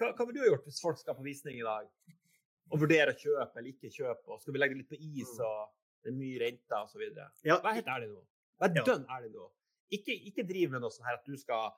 Hva, 0.00 0.08
hva 0.18 0.24
ville 0.26 0.40
du 0.40 0.42
ha 0.42 0.48
gjort 0.50 0.64
hvis 0.66 0.80
folk 0.82 0.96
skal 0.98 1.14
på 1.14 1.22
visning 1.22 1.60
i 1.60 1.62
dag? 1.62 1.86
Og 2.74 2.80
vurdere 2.82 3.12
å 3.12 3.18
kjøpe 3.20 3.60
eller 3.60 3.70
ikke 3.70 3.90
kjøpe, 3.94 4.26
og 4.34 4.40
skal 4.42 4.56
vi 4.56 4.58
legge 4.58 4.74
det 4.74 4.80
litt 4.82 4.90
på 4.90 4.98
is, 4.98 5.30
og 5.38 5.68
det 6.02 6.10
er 6.10 6.16
mye 6.18 6.40
renter 6.42 6.78
osv.? 6.80 7.04
Ja. 7.46 7.60
Vær 7.62 7.76
helt 7.78 7.90
ærlig 7.94 8.08
nå. 8.10 8.22
Vær 8.58 8.72
Ja. 8.74 8.82
dønn 8.88 9.04
ærlig 9.06 9.30
nå. 9.36 9.46
Ikke, 9.94 10.16
ikke 10.32 10.46
driv 10.48 10.72
med 10.74 10.82
noe 10.82 10.90
sånn 10.90 11.06
her 11.06 11.20
at 11.20 11.26
du 11.28 11.36
skal 11.38 11.68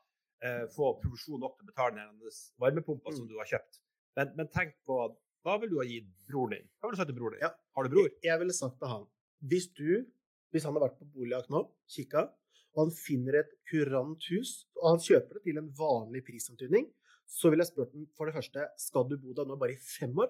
uh, 0.45 0.65
få 0.73 0.95
provisjon 1.03 1.41
nok 1.45 1.59
til 1.59 1.67
å 1.67 1.71
betale 1.75 1.99
den 1.99 2.17
varmepumpa 2.63 3.13
som 3.13 3.27
Mm. 3.27 3.29
du 3.29 3.37
har 3.43 3.51
kjøpt. 3.53 3.81
Men, 4.17 4.33
men 4.39 4.49
tenk 4.49 4.73
på 4.87 4.97
hva 5.45 5.59
vil 5.61 5.69
du 5.75 5.77
ha 5.83 5.85
gitt 5.85 6.09
broren 6.31 6.57
din? 6.57 6.69
Hva 6.81 6.89
vil 6.89 6.97
du 6.97 7.01
sagt 7.03 7.11
til 7.13 7.19
broren 7.19 7.37
din? 7.37 7.43
Ja. 7.45 7.51
Har 7.77 7.85
du 7.85 7.91
bror? 7.93 8.09
Jeg 8.25 8.39
ville 8.41 8.55
sagt 8.57 8.79
til 8.81 8.89
han 8.89 9.05
Hvis 9.45 9.67
du, 9.77 10.07
hvis 10.55 10.65
han 10.65 10.73
har 10.79 10.87
vært 10.89 10.97
på 11.03 11.05
Boligjakt 11.13 11.51
nå, 11.53 11.67
kikka, 11.91 12.31
og 12.75 12.79
han 12.87 12.95
finner 12.97 13.41
et 13.43 13.51
kurant 13.69 14.25
hus, 14.31 14.55
og 14.85 14.91
han 14.93 15.01
kjøper 15.01 15.39
det 15.39 15.45
til 15.47 15.61
en 15.61 15.71
vanlig 15.79 16.21
prisantydning, 16.27 16.91
så 17.25 17.49
ville 17.49 17.65
jeg 17.65 17.73
spurt 17.73 17.95
ham 17.97 18.05
for 18.17 18.29
det 18.29 18.35
første 18.37 18.67
skal 18.81 19.07
du 19.09 19.17
bo 19.17 19.33
der 19.37 19.49
nå 19.49 19.57
bare 19.61 19.73
i 19.75 19.81
fem 19.81 20.13
år, 20.21 20.29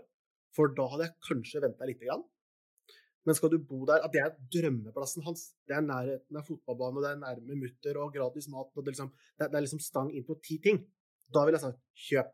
for 0.54 0.70
da 0.70 0.86
hadde 0.92 1.08
jeg 1.08 1.16
kanskje 1.26 1.62
venta 1.64 1.88
lite 1.88 2.06
grann. 2.06 2.22
Men 3.26 3.34
skal 3.34 3.50
du 3.50 3.56
bo 3.58 3.80
der, 3.88 4.04
at 4.04 4.12
det 4.12 4.20
er 4.20 4.34
drømmeplassen 4.52 5.24
hans, 5.26 5.46
det 5.66 5.74
er 5.74 5.82
nærheten 5.82 6.38
av 6.38 6.44
fotballbane, 6.46 7.00
det 7.02 7.10
er 7.10 7.20
nærme 7.22 7.56
mutter 7.62 7.98
og 7.98 8.12
gratis 8.14 8.46
mat, 8.52 8.68
og 8.76 8.84
det, 8.84 8.92
er 8.92 8.94
liksom, 8.94 9.10
det, 9.16 9.46
er, 9.46 9.50
er 9.56 9.64
liksom 9.64 9.80
stang 9.82 10.12
inn 10.14 10.26
på 10.28 10.36
ti 10.44 10.58
ting, 10.62 10.82
da 11.32 11.42
ville 11.46 11.58
jeg 11.58 11.64
sagt 11.64 11.80
kjøp. 12.06 12.30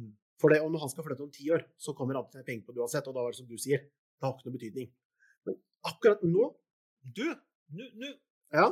Mm. 0.00 0.14
For 0.40 0.50
det, 0.54 0.62
og 0.64 0.72
når 0.72 0.86
han 0.86 0.92
skal 0.94 1.06
flytte 1.06 1.26
om 1.26 1.32
ti 1.36 1.50
år, 1.52 1.66
så 1.78 1.92
kommer 1.94 2.16
han 2.16 2.26
til 2.32 2.40
å 2.40 2.46
penger 2.48 2.64
på 2.66 2.74
det 2.74 2.82
uansett, 2.82 3.06
og 3.10 3.14
da 3.14 3.26
var 3.26 3.36
det 3.36 3.42
som 3.42 3.50
du 3.50 3.58
sier, 3.60 3.84
det 3.84 4.26
har 4.26 4.32
ikke 4.34 4.48
noe 4.48 4.56
betydning. 4.56 4.90
Men 5.46 5.60
akkurat 5.92 6.24
nå, 6.26 6.48
Du, 7.16 7.24
nå- 7.72 8.16
ja, 8.52 8.66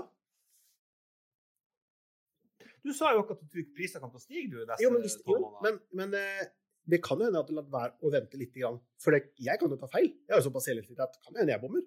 du 2.89 2.95
sa 2.97 3.13
jo 3.15 3.23
akkurat 3.23 3.45
at 3.45 3.75
prisene 3.77 4.01
kommer 4.03 4.17
til 4.17 4.23
å 4.23 4.27
stige 4.27 4.49
du, 4.53 4.57
neste 4.63 4.85
jo, 4.85 4.91
men, 4.95 5.05
hvis, 5.05 5.19
jo, 5.29 5.39
men, 5.65 5.79
men 6.01 6.17
eh, 6.19 6.49
det 6.89 7.01
kan 7.05 7.21
jo 7.21 7.29
hende 7.29 7.43
at 7.45 7.51
det 7.51 7.57
lar 7.59 7.69
være 7.75 7.95
å 8.01 8.13
vente 8.15 8.41
litt, 8.41 8.55
grann. 8.57 8.81
for 9.03 9.15
det, 9.15 9.23
jeg 9.45 9.61
kan 9.61 9.73
jo 9.73 9.79
ta 9.81 9.91
feil. 9.93 10.09
Jeg 10.25 10.35
har 10.35 10.43
jo 10.43 10.49
såpass 10.49 10.69
selvtillit 10.71 11.05
at 11.05 11.21
kan 11.25 11.37
hende 11.41 11.53
jeg 11.55 11.63
bommer. 11.65 11.85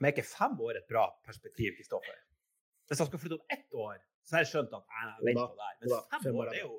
Men 0.00 0.10
er 0.10 0.14
ikke 0.16 0.26
fem 0.26 0.60
år 0.66 0.80
et 0.80 0.86
bra 0.90 1.06
perspektiv, 1.26 1.74
Kristoffer? 1.78 2.20
Hvis 2.90 3.02
han 3.02 3.08
skal 3.10 3.20
flytte 3.22 3.38
om 3.38 3.56
ett 3.56 3.78
år, 3.78 3.98
så 4.26 4.36
har 4.36 4.46
jeg 4.46 4.50
skjønt 4.54 4.72
at 4.74 4.86
nei, 4.86 5.04
nei, 5.06 5.18
vent 5.30 5.42
på 5.44 5.58
det 5.58 5.66
her. 5.68 5.76
jo 5.84 5.90
da, 5.92 6.00
Men 6.00 6.14
fem, 6.14 6.24
fem 6.24 6.38
år 6.40 6.42
år, 6.42 6.50
det 6.50 6.60
er 6.60 6.64
jo, 6.64 6.78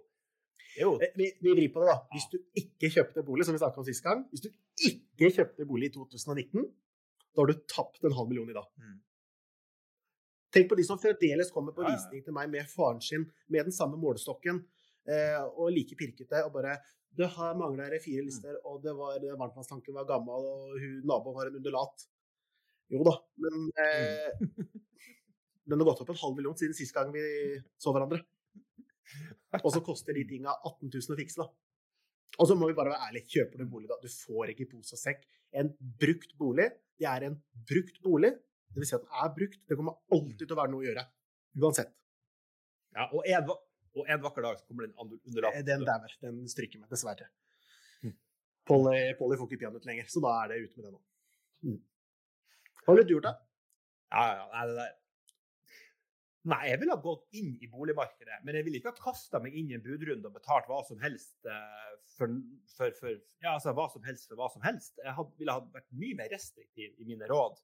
det 0.62 0.82
er 0.82 0.88
jo 0.88 0.98
Eh, 1.04 1.14
Vi, 1.16 1.26
vi 1.42 1.54
vrir 1.56 1.72
på 1.74 1.82
det, 1.84 1.88
da. 1.92 1.98
Hvis 2.14 2.28
du 2.32 2.38
ikke 2.62 2.90
kjøpte 2.94 3.24
bolig, 3.28 3.46
som 3.48 3.56
vi 3.56 3.62
snakka 3.62 3.82
om 3.82 3.88
sist 3.88 4.04
gang, 4.06 4.24
hvis 4.32 4.46
du 4.46 4.50
ikke 4.88 5.32
kjøpte 5.36 5.68
bolig 5.68 5.90
i 5.90 5.94
2019, 5.96 6.68
da 7.32 7.44
har 7.44 7.52
du 7.52 7.64
tapt 7.72 8.04
en 8.08 8.16
halv 8.16 8.30
million 8.32 8.50
i 8.52 8.56
dag. 8.56 8.68
Mm. 8.80 9.00
Tenk 10.52 10.68
på 10.70 10.76
de 10.76 10.84
som 10.84 11.00
fremdeles 11.00 11.52
kommer 11.56 11.76
på 11.76 11.86
visning 11.88 12.24
til 12.26 12.36
meg 12.36 12.50
med 12.52 12.68
faren 12.68 13.00
sin, 13.04 13.24
med 13.48 13.70
den 13.70 13.76
samme 13.76 14.00
målestokken, 14.00 14.60
eh, 15.08 15.38
og 15.56 15.72
like 15.72 15.96
pirkete, 16.00 16.46
og 16.46 16.54
bare 16.58 16.80
Det 17.12 17.28
her 17.28 17.56
mangler 17.60 17.90
det 17.92 18.00
Mm. 18.00 18.04
fire 18.06 18.24
lister, 18.24 18.56
og 18.64 18.82
det 18.82 18.94
var 18.96 19.20
varmtvannstanken 19.20 19.94
var 19.94 20.06
gammel, 20.08 20.30
og 20.32 20.80
hun, 20.80 21.02
naboen 21.04 21.36
var 21.36 21.48
en 21.48 21.58
undulat. 21.60 22.06
Jo 22.90 23.04
da, 23.04 23.18
men 23.36 23.72
eh, 23.84 24.32
Den 25.68 25.80
har 25.80 25.86
gått 25.86 26.02
opp 26.02 26.10
en 26.10 26.22
halv 26.22 26.36
million 26.36 26.56
siden 26.56 26.74
sist 26.74 26.94
gang 26.96 27.12
vi 27.12 27.22
så 27.78 27.92
hverandre. 27.92 28.22
Og 29.62 29.70
så 29.74 29.82
koster 29.84 30.16
de 30.16 30.24
tinga 30.28 30.56
18 30.64 30.88
000 30.88 31.16
å 31.16 31.20
fikse, 31.20 31.44
da. 31.44 31.48
Og 32.40 32.48
så 32.48 32.56
må 32.56 32.68
vi 32.70 32.76
bare 32.78 32.94
være 32.94 33.10
ærlige. 33.10 33.28
Kjøper 33.36 33.60
du 33.60 33.66
bolig, 33.70 33.90
da? 33.92 33.98
Du 34.02 34.08
får 34.08 34.54
ikke 34.54 34.70
pose 34.72 34.96
og 34.96 35.02
sekk. 35.02 35.28
En 35.52 35.70
brukt 36.00 36.34
bolig, 36.40 36.70
det 37.00 37.08
er 37.12 37.28
en 37.28 37.38
brukt 37.68 38.00
bolig. 38.04 38.32
Det 38.72 38.80
vil 38.80 38.88
si 38.88 38.96
at 38.98 39.04
den 39.04 39.20
er 39.24 39.34
brukt. 39.36 39.60
Det 39.68 39.78
kommer 39.80 40.00
alltid 40.16 40.46
til 40.46 40.56
å 40.56 40.60
være 40.62 40.74
noe 40.74 40.84
å 40.84 40.88
gjøre. 40.88 41.04
Uansett. 41.60 41.92
Ja, 42.96 43.08
og 43.08 43.28
en, 43.28 43.52
og 43.52 44.10
en 44.16 44.24
vakker 44.24 44.48
dag 44.48 44.60
så 44.60 44.68
kommer 44.68 44.88
den 44.88 44.96
andre 45.00 45.20
undulaten. 45.20 45.68
Den 45.68 45.86
dauer. 45.88 46.16
Den 46.24 46.42
stryker 46.52 46.82
meg, 46.82 46.90
dessverre. 46.92 47.28
Mm. 48.04 48.16
Polly, 48.68 48.98
Polly 49.20 49.40
får 49.40 49.52
ikke 49.52 49.66
peanøtt 49.66 49.88
lenger, 49.90 50.08
så 50.12 50.24
da 50.24 50.34
er 50.42 50.54
det 50.54 50.64
ute 50.66 50.80
med 50.80 50.88
det 50.88 50.94
nå. 50.96 51.04
Mm. 51.68 51.78
Ville 52.88 53.06
du 53.08 53.16
gjort, 53.16 53.30
da? 53.30 53.36
Ja, 54.12 54.26
ja, 54.40 54.48
nei, 54.56 54.66
det 54.72 54.80
der. 54.80 54.98
Nei, 56.52 56.62
jeg 56.72 56.80
ville 56.82 56.96
ha 56.96 57.02
gått 57.04 57.36
inn 57.38 57.52
i 57.62 57.68
boligmarkedet, 57.70 58.40
men 58.42 58.56
jeg 58.58 58.66
ville 58.66 58.80
ikke 58.80 58.96
ha 58.96 59.04
kasta 59.12 59.38
meg 59.44 59.54
inn 59.60 59.68
i 59.70 59.76
en 59.78 59.84
budrunde 59.86 60.26
og 60.26 60.40
betalt 60.40 60.66
hva 60.72 60.80
som 60.88 60.98
helst 61.04 61.36
eh, 61.46 61.92
for, 62.16 62.34
for, 62.74 62.96
for, 62.98 63.20
ja, 63.44 63.52
altså 63.52 63.76
hva 63.78 63.86
som 63.94 64.08
helst 64.08 64.26
for 64.32 64.42
hva 64.42 64.48
som 64.50 64.66
helst. 64.66 64.98
Jeg 65.04 65.14
had, 65.20 65.36
ville 65.38 65.54
ha 65.54 65.62
vært 65.76 65.86
mye 66.02 66.18
mer 66.18 66.32
restriktiv 66.34 66.98
i 66.98 67.06
mine 67.06 67.30
råd. 67.30 67.62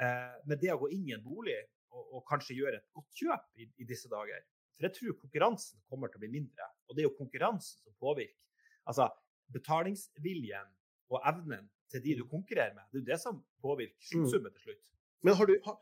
Eh, 0.00 0.36
men 0.48 0.60
det 0.60 0.72
å 0.72 0.80
gå 0.80 0.88
inn 0.94 1.08
i 1.10 1.14
en 1.16 1.24
bolig 1.24 1.58
og, 1.92 2.02
og 2.16 2.22
kanskje 2.28 2.56
gjøre 2.56 2.78
et 2.80 2.86
godt 2.96 3.18
kjøp 3.20 3.48
i, 3.60 3.66
i, 3.82 3.86
disse 3.88 4.08
dager 4.08 4.40
For 4.78 4.86
jeg 4.86 4.96
tror 4.96 5.16
konkurransen 5.20 5.80
kommer 5.90 6.08
til 6.08 6.20
å 6.20 6.22
bli 6.22 6.30
mindre, 6.38 6.68
og 6.88 6.96
det 6.96 7.02
er 7.02 7.10
jo 7.10 7.16
konkurransen 7.18 7.82
som 7.82 7.96
påvirker. 8.00 8.38
Altså 8.88 9.10
betalingsviljen 9.52 10.70
og 11.10 11.26
evnen 11.28 11.66
til 11.90 12.04
de 12.04 12.14
du 12.20 12.22
konkurrerer 12.30 12.72
med, 12.76 12.86
det 12.88 13.00
er 13.00 13.02
jo 13.02 13.08
det 13.10 13.18
som 13.20 13.42
påvirker 13.60 13.98
Mm. 13.98 14.06
sluttsummet 14.08 14.54
til 14.56 14.70
slutt. 14.70 14.86
Men 15.26 15.36
har 15.36 15.50
du, 15.50 15.52
har, 15.66 15.76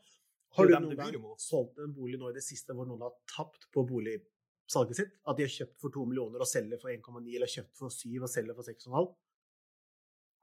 har 0.57 0.67
du 0.67 0.73
noen 0.73 0.97
gang 0.97 1.15
solgt 1.39 1.79
en 1.79 1.93
bolig 1.95 2.19
nå 2.19 2.31
i 2.33 2.35
det 2.35 2.43
siste 2.43 2.75
hvor 2.75 2.89
noen 2.89 3.05
har 3.05 3.13
tapt 3.29 3.69
på 3.71 3.85
boligsalget 3.87 4.99
sitt? 4.99 5.13
At 5.23 5.37
de 5.37 5.45
har 5.45 5.53
kjøpt 5.53 5.77
for 5.79 5.93
to 5.95 6.03
millioner 6.09 6.43
og 6.43 6.49
selger 6.49 6.81
for 6.81 6.91
1,9, 6.91 7.23
eller 7.37 7.53
kjøpt 7.53 7.77
for 7.77 7.93
7 7.93 8.17
og 8.19 8.27
selger 8.33 8.57
for 8.57 8.67
6,5? 8.67 9.13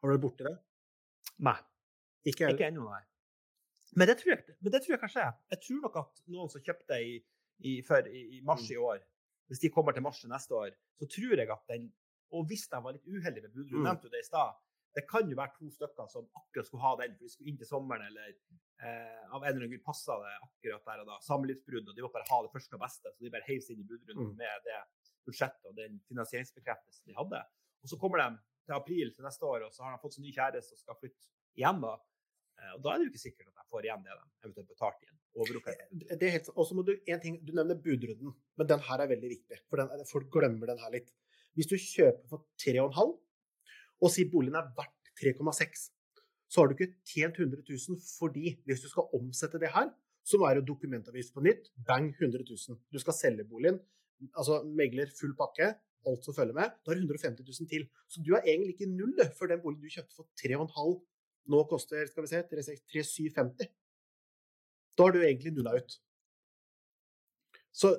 Har 0.01 0.09
du 0.09 0.15
vært 0.15 0.25
borti 0.25 0.49
det? 0.49 0.55
Nei. 1.45 1.59
Ikke. 2.25 2.49
Ikke 2.55 2.71
ennå, 2.71 2.87
nei. 2.89 3.03
Men 3.94 4.09
det, 4.09 4.16
tror 4.18 4.33
jeg, 4.35 4.57
men 4.61 4.72
det 4.72 4.81
tror 4.83 4.92
jeg 4.96 5.01
kanskje. 5.01 5.27
Jeg 5.55 5.61
tror 5.62 5.81
nok 5.85 5.96
at 6.03 6.22
noen 6.27 6.51
som 6.51 6.61
kjøpte 6.66 6.99
i, 7.07 7.12
i, 7.61 7.83
før, 7.87 8.09
i, 8.11 8.22
i 8.37 8.40
mars 8.42 8.66
i 8.70 8.77
år, 8.77 8.99
hvis 9.46 9.61
de 9.62 9.70
kommer 9.70 9.92
til 9.94 10.03
mars 10.03 10.25
neste 10.27 10.53
år, 10.59 10.72
så 10.99 11.07
tror 11.07 11.37
jeg 11.38 11.51
at 11.51 11.62
den 11.70 11.92
Og 12.35 12.42
hvis 12.51 12.64
de 12.68 12.79
var 12.83 12.92
litt 12.96 13.05
uheldige 13.07 13.42
med 13.46 13.53
budrunden, 13.55 13.79
Mm. 13.81 13.85
nevnte 13.87 14.09
jo 14.09 14.11
det 14.11 14.18
i 14.25 14.27
stad, 14.27 14.57
det 14.96 15.05
kan 15.09 15.29
jo 15.31 15.37
være 15.38 15.53
to 15.59 15.68
stykker 15.70 16.09
som 16.11 16.25
akkurat 16.35 16.66
skulle 16.66 16.83
ha 16.83 16.96
den, 16.99 17.12
for 17.14 17.22
de 17.25 17.31
skulle 17.31 17.51
inn 17.53 17.59
til 17.61 17.66
sommeren, 17.70 18.03
eller 18.09 18.33
eh, 18.83 19.22
av 19.31 19.44
en 19.44 19.46
eller 19.46 19.61
annen 19.62 19.70
grunn 19.77 19.85
passa 19.87 20.16
det 20.25 20.33
akkurat 20.42 20.83
der 20.90 21.03
og 21.05 21.07
da. 21.12 21.18
Samlivsbrudd, 21.22 21.87
og 21.88 21.94
de 21.94 22.03
måtte 22.03 22.16
bare 22.18 22.27
ha 22.33 22.40
det 22.42 22.51
første 22.57 22.75
og 22.75 22.83
beste, 22.83 23.12
så 23.14 23.22
de 23.22 23.31
bare 23.31 23.46
heiv 23.46 23.61
seg 23.62 23.77
inn 23.77 23.85
i 23.85 23.88
budrunden 23.92 24.33
Mm. 24.33 24.37
med 24.42 24.66
det 24.66 24.81
budsjettet 25.29 25.64
og 25.70 25.77
den 25.79 26.01
finansieringsbekreftelsen 26.11 27.07
de 27.07 27.14
hadde. 27.20 27.40
Og 27.83 27.88
så 27.92 27.99
kommer 28.03 28.18
de 28.25 28.29
til 28.66 28.75
april 28.75 29.14
til 29.14 29.25
neste 29.25 29.46
år, 29.46 29.62
og 29.68 29.72
så 29.72 29.85
har 29.87 29.94
de 29.94 30.03
fått 30.03 30.14
seg 30.18 30.25
ny 30.27 30.33
kjæreste 30.35 30.75
og 30.75 30.79
skal 30.83 30.99
flytte 30.99 31.31
igjen 31.57 31.81
da. 31.87 31.94
Eh, 32.61 32.73
Og 32.77 32.83
da 32.85 32.92
er 32.95 32.99
det 32.99 33.07
jo 33.09 33.12
ikke 33.12 33.25
sikkert 33.27 33.51
at 33.51 33.61
de 33.61 33.69
får 33.73 33.87
igjen 33.88 34.05
det 34.07 34.16
de 34.16 34.25
eventuelt 34.47 34.71
betalte 34.73 35.07
igjen. 35.07 35.19
Overopphetet. 35.37 35.90
Det 36.16 36.27
er 36.29 36.33
helt, 36.38 36.49
og 36.57 36.64
så 36.64 36.75
må 36.79 36.83
du, 36.87 36.95
en 36.97 37.21
ting, 37.21 37.35
du 37.45 37.53
nevner 37.53 37.77
budrunden, 37.77 38.33
men 38.57 38.69
den 38.71 38.81
her 38.87 39.03
er 39.05 39.11
veldig 39.11 39.31
viktig. 39.35 39.59
For 39.69 39.83
den, 39.83 40.07
folk 40.09 40.31
glemmer 40.33 40.71
den 40.73 40.81
her 40.81 40.95
litt. 40.95 41.11
Hvis 41.57 41.69
du 41.69 41.77
kjøper 41.77 42.25
for 42.31 42.47
3,5 42.62 43.12
og 44.01 44.12
sier 44.12 44.31
boligen 44.33 44.57
er 44.61 44.71
verdt 44.77 45.12
3,6, 45.21 45.90
så 46.49 46.62
har 46.62 46.71
du 46.71 46.77
ikke 46.77 46.95
tjent 47.05 47.38
100 47.42 47.64
000 47.69 48.01
fordi 48.07 48.55
hvis 48.69 48.85
du 48.85 48.88
skal 48.92 49.09
omsette 49.16 49.61
det 49.61 49.73
her, 49.75 49.90
så 50.27 50.38
må 50.40 50.49
det 50.51 50.62
jo 50.62 50.71
dokumentavgift 50.73 51.35
på 51.35 51.42
nytt, 51.45 51.69
bang 51.87 52.09
100 52.14 52.45
000. 52.49 52.79
Du 52.92 52.99
skal 53.03 53.16
selge 53.16 53.45
boligen, 53.49 53.79
altså 54.33 54.62
megler 54.64 55.11
full 55.21 55.35
pakke, 55.38 55.75
alt 56.07 56.25
som 56.25 56.35
følger 56.37 56.55
med, 56.55 56.73
da 56.87 56.92
er 56.92 56.99
det 57.01 57.05
150 57.05 57.45
000 57.45 57.71
til. 57.71 57.87
Så 58.09 58.23
du 58.25 58.33
er 58.35 58.45
egentlig 58.47 58.77
ikke 58.77 58.90
null 58.90 59.16
for 59.38 59.51
den 59.51 59.61
boligen 59.62 59.85
du 59.85 59.92
kjøpte 59.92 60.16
for 60.16 60.29
3,5 60.40 60.97
nå 61.49 61.63
koster 61.71 62.07
skal 62.11 62.25
vi 62.27 62.31
se, 62.33 62.43
3750. 62.53 63.69
Da 64.97 65.05
har 65.07 65.13
du 65.13 65.21
egentlig 65.23 65.53
nulla 65.55 65.75
ut. 65.77 65.99
Så 67.77 67.93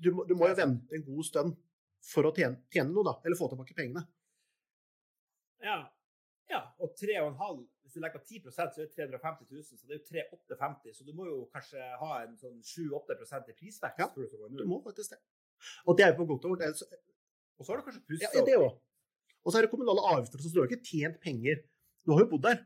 du, 0.00 0.10
må- 0.14 0.24
du 0.28 0.34
må 0.34 0.48
jo 0.48 0.54
vente 0.56 0.94
en 0.96 1.04
god 1.04 1.24
stund 1.28 1.56
for 2.02 2.24
å 2.24 2.32
tjene, 2.34 2.56
tjene 2.72 2.92
noe, 2.94 3.04
da. 3.04 3.14
Eller 3.24 3.36
få 3.36 3.48
tilbake 3.52 3.74
pengene. 3.76 4.06
Ja. 5.60 5.82
ja, 6.48 6.60
og 6.80 6.94
3,5 6.96 7.66
Hvis 7.84 7.92
du 7.92 8.00
legger 8.00 8.22
på 8.22 8.24
10% 8.24 8.54
så 8.72 8.80
er 8.80 8.86
det 8.86 8.94
350 8.94 9.44
000, 9.50 9.64
så 9.66 9.86
det 9.90 9.96
er 9.96 9.98
jo 9.98 10.38
3850 10.56 10.94
Så 10.96 11.04
du 11.04 11.10
må 11.12 11.26
jo 11.26 11.42
kanskje 11.52 11.82
ha 12.00 12.22
en 12.22 12.36
sånn 12.40 12.62
7-8 12.64 13.12
i 13.50 13.56
prisvekst 13.58 13.98
Ja, 14.00 14.06
du 14.62 14.64
må 14.70 14.78
faktisk 14.84 15.10
det. 15.12 15.18
Og 15.84 15.98
det 15.98 16.06
er 16.06 16.14
jo 16.14 16.22
på 16.22 16.26
godt 16.30 16.46
og 16.48 16.54
vondt. 16.54 16.62
Er- 16.64 17.00
Og 17.60 17.66
så 17.66 17.72
har 17.74 17.82
du 17.82 17.84
kanskje 17.90 18.06
pussa 18.08 18.24
Ja, 18.24 18.30
ja, 18.38 18.44
det 18.46 18.56
òg. 18.56 18.78
Og 19.44 19.52
så 19.52 19.58
er 19.58 19.62
det 19.66 19.70
kommunale 19.74 20.00
avgifter, 20.14 20.38
så 20.40 20.48
du 20.54 20.60
har 20.62 20.68
jo 20.68 20.72
ikke 20.76 20.88
tjent 20.88 21.20
penger. 21.20 21.60
Du 22.06 22.12
har 22.14 22.24
jo 22.24 22.30
bodd 22.30 22.42
der. 22.48 22.64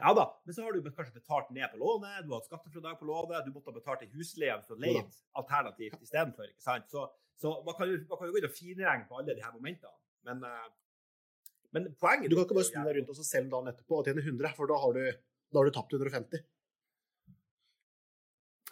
Ja 0.00 0.12
da, 0.16 0.24
men 0.44 0.54
så 0.54 0.64
har 0.64 0.74
du 0.74 0.88
kanskje 0.90 1.14
betalt 1.16 1.52
ned 1.56 1.70
på 1.72 1.78
lånet, 1.80 2.24
du 2.24 2.32
har 2.32 2.40
hatt 2.40 2.48
skattefradrag 2.50 2.98
på 3.00 3.08
lånet, 3.08 3.46
du 3.46 3.54
måtte 3.54 3.72
ha 3.72 3.76
betalt 3.76 4.02
en 4.04 4.12
husleie 4.16 4.56
hvis 4.56 4.66
du 4.68 4.74
har 4.74 4.82
leid 4.84 5.20
alternativt 5.40 6.02
istedenfor. 6.04 6.50
ikke 6.50 6.64
sant? 6.64 6.90
Så, 6.92 7.06
så 7.40 7.54
man, 7.64 7.76
kan 7.78 7.88
jo, 7.88 8.02
man 8.10 8.20
kan 8.20 8.28
jo 8.28 8.34
gå 8.34 8.42
inn 8.42 8.48
og 8.50 8.56
finregne 8.56 9.08
på 9.08 9.20
alle 9.20 9.36
de 9.36 9.44
her 9.44 9.54
momentene. 9.54 9.96
Men, 10.28 10.42
eh, 10.44 10.66
men 11.76 11.88
poenget 12.00 12.30
Du 12.30 12.36
kan 12.36 12.44
ikke 12.46 12.58
bare 12.58 12.68
snu 12.68 12.82
deg 12.82 13.00
rundt 13.00 13.14
og 13.14 13.22
selge 13.22 13.52
dagen 13.54 13.72
etterpå 13.72 14.00
og 14.00 14.10
tjene 14.10 14.24
100, 14.26 14.52
for 14.58 14.70
da 14.70 14.78
har 14.84 14.96
du, 14.96 15.02
da 15.52 15.60
har 15.60 15.68
du 15.70 15.76
tapt 15.78 15.96
150. 15.96 16.44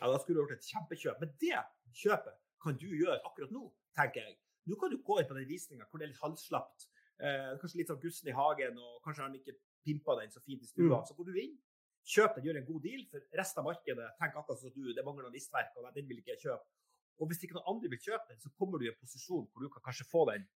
Ja, 0.00 0.10
da 0.10 0.18
skulle 0.20 0.36
du 0.36 0.42
gjort 0.42 0.56
et 0.58 0.72
kjempekjøp. 0.72 1.20
Men 1.22 1.36
det 1.40 1.60
kjøpet 2.02 2.40
kan 2.64 2.80
du 2.80 2.88
gjøre 2.90 3.20
akkurat 3.24 3.52
nå, 3.54 3.68
tenker 3.96 4.26
jeg. 4.26 4.36
Nå 4.68 4.76
kan 4.80 4.92
du 4.92 4.98
gå 5.04 5.20
inn 5.20 5.28
på 5.28 5.36
den 5.36 5.48
visninga 5.48 5.86
hvor 5.88 6.00
det 6.00 6.08
er 6.08 6.12
litt 6.12 6.24
halvslapt. 6.24 6.88
Eh, 7.22 7.52
kanskje 7.60 7.80
litt 7.80 7.92
sånn 7.92 8.00
gussen 8.02 8.30
i 8.32 8.34
hagen, 8.34 8.80
og 8.80 9.04
kanskje 9.04 9.26
han 9.26 9.36
ikke 9.38 9.54
pimpa 9.84 10.16
den 10.20 10.32
så 10.32 10.42
fint 10.44 10.64
i 10.64 10.68
stua. 10.68 11.00
Mm. 11.00 11.06
Så 11.08 11.16
går 11.18 11.30
du 11.30 11.40
inn, 11.42 11.54
kjøper 12.14 12.40
den, 12.40 12.48
gjør 12.48 12.60
en 12.60 12.68
god 12.70 12.86
deal. 12.86 13.02
For 13.12 13.40
resten 13.40 13.62
av 13.62 13.68
markedet 13.70 14.08
tenker 14.20 14.40
akkurat 14.40 14.62
som 14.62 14.74
du, 14.74 14.92
det 14.96 15.06
mangler 15.06 15.32
listverk, 15.34 15.74
og 15.78 15.90
den 15.96 16.08
vil 16.10 16.20
ikke 16.22 16.34
jeg 16.34 16.46
kjøpe. 16.46 16.68
Og 17.22 17.30
hvis 17.30 17.44
ikke 17.46 17.56
noen 17.58 17.74
andre 17.76 17.90
vil 17.92 18.02
kjøpe 18.02 18.32
den, 18.32 18.40
så 18.42 18.50
kommer 18.58 18.80
du 18.80 18.88
i 18.88 18.90
en 18.90 19.00
posisjon 19.00 19.44
hvor 19.46 19.62
du 19.62 19.70
kan 19.72 19.84
kanskje 19.84 20.06
få 20.10 20.24
den 20.32 20.46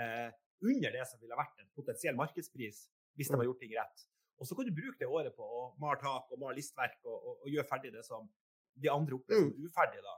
eh, 0.00 0.30
under 0.64 0.94
det 0.94 1.04
som 1.10 1.20
ville 1.20 1.36
vært 1.38 1.60
en 1.60 1.68
potensiell 1.76 2.16
markedspris 2.18 2.86
hvis 3.18 3.30
de 3.30 3.36
har 3.36 3.48
gjort 3.48 3.60
ting 3.60 3.74
rett. 3.76 4.06
Og 4.38 4.46
så 4.46 4.54
kan 4.54 4.68
du 4.68 4.74
bruke 4.74 5.00
det 5.00 5.10
året 5.10 5.34
på 5.34 5.44
å 5.44 5.64
male 5.82 5.98
tak 6.00 6.30
og 6.32 6.40
male 6.40 6.56
listverk 6.58 7.00
og, 7.02 7.16
og, 7.16 7.42
og 7.42 7.52
gjøre 7.52 7.68
ferdig 7.68 7.92
det 7.94 8.04
som 8.06 8.28
de 8.78 8.90
andre 8.92 9.18
opplever 9.18 9.50
som 9.50 9.68
uferdig. 9.68 10.02
da. 10.04 10.16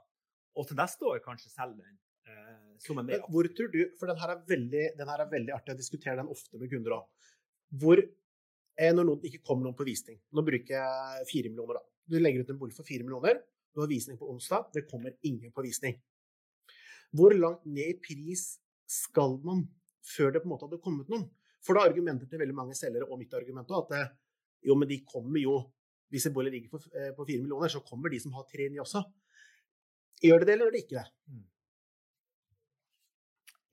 Og 0.61 0.67
til 0.69 0.77
neste 0.79 1.07
år 1.09 1.21
kanskje 1.25 1.51
selge 1.51 1.81
den 1.81 1.97
eh, 2.29 2.73
som 2.85 3.01
en 3.01 3.07
mer 3.07 3.23
hvor 3.31 3.49
tror 3.57 3.71
du 3.73 3.81
For 3.99 4.11
den 4.11 4.19
her 4.21 4.35
er 4.35 4.43
veldig, 4.47 4.85
den 4.99 5.11
her 5.13 5.25
er 5.25 5.31
veldig 5.31 5.55
artig. 5.57 5.73
Jeg 5.73 5.81
diskuterer 5.81 6.21
den 6.21 6.31
ofte 6.31 6.61
med 6.61 6.71
kunder 6.71 6.99
òg. 6.99 7.29
Hvor 7.81 8.03
Når 8.79 9.05
noen 9.05 9.25
ikke 9.27 9.41
kommer 9.43 9.67
noen 9.67 9.75
på 9.77 9.85
visning 9.85 10.15
Nå 10.31 10.41
bruker 10.47 10.77
jeg 10.77 11.25
fire 11.29 11.49
millioner, 11.51 11.77
da. 11.77 11.83
Du 12.07 12.15
legger 12.17 12.41
ut 12.41 12.53
en 12.53 12.59
bolig 12.59 12.75
for 12.75 12.87
fire 12.87 13.03
millioner. 13.05 13.41
Du 13.75 13.81
har 13.83 13.89
visning 13.91 14.17
på 14.19 14.29
onsdag. 14.31 14.71
Det 14.73 14.87
kommer 14.89 15.13
ingen 15.27 15.51
på 15.51 15.63
visning. 15.63 15.99
Hvor 17.15 17.35
langt 17.35 17.65
ned 17.67 17.93
i 17.93 17.99
pris 18.03 18.57
skal 18.87 19.37
man 19.45 19.65
før 20.15 20.33
det 20.33 20.41
på 20.41 20.49
en 20.49 20.53
måte 20.53 20.67
hadde 20.67 20.81
kommet 20.83 21.11
noen? 21.11 21.27
For 21.61 21.77
da 21.77 21.85
er 21.85 21.93
argumentet 21.93 22.31
til 22.31 22.41
veldig 22.41 22.57
mange 22.57 22.75
selgere, 22.75 23.07
og 23.07 23.19
mitt 23.21 23.33
argument 23.37 23.69
òg, 23.69 23.85
at 23.85 23.97
eh, 23.99 24.11
jo, 24.67 24.75
men 24.77 24.89
de 24.89 25.03
kommer 25.05 25.39
jo 25.41 25.59
Hvis 26.11 26.25
en 26.27 26.33
bolig 26.35 26.51
ligger 26.51 26.73
for, 26.73 26.83
eh, 26.91 27.13
på 27.15 27.23
fire 27.23 27.39
millioner, 27.39 27.71
så 27.71 27.79
kommer 27.87 28.11
de 28.11 28.17
som 28.19 28.33
har 28.35 28.43
tre 28.43 28.65
nye 28.67 28.81
også. 28.83 28.99
Gjør 30.19 30.41
det 30.41 30.47
det, 30.49 30.53
eller 30.57 30.67
gjør 30.67 30.73
det 30.75 30.81
ikke 30.83 30.97
det? 30.97 31.05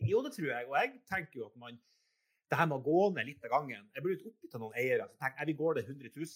Jo, 0.07 0.21
det 0.23 0.31
tror 0.37 0.47
jeg. 0.53 0.69
Og 0.69 0.77
jeg 0.79 0.93
tenker 1.11 1.41
jo 1.41 1.49
at 1.49 1.57
man 1.59 1.81
det 2.49 2.57
her 2.59 2.67
med 2.71 2.79
å 2.79 2.85
gå 2.85 3.01
ned 3.15 3.27
litt 3.29 3.43
av 3.45 3.51
gangen 3.53 3.91
Jeg 3.95 4.03
ble 4.05 4.15
litt 4.15 4.27
oppgitt 4.29 4.55
av 4.57 4.63
noen 4.63 4.77
eiere 4.81 5.05
som 5.09 5.19
tenkte 5.21 5.47
vi 5.51 5.55
går 5.59 5.75
det 5.79 5.83
100 5.87 6.11
000. 6.17 6.27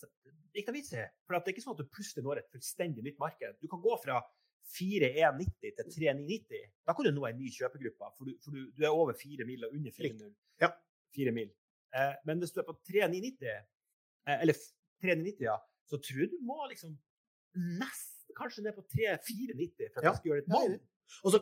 Så, 0.00 0.08
det 0.26 0.58
er 0.58 0.62
ikke 0.62 0.72
noe 0.74 0.80
vits 0.80 0.92
i. 0.98 1.04
For 1.26 1.36
det 1.38 1.42
er 1.50 1.54
ikke 1.54 1.64
sånn 1.64 1.76
at 1.76 1.82
du 1.84 1.90
plutselig 1.96 2.24
når 2.26 2.40
et 2.42 2.48
fullstendig 2.54 3.04
nytt 3.06 3.18
marked. 3.22 3.58
Du 3.62 3.68
kan 3.70 3.80
gå 3.84 3.94
fra 4.02 4.18
4190 4.76 5.74
til 5.78 5.88
3990. 5.92 6.62
Da 6.86 6.94
kan 6.96 7.06
du 7.06 7.12
nå 7.14 7.26
en 7.28 7.38
ny 7.38 7.50
kjøpegruppe, 7.54 8.10
for 8.16 8.28
du, 8.28 8.34
for 8.44 8.54
du, 8.56 8.70
du 8.76 8.84
er 8.86 8.94
over 8.94 9.14
4 9.18 9.46
mil 9.48 9.64
og 9.68 9.74
under 9.76 9.94
400. 9.96 10.32
Ja. 10.62 10.70
4 11.16 11.34
mil. 11.36 11.50
Eh, 11.94 12.14
men 12.28 12.40
hvis 12.42 12.54
du 12.54 12.60
er 12.62 12.66
på 12.68 12.74
3990, 12.88 13.48
eh, 13.52 14.38
eller 14.40 14.56
3990, 15.02 15.44
ja, 15.48 15.56
så 15.90 15.98
tror 16.00 16.22
jeg 16.24 16.30
du 16.32 16.38
må 16.46 16.58
liksom 16.70 16.94
nesten 17.78 18.36
kanskje 18.38 18.64
ned 18.64 18.76
på 18.78 18.84
3490 18.94 19.90
for 19.92 20.00
at 20.00 20.06
Ja. 20.06 20.12
du 20.12 20.16
skal 20.22 20.30
gjøre 20.32 20.44
et 20.44 20.52
Ja. 20.52 20.78
Og 21.24 21.32
så, 21.34 21.38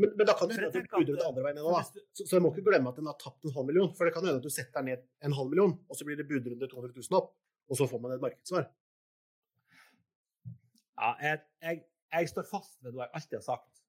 men, 0.00 0.10
men 0.18 0.26
da 0.26 0.34
kan 0.34 0.50
det 0.50 0.56
hende 0.58 0.68
at 0.70 0.74
du 0.74 0.80
at, 0.82 1.10
det 1.10 1.26
andre 1.26 1.42
veien 1.44 1.58
For 1.62 1.76
da. 1.76 1.82
Så, 2.16 2.24
så 2.26 2.36
jeg 2.36 2.42
må 2.42 2.50
ikke 2.50 2.66
glemme 2.66 2.90
at 2.90 2.96
den 2.98 3.06
har 3.06 3.18
tapt 3.20 3.46
en 3.46 3.54
halv 3.54 3.68
million. 3.68 3.92
For 3.94 4.08
det 4.08 4.14
kan 4.16 4.26
hende 4.26 4.40
at 4.40 4.46
du 4.46 4.50
setter 4.50 4.82
ned 4.86 5.04
en 5.22 5.36
halv 5.38 5.52
million, 5.52 5.74
og 5.88 5.98
så 5.98 6.06
blir 6.08 6.18
det 6.18 6.26
budrunde 6.30 6.68
200 6.70 6.96
000 6.96 7.18
opp. 7.20 7.30
Og 7.70 7.78
så 7.78 7.86
får 7.88 8.02
man 8.02 8.16
et 8.16 8.24
markedssvar. 8.24 8.66
Ja, 10.98 11.12
jeg, 11.22 11.44
jeg, 11.62 11.84
jeg 12.14 12.32
står 12.32 12.48
fast 12.48 12.76
ved 12.82 12.94
noe 12.94 13.06
jeg 13.06 13.14
alltid 13.20 13.38
har 13.38 13.46
sagt. 13.46 13.84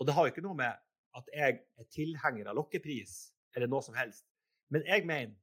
Og 0.00 0.08
det 0.08 0.16
har 0.16 0.26
jo 0.26 0.32
ikke 0.32 0.44
noe 0.44 0.56
med 0.56 0.80
at 1.18 1.30
jeg 1.34 1.60
er 1.60 1.88
tilhenger 1.92 2.50
av 2.50 2.56
lokkepris 2.56 3.14
eller 3.56 3.70
noe 3.70 3.84
som 3.84 3.96
helst. 3.98 4.24
Men 4.72 4.86
jeg 4.88 5.06
mener 5.08 5.36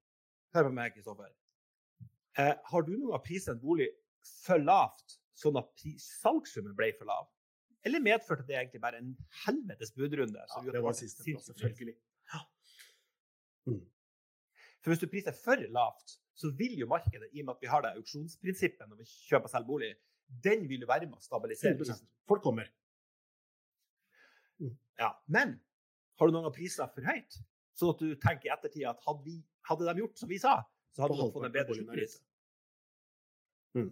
Hør 0.56 0.70
på 0.70 0.76
meg, 0.78 0.94
Kristoffer. 0.96 1.28
Eh, 2.40 2.54
har 2.70 2.84
du 2.86 2.94
noen 2.94 3.12
gang 3.12 3.24
priset 3.26 3.52
en 3.52 3.60
bolig 3.60 3.90
for 4.46 4.62
lavt, 4.64 5.18
sånn 5.38 5.60
at 5.60 5.84
salgssummen 6.02 6.74
ble 6.78 6.88
for 6.98 7.10
lav? 7.10 7.28
Eller 7.88 8.04
medførte 8.04 8.44
det 8.48 8.58
egentlig 8.60 8.82
bare 8.84 9.00
en 9.00 9.14
helvetes 9.46 9.94
budrunde? 9.96 10.44
Ja, 10.44 10.64
det 10.66 10.82
var 10.82 10.92
ble 10.92 10.98
siste 11.00 11.24
sinnssykt 11.24 11.48
plass, 11.48 11.52
selvfølgelig. 11.54 11.98
For 14.88 14.94
hvis 14.94 15.02
du 15.04 15.10
priser 15.12 15.36
for 15.36 15.60
lavt, 15.76 16.18
så 16.38 16.52
vil 16.56 16.78
jo 16.80 16.88
markedet, 16.88 17.30
i 17.34 17.42
og 17.42 17.48
med 17.48 17.56
at 17.58 17.64
vi 17.64 17.70
har 17.72 17.84
det 17.84 17.94
auksjonsprinsippet 17.98 18.86
når 18.88 19.02
vi 19.02 19.08
kjøper 19.10 19.50
og 19.50 19.54
selger 19.54 19.68
bolig, 19.68 19.90
den 20.44 20.68
vil 20.70 20.84
jo 20.84 20.90
være 20.90 21.08
med 21.10 21.18
å 21.18 21.24
stabilisere 21.24 21.78
prisen. 21.80 22.08
Folk 22.30 22.44
kommer. 22.46 22.70
Mm. 24.62 24.76
Ja. 25.02 25.12
Men 25.34 25.56
har 26.20 26.30
du 26.30 26.36
noen 26.36 26.48
gang 26.48 26.56
prisa 26.56 26.88
for 26.94 27.08
høyt? 27.08 27.40
Sånn 27.78 27.94
at 27.94 28.04
du 28.04 28.14
tenker 28.22 28.50
i 28.50 28.54
ettertid 28.54 28.88
at 28.90 29.02
hadde, 29.06 29.24
vi, 29.26 29.38
hadde 29.70 29.88
de 29.88 30.04
gjort 30.04 30.22
som 30.22 30.32
vi 30.32 30.40
sa, 30.42 30.56
så 30.96 31.06
hadde 31.06 31.18
de 31.18 31.28
fått 31.36 31.50
en 31.50 31.56
bedre 31.58 31.78
sluttpris? 31.78 32.16
Mm. 33.78 33.92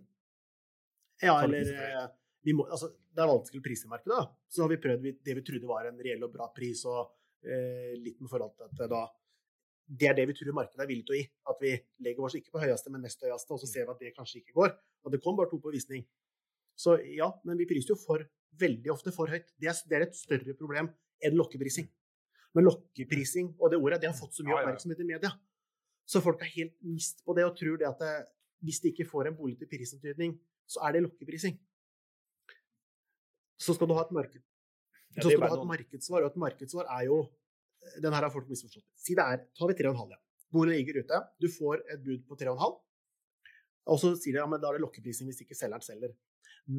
Ja, 1.23 1.35
eller 1.45 2.15
eh, 2.51 2.55
må, 2.57 2.65
altså, 2.69 2.91
Det 3.15 3.23
er 3.23 3.31
vanskelig 3.31 3.61
å 3.61 3.65
prise 3.65 3.87
i 3.87 3.91
markedet. 3.91 4.15
da. 4.15 4.25
Så 4.49 4.63
har 4.63 4.71
vi 4.71 4.81
prøvd 4.81 5.05
det 5.25 5.37
vi 5.39 5.45
trodde 5.45 5.69
var 5.69 5.89
en 5.89 6.01
reell 6.07 6.25
og 6.27 6.33
bra 6.33 6.49
pris, 6.55 6.83
og 6.85 7.13
eh, 7.45 7.93
litt 8.01 8.19
med 8.21 8.31
forhold 8.31 8.55
til 8.57 8.67
at 8.67 8.81
det 8.81 8.89
da 8.93 9.05
Det 9.85 10.07
er 10.09 10.15
det 10.17 10.23
vi 10.25 10.33
tror 10.33 10.55
markedet 10.57 10.81
er 10.81 10.87
villig 10.89 11.05
til 11.05 11.13
å 11.13 11.17
gi. 11.19 11.25
At 11.51 11.59
vi 11.61 11.71
legger 12.01 12.25
oss 12.25 12.35
ikke 12.35 12.55
på 12.55 12.61
høyeste, 12.63 12.89
men 12.89 13.03
nest 13.05 13.21
høyeste, 13.21 13.53
og 13.53 13.59
så 13.61 13.67
ser 13.69 13.85
vi 13.85 13.93
at 13.93 13.99
det 14.01 14.15
kanskje 14.15 14.39
ikke 14.39 14.55
går. 14.57 14.71
Og 15.05 15.11
det 15.13 15.19
kom 15.21 15.35
bare 15.37 15.51
to 15.51 15.59
på 15.61 15.69
visning. 15.69 16.01
Så 16.75 16.97
ja, 17.13 17.27
men 17.45 17.59
vi 17.59 17.67
priser 17.69 17.93
jo 17.93 17.99
for, 17.99 18.23
veldig 18.59 18.91
ofte 18.91 19.13
for 19.13 19.29
høyt. 19.29 19.51
Det 19.61 19.69
er, 19.69 19.77
det 19.85 19.97
er 19.97 20.05
et 20.07 20.17
større 20.17 20.55
problem 20.57 20.89
enn 21.21 21.37
lokkeprising. 21.37 21.85
Men 22.55 22.65
lokkeprising 22.65 23.51
og 23.59 23.71
det 23.71 23.77
ordet 23.77 24.01
det 24.01 24.09
har 24.09 24.17
fått 24.17 24.37
så 24.37 24.45
mye 24.45 24.57
oppmerksomhet 24.57 25.03
i 25.03 25.07
media. 25.11 25.31
Så 26.07 26.21
folk 26.23 26.41
er 26.41 26.51
helt 26.53 26.75
mist 26.85 27.23
på 27.25 27.35
det 27.37 27.45
og 27.47 27.55
tror 27.59 27.79
det 27.81 27.87
at 27.89 28.01
det, 28.01 28.13
hvis 28.65 28.81
de 28.81 28.91
ikke 28.93 29.07
får 29.09 29.29
en 29.29 29.37
bolig 29.37 29.57
til 29.59 29.69
prisantydning, 29.69 30.37
så 30.69 30.81
er 30.87 30.95
det 30.95 31.05
lokkeprising. 31.05 31.57
Så 33.61 33.75
skal 33.75 33.89
du 33.89 33.95
ha 33.97 34.03
et 34.05 34.13
marked. 34.15 34.43
Så 35.15 35.29
skal 35.29 35.39
du 35.39 35.47
ha 35.47 35.55
et 35.55 35.69
markedssvar, 35.71 36.25
og 36.25 36.33
et 36.33 36.39
markedssvar 36.45 36.89
er 36.99 37.09
jo 37.09 37.25
Den 38.01 38.15
her 38.15 38.25
har 38.25 38.31
folk 38.33 38.47
misforstått. 38.49 38.81
Si 38.97 39.13
det 39.13 39.21
er 39.21 39.43
Tar 39.53 39.69
vi 39.69 39.75
3,5, 39.77 40.09
ja. 40.09 40.17
Bordet 40.49 40.73
ligger 40.73 41.03
ute. 41.03 41.19
Du 41.37 41.45
får 41.51 41.83
et 41.93 42.01
bud 42.01 42.23
på 42.25 42.37
3,5. 42.39 42.79
Og 43.93 43.99
så 44.01 44.09
sier 44.17 44.33
de 44.33 44.41
ja, 44.41 44.47
men 44.49 44.61
da 44.61 44.71
er 44.71 44.79
det 44.79 44.85
lokkeprising 44.87 45.29
hvis 45.29 45.43
ikke 45.43 45.57
selgeren 45.57 45.85
selger. 45.85 46.15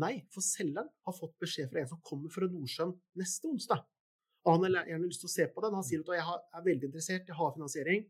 Nei, 0.03 0.27
for 0.35 0.43
selgeren 0.43 0.89
har 1.07 1.15
fått 1.15 1.37
beskjed 1.39 1.71
fra 1.71 1.85
en 1.85 1.91
som 1.93 2.01
kommer 2.03 2.33
fra 2.35 2.49
Nordsjøen 2.51 2.97
neste 3.21 3.47
onsdag. 3.47 3.85
Og 4.47 4.57
han 4.57 4.67
har 4.67 4.91
gjerne 4.91 5.11
lyst 5.11 5.23
til 5.23 5.31
å 5.31 5.35
se 5.37 5.47
på 5.53 5.63
den. 5.63 5.77
Han 5.79 5.87
sier 5.87 6.03
at 6.03 6.11
jeg 6.19 6.27
er 6.59 6.67
veldig 6.67 6.91
interessert, 6.91 7.31
jeg 7.31 7.39
har 7.39 7.55
finansiering. 7.55 8.03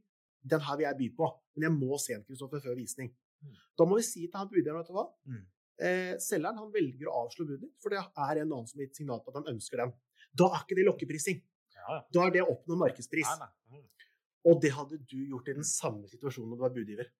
Den 0.46 0.64
her 0.64 0.78
vil 0.78 0.86
jeg 0.86 0.98
by 1.02 1.10
på, 1.18 1.28
men 1.56 1.66
jeg 1.66 1.76
må 1.76 2.00
se 2.00 2.14
den 2.14 2.24
Kristoffer 2.24 2.62
før 2.64 2.76
visning. 2.78 3.12
Mm. 3.44 3.54
Da 3.76 3.86
må 3.88 3.98
vi 3.98 4.06
si 4.06 4.24
til 4.24 4.38
han 4.38 4.48
budgiveren 4.48 4.80
vet 4.80 4.90
du 4.90 4.96
hva? 4.96 5.06
Mm. 5.28 5.44
Eh, 5.76 6.14
selgeren 6.22 6.56
han 6.56 6.72
velger 6.72 7.10
å 7.10 7.18
avslå 7.24 7.44
budet, 7.48 7.68
for 7.82 7.92
det 7.92 8.00
er 8.00 8.40
en 8.40 8.46
annen 8.46 8.68
som 8.68 8.80
har 8.80 8.86
gitt 8.86 9.02
signal 9.02 9.20
på 9.24 9.32
at 9.32 9.42
han 9.42 9.50
ønsker 9.52 9.82
den. 9.82 9.92
Da 10.36 10.48
er 10.48 10.62
ikke 10.64 10.78
det 10.78 10.86
lokkeprising. 10.88 11.42
Ja, 11.76 11.84
ja. 11.84 11.98
Da 12.16 12.24
er 12.24 12.34
det 12.34 12.44
å 12.44 12.50
oppnå 12.54 12.78
markedspris. 12.80 13.28
Nei, 13.28 13.48
nei. 13.48 13.80
Mm. 13.80 14.12
Og 14.46 14.60
det 14.62 14.72
hadde 14.76 14.98
du 15.02 15.16
gjort 15.32 15.50
i 15.50 15.56
den 15.58 15.66
samme 15.68 16.08
situasjonen 16.08 16.52
når 16.52 16.60
du 16.60 16.64
var 16.64 16.76
budgiver. 16.76 17.10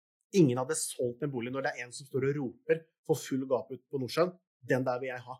Ingen 0.41 0.61
hadde 0.61 0.77
solgt 0.79 1.23
en 1.23 1.33
bolig 1.33 1.53
når 1.55 1.67
det 1.67 1.73
er 1.75 1.85
en 1.85 1.93
som 1.95 2.09
står 2.09 2.31
og 2.31 2.39
roper 2.41 2.83
for 3.07 3.21
full 3.21 3.45
gap 3.51 3.71
ut 3.73 3.83
på 3.91 4.01
Nordsjøen. 4.03 4.33
Den 4.67 4.87
der 4.87 5.03
vil 5.03 5.13
jeg 5.13 5.25
ha. 5.27 5.37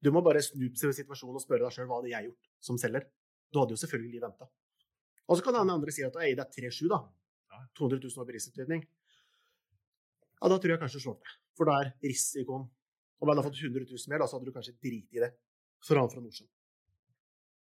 Du 0.00 0.10
må 0.14 0.22
bare 0.24 0.42
snu 0.44 0.66
på 0.72 0.92
situasjonen 0.96 1.38
og 1.38 1.44
spørre 1.44 1.66
deg 1.66 1.76
sjøl 1.76 1.88
hva 1.88 2.00
hadde 2.00 2.12
jeg 2.12 2.28
gjort 2.30 2.50
som 2.64 2.78
selger. 2.80 3.06
Du 3.52 3.60
hadde 3.60 3.76
jo 3.76 3.82
selvfølgelig 3.82 4.22
venta. 4.24 4.48
Og 5.30 5.38
så 5.38 5.44
kan 5.46 5.58
den 5.60 5.72
andre 5.72 5.92
si 5.94 6.02
at 6.02 6.16
«Ei, 6.18 6.32
det 6.34 6.46
er 6.46 6.70
3-7, 6.70 6.88
da. 6.90 7.04
200 7.50 7.70
200 7.78 8.08
000 8.08 8.22
over 8.22 8.30
prisutvikling. 8.32 8.84
Ja, 10.40 10.48
da 10.48 10.56
tror 10.58 10.72
jeg 10.72 10.80
kanskje 10.80 11.00
du 11.00 11.04
slår 11.04 11.18
til. 11.20 11.32
For 11.58 11.68
da 11.68 11.74
er 11.82 11.90
risikoen 12.04 12.68
Om 13.20 13.28
jeg 13.28 13.36
hadde 13.36 13.42
fått 13.44 13.58
100 13.60 13.84
000 13.84 14.08
mer, 14.08 14.18
da, 14.22 14.26
så 14.30 14.38
hadde 14.38 14.48
du 14.48 14.54
kanskje 14.54 14.72
driti 14.80 15.18
i 15.18 15.20
det. 15.20 15.34
For 15.84 15.98
han 16.00 16.08
fra 16.08 16.22
Nordsjøen. 16.24 16.48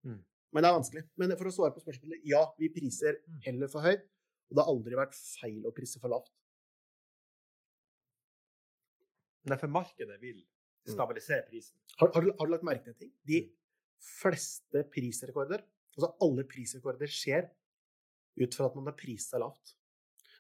Mm. 0.07 0.21
Men 0.55 0.63
det 0.63 0.69
er 0.69 0.77
vanskelig. 0.77 1.03
Men 1.19 1.33
for 1.37 1.51
å 1.51 1.55
svare 1.57 1.75
på 1.75 1.83
spørsmålet 1.83 2.21
ja, 2.31 2.45
vi 2.59 2.69
priser 2.71 3.19
Mm. 3.27 3.41
heller 3.43 3.69
for 3.73 3.83
høyt. 3.83 4.05
Og 4.49 4.55
det 4.57 4.63
har 4.65 4.71
aldri 4.71 4.95
vært 4.95 5.15
feil 5.19 5.67
å 5.67 5.73
prise 5.75 5.99
for 5.99 6.09
lavt. 6.15 6.31
Nei, 9.49 9.57
for 9.59 9.69
markedet 9.73 10.21
vil 10.21 10.39
Mm. 10.87 10.95
stabilisere 10.95 11.43
prisen. 11.51 11.77
Har, 11.99 12.13
har, 12.15 12.23
du, 12.23 12.31
har 12.39 12.47
du 12.47 12.53
lagt 12.53 12.65
merke 12.65 12.85
til 12.85 12.93
en 12.95 12.99
ting? 13.03 13.13
De 13.27 13.41
fleste 13.99 14.85
prisrekorder, 14.95 15.65
altså 15.97 16.13
alle 16.23 16.45
prisrekorder, 16.45 17.07
skjer 17.11 17.51
ut 18.39 18.55
fra 18.55 18.67
at 18.71 18.77
man 18.79 18.87
har 18.87 18.95
priset 18.97 19.33
seg 19.35 19.41
lavt. 19.43 19.75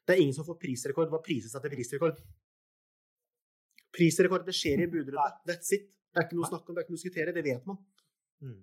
Det 0.08 0.14
er 0.14 0.22
ingen 0.24 0.32
som 0.32 0.46
får 0.46 0.56
prisrekord 0.62 1.10
hva 1.12 1.20
priser 1.20 1.52
seg 1.52 1.64
til 1.64 1.74
prisrekord. 1.74 2.20
Prisrekord 3.92 4.46
det 4.46 4.54
skjer 4.56 4.80
i 4.80 4.88
budrunde. 4.88 5.28
That's 5.48 5.74
it. 5.76 5.90
Det 6.08 6.22
er 6.22 6.24
ikke 6.24 6.38
noe 6.38 6.46
å 6.46 6.50
snakke 6.54 6.72
om, 6.72 6.76
det 6.76 6.80
er 6.80 6.86
ikke 6.86 6.94
noe 6.94 6.98
å 6.98 7.02
diskutere. 7.02 7.34
Det 7.36 7.44
vet 7.44 7.66
man. 7.68 7.80
Mm. 8.40 8.60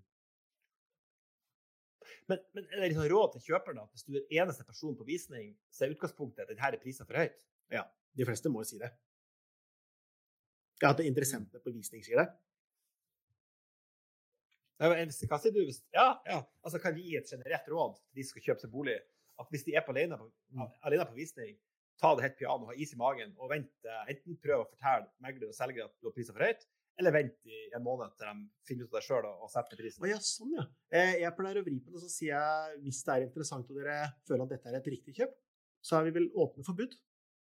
Men, 2.31 2.41
men 2.57 2.65
er 2.65 2.81
det 2.81 2.89
liksom 2.89 3.09
råd 3.11 3.35
til 3.35 3.43
kjøperne 3.51 3.83
at 3.85 3.93
hvis 3.93 4.07
du 4.07 4.15
er 4.17 4.41
eneste 4.41 4.65
person 4.65 4.95
på 4.97 5.05
visning, 5.05 5.51
så 5.69 5.85
er 5.85 5.93
utgangspunktet 5.93 6.47
at 6.47 6.49
denne 6.49 6.71
er 6.73 6.81
prisen 6.81 7.05
for 7.05 7.21
høyt? 7.21 7.37
Ja. 7.73 7.85
De 8.17 8.25
fleste 8.25 8.49
må 8.49 8.63
jo 8.63 8.69
si 8.71 8.81
det. 8.81 8.89
Ja, 10.81 10.89
at 10.89 11.03
interessentene 11.05 11.61
på 11.61 11.73
visning 11.75 12.01
sier 12.03 12.23
det. 12.23 12.29
Hva 14.81 15.37
sier 15.39 15.53
du 15.55 15.61
hvis 15.61 15.83
Ja, 15.95 16.09
ja. 16.27 16.41
Altså, 16.65 16.81
kan 16.83 16.95
vi 16.97 17.05
gi 17.07 17.19
et 17.19 17.29
generelt 17.31 17.69
råd 17.71 17.93
til 18.01 18.17
de 18.17 18.25
som 18.25 18.33
skal 18.33 18.47
kjøpe 18.49 18.65
seg 18.65 18.73
bolig? 18.73 18.97
At 19.39 19.49
hvis 19.51 19.65
de 19.67 19.75
er 19.75 19.81
på 19.85 19.91
alene, 19.95 20.17
på, 20.17 20.29
Mm. 20.55 20.69
alene 20.87 21.05
på 21.09 21.15
visning, 21.17 21.57
ta 21.99 22.13
det 22.15 22.23
helt 22.23 22.37
piano, 22.37 22.65
ha 22.69 22.73
is 22.75 22.93
i 22.93 22.97
magen 22.99 23.33
og 23.37 23.49
vent. 23.51 23.71
eh, 23.85 24.13
Enten 24.13 24.37
prøv 24.39 24.63
å 24.63 24.69
fortelle 24.69 25.09
megler 25.21 25.47
og 25.49 25.53
selger 25.55 25.85
at 25.85 25.93
du 26.01 26.07
har 26.07 26.13
priser 26.15 26.33
for 26.33 26.43
høyt, 26.43 26.65
eller 26.97 27.11
vent 27.11 27.35
i 27.45 27.69
en 27.75 27.83
måned 27.83 28.15
til 28.17 28.27
de 28.27 28.49
finner 28.67 28.85
ut 28.87 28.93
av 28.93 28.99
det 29.01 29.03
sjøl 29.07 29.25
og, 29.25 29.49
setter 29.51 29.75
prisen. 29.77 30.03
Å 30.03 30.07
ja, 30.09 30.17
sånn 30.23 30.53
ja. 30.55 30.63
Eh, 30.91 31.19
Jeg 31.19 31.35
pleier 31.35 31.59
å 31.59 31.65
vri 31.65 31.79
på 31.83 31.91
det, 31.91 32.01
så 32.03 32.09
sier 32.09 32.31
jeg 32.39 32.79
hvis 32.83 33.03
det 33.03 33.13
er 33.15 33.25
interessant 33.27 33.69
og 33.69 33.75
dere 33.81 33.97
føler 34.27 34.43
at 34.43 34.49
dette 34.55 34.67
er 34.71 34.75
et 34.79 34.87
riktig 34.95 35.15
kjøp, 35.19 35.33
så 35.83 35.99
er 35.99 36.03
vi 36.07 36.11
vel 36.19 36.29
åpne 36.31 36.63
for 36.65 36.73
bud. 36.73 36.95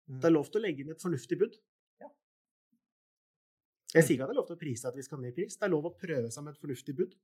Mm. 0.09 0.19
Det 0.19 0.25
er 0.27 0.35
lov 0.35 0.49
til 0.51 0.59
å 0.59 0.63
legge 0.65 0.81
inn 0.83 0.91
et 0.91 1.01
fornuftig 1.01 1.39
bud. 1.39 1.55
Ja. 2.01 2.09
Jeg 3.95 4.03
sier 4.03 4.15
ikke 4.17 4.23
at 4.27 4.29
det 4.29 4.35
er 4.35 4.41
lov 4.41 4.47
til 4.51 4.57
å 4.57 4.59
prise 4.59 4.87
at 4.87 4.95
vi 4.95 5.01
skal 5.07 5.19
ned 5.19 5.31
i 5.31 5.35
pris. 5.39 5.55
Det 5.55 5.63
er 5.65 5.71
lov 5.71 5.85
å 5.87 5.95
prøve 5.97 6.31
seg 6.31 6.43
med 6.43 6.53
et 6.55 6.59
fornuftig 6.61 6.95
bud. 6.99 7.15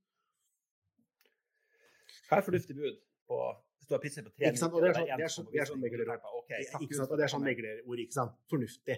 Hva 2.28 2.38
er 2.40 2.46
fornuftig 2.46 2.74
bud 2.76 2.96
på 3.28 3.38
hvis 3.86 4.14
du 4.14 4.22
har 4.24 4.24
på 4.26 4.34
tre 4.34 4.46
minutter 4.46 5.16
det 5.16 5.24
er 5.24 5.28
sånn- 5.28 5.46
sånn- 5.46 5.52
det 5.52 5.60
er 5.60 5.66
sånn 5.70 5.80
meglerord. 5.80 6.22
Ikke 6.82 6.94
sant? 6.96 7.10
Og 7.10 7.16
det 7.18 7.24
er 7.24 7.32
sånn 7.34 7.42
meglerord, 7.46 7.98
ikke 8.02 8.12
sant. 8.12 8.32
Fornuftig. 8.50 8.96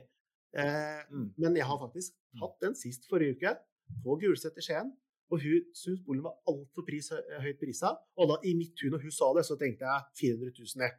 Eh, 0.55 1.03
Mm. 1.11 1.34
men 1.36 1.55
jeg 1.57 1.64
har 1.64 1.78
faktisk 1.78 2.12
hatt 2.41 2.61
den 2.61 2.74
sist 2.74 3.05
forrige 3.09 3.36
uke, 3.36 3.59
på 4.05 4.16
Gulset 4.20 4.57
i 4.57 4.61
Skien. 4.61 4.97
Og 5.30 5.41
hun 5.43 5.61
syntes 5.74 6.01
boligen 6.05 6.22
var 6.24 6.36
altfor 6.49 6.82
pris, 6.86 7.11
høyt 7.11 7.59
prisa. 7.61 7.99
Og 8.16 8.28
da 8.28 8.36
i 8.49 8.55
mitt 8.55 8.80
hun, 8.82 8.95
og 8.95 9.01
hun 9.03 9.11
sa 9.11 9.32
det, 9.34 9.45
så 9.45 9.59
tenkte 9.59 9.84
jeg 9.84 10.05
400 10.16 10.53
000 10.57 10.76
ned. 10.76 10.93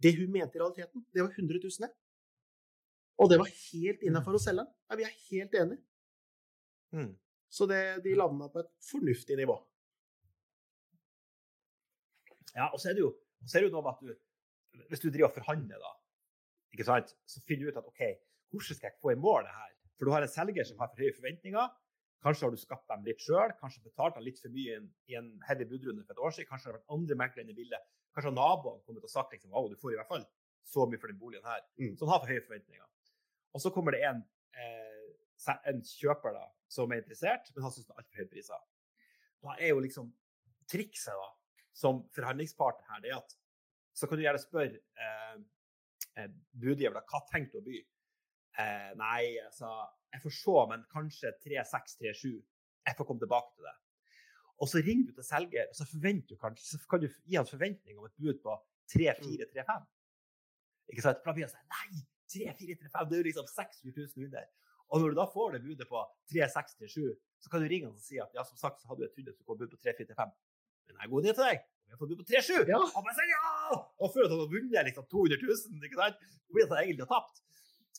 Det 0.00 0.14
hun 0.14 0.30
mente 0.30 0.54
i 0.54 0.60
realiteten, 0.60 1.04
det 1.12 1.22
var 1.22 1.30
100 1.34 1.58
000 1.58 1.80
ned. 1.80 1.90
Og 3.18 3.28
det 3.30 3.38
var 3.38 3.46
helt 3.46 4.00
innafor 4.02 4.34
å 4.34 4.38
selge 4.38 4.62
den. 4.62 4.72
Ja, 4.90 4.96
vi 4.96 5.02
er 5.02 5.14
helt 5.30 5.52
enige. 5.54 5.82
Mm. 6.92 7.16
Så 7.50 7.66
det, 7.66 8.02
de 8.04 8.14
landa 8.14 8.48
på 8.48 8.58
et 8.60 8.70
fornuftig 8.82 9.36
nivå. 9.36 9.56
Ja, 12.56 12.70
og 12.72 12.80
så 12.80 12.90
er 12.90 12.96
det 12.96 13.04
jo, 13.04 13.12
så 13.44 13.58
er 13.58 13.64
det 13.64 13.70
jo 13.70 13.76
noe 13.76 13.84
med 13.86 13.94
at 13.94 14.02
du 14.04 14.86
Hvis 14.90 15.00
du 15.00 15.08
driver 15.08 15.30
og 15.30 15.36
forhandler, 15.38 15.80
da, 15.80 15.90
ikke 16.74 16.84
sant, 16.84 17.14
så 17.24 17.40
finner 17.48 17.64
du 17.64 17.72
ut 17.72 17.78
at 17.80 17.86
OK, 17.88 18.02
hvordan 18.52 18.76
skal 18.76 18.90
jeg 18.90 19.00
få 19.00 19.14
i 19.14 19.20
mål 19.20 19.46
det 19.46 19.54
her? 19.56 19.70
For 19.96 20.08
du 20.08 20.12
har 20.12 20.24
en 20.24 20.32
selger 20.32 20.66
som 20.68 20.82
har 20.82 20.90
for 20.92 21.00
høye 21.00 21.14
forventninger. 21.16 21.70
Kanskje 22.26 22.44
har 22.44 22.52
du 22.52 22.60
skapt 22.60 22.88
dem 22.90 23.06
litt 23.06 23.22
sjøl, 23.24 23.54
kanskje 23.60 23.84
betalt 23.86 24.18
dem 24.18 24.26
litt 24.26 24.40
for 24.42 24.52
mye 24.52 24.74
i 24.74 24.76
en, 24.76 24.90
i 25.08 25.16
en 25.16 25.30
heavy 25.48 25.64
budrunde 25.70 26.04
for 26.04 26.16
et 26.16 26.22
år 26.26 26.34
siden. 26.36 26.48
Kanskje 26.50 26.68
har 26.68 26.74
det 26.74 26.80
vært 26.82 26.96
andre 26.96 27.18
meglere 27.22 27.54
i 27.54 27.56
bildet. 27.56 27.86
Kanskje 28.12 28.32
har 28.32 28.36
naboene 28.36 28.84
kommet 28.84 29.06
og 29.06 29.12
sagt 29.12 29.32
liksom, 29.32 29.52
wow, 29.54 29.68
du 29.70 29.80
får 29.80 29.94
i 29.94 29.98
hvert 30.00 30.10
fall 30.10 30.26
så 30.66 30.86
mye 30.90 31.00
for 31.00 31.12
den 31.12 31.20
boligen 31.20 31.46
her. 31.46 31.62
Mm. 31.80 31.94
Så 31.96 32.04
han 32.04 32.12
har 32.12 32.22
for 32.24 32.32
høye 32.32 32.44
forventninger. 32.44 32.86
Og 33.56 33.62
så 33.62 33.72
kommer 33.72 33.96
det 33.96 34.02
en, 34.08 34.22
eh, 34.58 35.56
en 35.70 35.82
kjøper 35.86 36.36
da, 36.36 36.44
som 36.76 36.92
er 36.92 37.00
interessert, 37.00 37.48
men 37.54 37.64
han 37.64 37.72
syns 37.72 37.88
det 37.88 37.94
er 37.94 38.02
altfor 38.02 38.20
høye 38.20 38.32
priser. 38.32 38.64
Da 39.46 39.56
er 39.60 39.72
jo 39.72 39.84
liksom 39.84 40.10
trikset 40.72 41.16
da, 41.16 41.28
som 41.76 42.04
forhandlingspartner 42.16 42.88
her, 42.92 43.02
det 43.04 43.12
er 43.12 43.20
at 43.20 43.36
så 43.96 44.08
kan 44.08 44.18
du 44.18 44.24
gjerne 44.24 44.40
spørre 44.40 44.80
eh, 45.04 45.36
eh, 46.20 46.32
budgiver 46.60 47.00
hva 47.00 47.22
tenkte 47.30 47.56
du 47.56 47.62
å 47.62 47.66
by? 47.66 47.80
Eh, 48.60 48.92
nei, 48.96 49.22
altså, 49.44 49.70
jeg 50.12 50.22
får 50.24 50.34
se, 50.36 50.56
men 50.72 50.84
kanskje 50.92 51.32
3-6-3-7. 51.44 52.30
Jeg 52.86 52.96
får 52.98 53.08
komme 53.08 53.20
tilbake 53.20 53.52
til 53.54 53.68
det. 53.68 53.74
Og 54.64 54.70
så 54.72 54.80
ringer 54.80 55.10
du 55.10 55.16
til 55.18 55.26
selger, 55.28 55.68
og 55.68 55.76
så, 55.76 55.86
du 55.92 56.36
kanskje, 56.40 56.64
så 56.70 56.80
kan 56.88 57.02
du 57.02 57.08
gi 57.08 57.36
han 57.36 57.48
forventning 57.48 57.98
om 58.00 58.06
et 58.08 58.20
bud 58.20 58.40
på 58.44 58.54
3-4-3-5. 58.94 59.88
Ikke 60.92 61.04
sant? 61.04 61.20
For 61.20 61.32
da 61.32 61.36
blir 61.36 61.48
han 61.48 61.52
sånn 61.52 61.74
Nei, 61.74 62.04
3-4-3-5, 62.32 63.10
det 63.10 63.16
er 63.16 63.20
jo 63.20 63.26
liksom 63.28 63.50
600 63.50 64.06
000 64.16 64.28
under. 64.28 64.48
Og 64.86 65.02
når 65.02 65.12
du 65.12 65.18
da 65.18 65.26
får 65.28 65.56
det 65.56 65.62
budet 65.64 65.88
på 65.90 66.02
3-6-3-7, 66.32 67.08
så 67.42 67.52
kan 67.52 67.62
du 67.62 67.68
ringe 67.68 67.90
han 67.90 67.98
og 67.98 68.04
si 68.04 68.20
at 68.22 68.32
ja, 68.36 68.44
som 68.46 68.60
sagt, 68.60 68.80
så 68.80 68.88
hadde 68.92 69.04
jeg 69.04 69.12
trodd 69.16 69.32
at 69.32 69.40
du 69.40 69.48
kom 69.48 69.60
bud 69.60 69.72
på 69.74 69.80
3-4-3-5. 69.82 70.32
Men 70.94 71.02
jeg 71.04 71.12
går 71.12 71.26
ned 71.26 71.38
til 71.38 71.46
deg. 71.46 71.64
og 71.66 71.94
Jeg 71.94 71.98
får 72.00 72.10
bud 72.10 72.20
på 72.20 72.28
3-7. 72.30 72.70
Ja. 72.70 72.80
Og 72.84 73.02
bare 73.06 73.16
sier 73.18 73.32
ja! 73.32 73.80
Og 74.02 74.14
føler 74.14 74.28
at 74.28 74.34
han 74.34 74.42
har 74.44 74.52
vunnet 74.54 74.88
liksom 74.90 75.08
200 75.16 75.42
000. 75.42 75.88
ikke 75.88 76.00
sant? 76.02 76.24
Fordi 76.46 76.66
han 76.66 76.82
egentlig 76.84 77.06
har 77.06 77.12
tapt. 77.16 77.42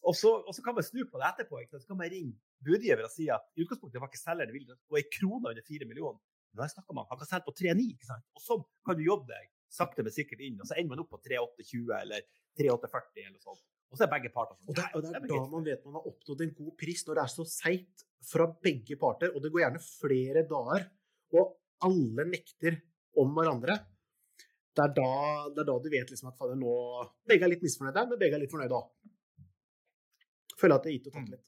Og 0.08 0.14
så, 0.14 0.32
og 0.46 0.54
så 0.54 0.64
kan 0.64 0.78
man 0.78 0.86
snu 0.86 1.04
på 1.10 1.20
det 1.22 1.30
etterpå. 1.32 1.62
Ikke 1.64 1.76
sant? 1.76 1.86
Så 1.86 1.92
kan 1.92 2.00
man 2.00 2.12
ringe 2.14 2.36
budgiver 2.64 3.06
og 3.06 3.14
si 3.14 3.28
at 3.34 3.46
i 3.58 3.66
utgangspunktet 3.66 4.02
var 4.02 4.12
ikke 4.12 4.24
selger 4.24 4.50
det 4.50 4.76
å 4.76 4.80
gå 4.94 5.00
ei 5.00 5.06
krone 5.18 5.54
under 5.54 5.66
4 5.66 5.90
millioner. 5.90 6.22
Men 6.54 6.64
har 6.64 6.70
jeg 6.70 6.78
snakket 6.78 6.98
med 6.98 7.10
han, 7.12 7.20
kan 7.22 7.30
selge 7.30 7.48
på 7.48 7.56
3,9. 7.60 7.88
ikke 7.94 8.10
sant? 8.10 8.28
Og 8.38 8.44
sånn 8.44 8.66
kan 8.88 8.98
du 8.98 9.04
jobbe 9.06 9.30
deg 9.34 9.50
sakte, 9.78 10.04
men 10.06 10.16
sikkert 10.16 10.44
inn. 10.46 10.60
Og 10.62 10.70
så 10.70 10.78
ender 10.78 10.96
man 10.96 11.04
opp 11.04 11.12
på 11.14 11.20
3,820 11.26 11.92
eller 12.00 12.24
3,840 12.58 13.28
eller 13.28 13.42
sånt. 13.44 13.64
Og 13.88 14.00
så 14.00 14.04
er 14.04 14.12
begge 14.12 14.32
parter 14.34 14.58
sånn. 14.58 14.72
Og 14.72 14.78
det, 14.78 14.88
og 14.96 15.04
det 15.04 15.12
er 15.14 15.24
det 15.24 15.32
da 15.32 15.44
man 15.52 15.68
vet 15.68 15.86
man 15.88 15.98
har 16.00 16.10
oppnådd 16.10 16.44
en 16.44 16.54
god 16.58 16.74
pris, 16.80 17.04
når 17.08 17.20
det 17.20 17.24
er 17.24 17.34
så 17.34 17.46
seigt 17.48 18.06
fra 18.28 18.48
begge 18.68 18.98
parter. 19.00 19.32
Og 19.34 19.44
det 19.44 19.52
går 19.54 19.64
gjerne 19.64 19.84
flere 19.84 20.44
dager 20.50 20.88
og 21.38 21.56
alle 21.86 22.26
nekter 22.30 22.80
om 23.18 23.34
hverandre, 23.36 23.78
det 24.78 24.84
er 24.86 24.94
da, 24.94 25.12
det 25.56 25.64
er 25.64 25.68
da 25.72 25.76
du 25.82 25.88
vet 25.90 26.12
liksom 26.14 26.30
at 26.30 26.38
fader, 26.38 26.58
nå 26.60 26.74
Begge 27.28 27.48
er 27.48 27.50
litt 27.50 27.64
misfornøyde, 27.66 28.04
men 28.12 28.20
begge 28.22 28.38
er 28.38 28.44
litt 28.44 28.52
fornøyde 28.54 28.78
òg. 28.78 28.92
Føler 30.58 30.78
at 30.78 30.86
det 30.86 30.92
er 30.92 30.98
gitt 30.98 31.10
og 31.10 31.16
tatt 31.18 31.32
litt. 31.34 31.48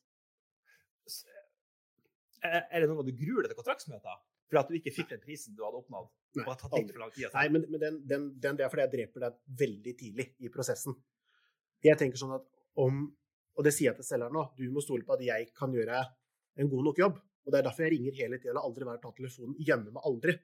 Er 2.49 2.59
er 2.63 2.81
det 2.81 2.89
noe 2.89 3.05
du 3.05 3.11
gruer 3.13 3.45
deg 3.45 3.51
til 3.51 3.59
kontraktsmøter? 3.59 4.17
For 4.49 4.61
at 4.63 4.69
du 4.71 4.77
ikke 4.79 4.93
fikk 4.95 5.11
den 5.11 5.21
prisen 5.21 5.53
du 5.57 5.61
hadde 5.65 5.77
oppnådd? 5.83 6.09
Nei, 6.39 6.45
Og 6.45 6.57
tatt 6.57 6.75
litt 6.77 6.93
for 6.93 7.03
lang 7.03 7.13
tid? 7.13 7.29
Nei, 7.35 7.45
men, 7.53 7.65
men 7.69 7.81
den, 7.83 7.97
den, 8.09 8.27
den, 8.41 8.57
det 8.57 8.65
er 8.65 8.73
fordi 8.73 8.85
jeg 8.85 8.93
dreper 8.95 9.25
deg 9.25 9.39
veldig 9.61 9.93
tidlig 9.99 10.25
i 10.41 10.51
prosessen. 10.53 10.97
Jeg 11.85 11.99
tenker 12.01 12.21
sånn 12.21 12.37
at 12.39 12.47
om 12.81 13.05
Og 13.59 13.65
det 13.65 13.73
sier 13.75 13.89
jeg 13.89 13.97
til 13.99 14.05
selgeren 14.07 14.33
nå, 14.37 14.45
du 14.55 14.69
må 14.71 14.79
stole 14.79 15.03
på 15.03 15.17
at 15.17 15.21
jeg 15.25 15.49
kan 15.57 15.73
gjøre 15.75 15.97
en 16.61 16.69
god 16.71 16.85
nok 16.87 17.01
jobb. 17.01 17.17
Og 17.49 17.53
det 17.55 17.63
er 17.63 17.65
derfor 17.65 17.87
jeg 17.87 17.95
ringer 17.95 18.17
hele 18.19 18.37
tida 18.37 18.53
og 18.53 18.67
aldri 18.67 18.85
være 18.85 19.01
ta 19.01 19.09
telefonen. 19.17 19.55
Gjemme 19.65 19.93
meg 19.95 20.03
aldri. 20.05 20.35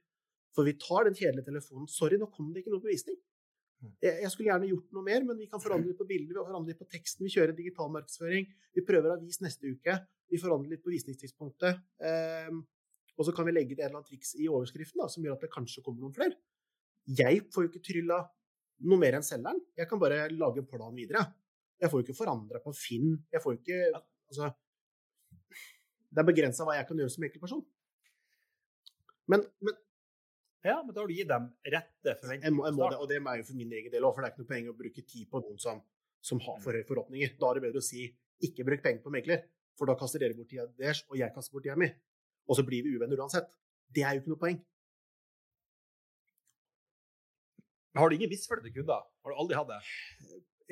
For 0.58 0.66
vi 0.66 0.74
tar 0.82 1.06
den 1.06 1.18
kjedelige 1.20 1.46
telefonen. 1.52 1.86
Sorry, 1.92 2.18
nå 2.18 2.26
kom 2.34 2.48
det 2.50 2.64
ikke 2.64 2.74
noe 2.74 2.82
bevisning. 2.82 3.20
Mm. 3.84 3.92
Jeg, 4.02 4.16
jeg 4.24 4.32
skulle 4.34 4.50
gjerne 4.50 4.70
gjort 4.72 4.96
noe 4.98 5.06
mer, 5.06 5.28
men 5.28 5.38
vi 5.38 5.46
kan 5.52 5.62
forandre 5.62 5.92
litt 5.92 6.00
på 6.00 6.08
bilder, 6.10 6.32
vi 6.32 6.48
forandre 6.48 6.74
litt 6.74 6.82
på 6.82 6.88
teksten. 6.90 7.28
Vi 7.28 7.34
kjører 7.36 7.54
digital 7.54 7.92
markedsføring. 7.94 8.48
Vi 8.74 8.86
prøver 8.88 9.14
avis 9.14 9.38
neste 9.46 9.70
uke. 9.70 10.00
Vi 10.34 10.42
forandrer 10.42 10.74
litt 10.74 10.82
på 10.86 10.96
visningstidspunktet. 10.96 11.84
Ehm, 12.10 12.64
og 13.14 13.30
så 13.30 13.36
kan 13.38 13.46
vi 13.46 13.54
legge 13.54 13.78
et 13.78 13.84
eller 13.84 14.00
annet 14.00 14.10
triks 14.10 14.34
i 14.42 14.50
overskriften 14.50 15.04
da, 15.04 15.12
som 15.12 15.28
gjør 15.28 15.38
at 15.38 15.46
det 15.46 15.54
kanskje 15.54 15.86
kommer 15.86 16.08
noen 16.08 16.18
flere. 16.18 16.40
Jeg 17.06 17.46
får 17.54 17.68
jo 17.68 17.70
ikke 17.70 17.86
trylla 17.86 18.24
noe 18.90 19.00
mer 19.00 19.20
enn 19.20 19.28
selgeren. 19.28 19.62
Jeg 19.78 19.92
kan 19.92 20.02
bare 20.02 20.26
lage 20.34 20.64
en 20.64 20.72
plan 20.74 20.98
videre. 20.98 21.22
Jeg 21.78 21.92
får 21.92 22.02
jo 22.02 22.08
ikke 22.08 22.18
forandra 22.18 22.64
på 22.64 22.74
Finn. 22.74 23.14
Jeg 23.30 23.44
får 23.44 23.54
jo 23.56 23.62
ikke 23.62 24.04
Altså 24.26 24.48
Det 26.16 26.22
er 26.24 26.28
begrensa 26.30 26.64
hva 26.68 26.78
jeg 26.78 26.88
kan 26.88 27.02
gjøre 27.02 27.12
som 27.12 27.26
enkeltperson. 27.28 27.66
Men, 29.32 29.44
men 29.66 29.82
Ja, 30.66 30.80
men 30.82 30.96
da 30.96 31.04
har 31.04 31.10
du 31.12 31.14
gitt 31.14 31.30
dem 31.30 31.50
rette 31.74 32.10
jeg 32.10 32.20
forventninger. 32.22 32.54
må, 32.56 32.64
jeg 32.66 32.74
må 32.78 32.88
det, 32.90 32.98
og 32.98 33.10
det 33.10 33.18
er 33.20 33.42
jo 33.42 33.48
for 33.50 33.58
min 33.60 33.74
egen 33.78 33.92
del 33.94 34.06
òg, 34.08 34.16
for 34.16 34.24
det 34.24 34.30
er 34.30 34.34
ikke 34.34 34.42
noe 34.42 34.52
poeng 34.52 34.70
å 34.72 34.78
bruke 34.80 35.04
tid 35.06 35.28
på 35.30 35.42
noen 35.44 35.60
som, 35.62 35.82
som 36.26 36.40
har 36.42 36.62
for 36.64 36.78
høye 36.78 36.88
forhåpninger. 36.88 37.36
Da 37.38 37.50
er 37.52 37.60
det 37.60 37.66
bedre 37.68 37.84
å 37.84 37.86
si 37.86 38.08
ikke 38.48 38.66
bruk 38.66 38.82
penger 38.86 39.04
på 39.04 39.14
megler, 39.14 39.44
for 39.78 39.92
da 39.92 39.98
kaster 40.00 40.24
dere 40.24 40.38
bort 40.38 40.50
tida 40.50 40.66
deres, 40.80 41.04
og 41.12 41.20
jeg 41.20 41.36
kaster 41.36 41.54
bort 41.54 41.68
tida 41.68 41.78
mi. 41.78 41.92
Og 42.50 42.58
så 42.58 42.66
blir 42.66 42.86
vi 42.86 42.96
uvenner 42.96 43.22
uansett. 43.22 43.52
Det 43.94 44.06
er 44.06 44.16
jo 44.16 44.24
ikke 44.24 44.34
noe 44.34 44.42
poeng. 44.42 44.58
Har 47.96 48.10
du 48.10 48.16
ingen 48.18 48.32
misfornøyde 48.32 48.74
kunder? 48.76 49.06
Har 49.24 49.32
du 49.34 49.42
aldri 49.44 49.58
hatt 49.60 49.70
det? 49.70 49.82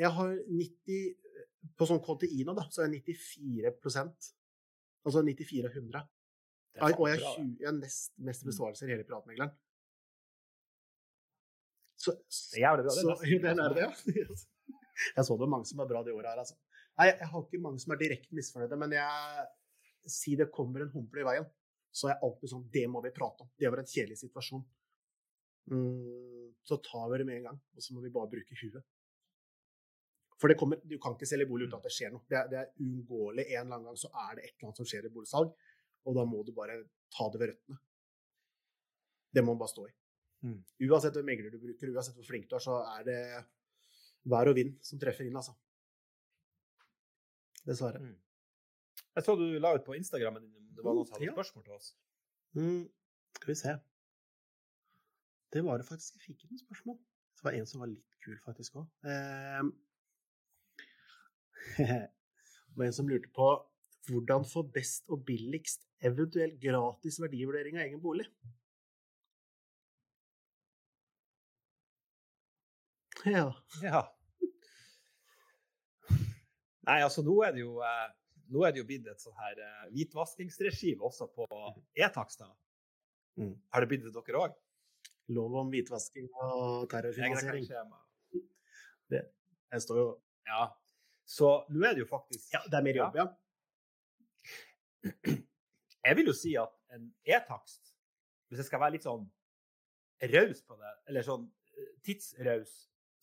Jeg 0.02 0.10
har 0.18 0.32
90 0.50 1.76
På 1.78 1.86
sånn 1.88 2.02
KTI 2.04 2.44
nå, 2.48 2.56
da, 2.58 2.66
så 2.74 2.84
er 2.84 2.92
jeg 2.92 3.14
94 3.14 3.70
Altså 5.04 5.24
94 5.26 5.68
av 5.68 5.78
100. 5.78 6.04
Det 6.74 6.82
er 6.82 6.98
Og 6.98 7.10
jeg 7.12 7.22
har 7.22 7.38
20 7.38 7.80
nest 7.80 8.14
mest 8.18 8.46
besvarelser 8.48 8.90
i 8.90 8.96
hele 8.96 9.06
Piratmegleren. 9.08 9.54
Så, 12.04 12.16
Det 12.52 12.60
er 12.60 12.66
jævlig 12.66 12.86
bra. 12.88 12.94
Det 12.94 13.04
så, 13.04 13.16
den 13.48 13.60
er 13.66 13.76
det, 13.78 13.84
ja. 13.86 13.92
Jeg 15.18 15.26
så 15.26 15.34
det 15.36 15.42
var 15.42 15.50
mange 15.50 15.66
som 15.66 15.82
er 15.82 15.90
bra 15.90 16.04
det 16.06 16.14
året 16.14 16.30
her, 16.30 16.40
altså. 16.44 16.56
Nei, 17.00 17.08
jeg 17.10 17.28
har 17.32 17.44
ikke 17.44 17.60
mange 17.64 17.82
som 17.82 17.96
er 17.96 18.00
direkte 18.02 18.38
misfornøyde, 18.38 18.78
men 18.78 18.92
jeg 18.94 19.46
Si 20.14 20.34
det 20.36 20.50
kommer 20.52 20.84
en 20.84 20.92
humpel 20.92 21.22
i 21.22 21.24
veien, 21.24 21.46
så 21.96 22.10
er 22.10 22.12
jeg 22.12 22.24
alltid 22.28 22.52
sånn 22.52 22.66
Det 22.74 22.84
må 22.92 23.00
vi 23.06 23.14
prate 23.16 23.46
om. 23.46 23.50
Det 23.56 23.70
var 23.72 23.80
en 23.80 23.88
kjedelig 23.88 24.18
situasjon. 24.20 24.66
Mm, 25.72 26.50
så 26.68 26.76
tar 26.84 27.06
vi 27.12 27.22
det 27.22 27.28
med 27.30 27.40
en 27.40 27.48
gang, 27.48 27.62
og 27.72 27.86
så 27.86 27.96
må 27.96 28.04
vi 28.04 28.12
bare 28.12 28.28
bruke 28.34 28.58
huet. 28.60 28.84
For 30.44 30.52
det 30.52 30.58
kommer, 30.60 30.76
du 30.84 30.98
kan 31.00 31.14
ikke 31.16 31.28
selge 31.30 31.48
bolig 31.48 31.70
uten 31.70 31.78
at 31.78 31.86
det 31.88 31.94
skjer 31.96 32.12
noe. 32.12 32.26
Det 32.28 32.36
er, 32.36 32.48
det 32.52 32.58
er 32.60 32.72
uunngåelig. 32.84 33.46
En 33.48 33.62
eller 33.62 33.78
annen 33.78 33.86
gang 33.88 34.00
så 34.02 34.10
er 34.12 34.34
det 34.36 34.42
et 34.44 34.50
eller 34.58 34.68
annet 34.68 34.80
som 34.82 34.88
skjer 34.90 35.06
i 35.08 35.12
boligsalg, 35.16 35.54
og 36.04 36.18
da 36.18 36.26
må 36.28 36.42
du 36.44 36.50
bare 36.58 36.76
ta 37.16 37.28
det 37.32 37.40
ved 37.40 37.54
røttene. 37.54 37.78
Det 39.34 39.44
må 39.46 39.54
man 39.54 39.62
bare 39.62 39.72
stå 39.72 39.86
i. 39.88 39.94
Mm. 40.44 40.58
Uansett 40.90 41.16
hvem 41.16 41.30
megler 41.32 41.54
du 41.54 41.62
bruker, 41.64 41.94
uansett 41.96 42.18
hvor 42.20 42.28
flink 42.28 42.50
du 42.52 42.58
er, 42.58 42.66
så 42.66 42.76
er 42.98 43.06
det 43.08 43.20
vær 44.34 44.52
og 44.52 44.58
vind 44.60 44.76
som 44.84 45.00
treffer 45.00 45.30
inn, 45.30 45.40
altså. 45.40 45.56
Dessverre. 47.64 48.04
Mm. 48.04 48.18
Jeg 49.16 49.24
så 49.30 49.38
du 49.40 49.46
la 49.64 49.72
ut 49.78 49.88
på 49.88 49.96
Instagrammen 49.96 50.44
din 50.44 50.70
det 50.76 50.84
var 50.84 50.98
noen 50.98 51.08
som 51.08 51.16
hadde 51.16 51.30
Ja. 51.30 51.38
spørsmål 51.38 51.64
til 51.64 51.74
oss. 51.78 51.90
Mm, 52.60 52.84
skal 53.38 53.48
vi 53.54 53.56
se. 53.56 53.74
Det 55.54 55.64
var 55.64 55.78
det 55.80 55.86
faktisk. 55.88 56.16
Jeg 56.18 56.22
fikk 56.26 56.36
ikke 56.44 56.52
noen 56.52 56.64
spørsmål. 56.66 56.98
Det 57.38 57.44
var 57.48 57.56
en 57.56 57.66
som 57.70 57.80
var 57.80 57.88
litt 57.94 58.18
kul, 58.26 58.38
faktisk 58.44 58.76
òg. 58.82 58.88
Eh, 59.08 59.62
det 61.78 62.76
var 62.78 62.86
en 62.86 62.96
som 62.96 63.10
lurte 63.10 63.32
på 63.36 63.52
hvordan 64.10 64.44
få 64.48 64.66
best 64.76 65.08
og 65.14 65.24
billigst, 65.28 65.86
eventuelt 66.04 66.60
gratis 66.62 67.22
verdivurdering 67.24 67.78
av 67.80 67.86
egen 67.86 68.02
bolig. 68.04 68.28
Ja. 73.24 73.48
Ja. 73.82 74.02
Nei, 76.84 76.98
altså 77.00 77.24
nå 77.24 77.38
er 77.48 77.54
det 77.56 77.62
jo 77.64 77.78
eh, 77.80 78.10
nå 78.52 78.66
er 78.68 78.74
det 78.74 78.82
jo 78.82 78.88
blitt 78.90 79.08
et 79.08 79.24
sånn 79.24 79.38
her 79.40 79.60
eh, 79.64 79.86
hvitvaskingsregime 79.94 81.06
også 81.08 81.30
på 81.32 81.48
e-takster. 81.96 82.52
Mm. 83.40 83.56
Har 83.72 83.84
det 83.84 83.90
blitt 83.94 84.04
det 84.04 84.14
dere 84.18 84.44
òg? 84.44 84.58
Lov 85.34 85.56
om 85.62 85.72
hvitvasking 85.72 86.28
og 86.44 86.90
terrorfinansiering. 86.92 87.70
Jeg 89.14 89.86
står 89.86 90.02
jo 90.02 90.08
Ja. 90.50 90.68
Så 91.26 91.50
nå 91.72 91.86
er 91.88 91.96
det 91.96 92.04
jo 92.04 92.10
faktisk 92.10 92.52
Ja, 92.54 92.62
det 92.68 92.78
er 92.80 92.86
mer 92.86 93.00
jobb, 93.00 93.16
ja. 93.22 93.28
Jeg 96.04 96.18
vil 96.20 96.28
jo 96.28 96.36
si 96.36 96.52
at 96.60 96.74
en 96.94 97.06
e-takst, 97.24 97.94
hvis 98.50 98.60
jeg 98.60 98.68
skal 98.68 98.82
være 98.84 98.98
litt 98.98 99.06
sånn 99.08 99.24
raus 100.34 100.60
på 100.68 100.76
det, 100.80 100.92
eller 101.10 101.26
sånn 101.26 101.46
eh, 101.48 101.94
tidsraus, 102.06 102.74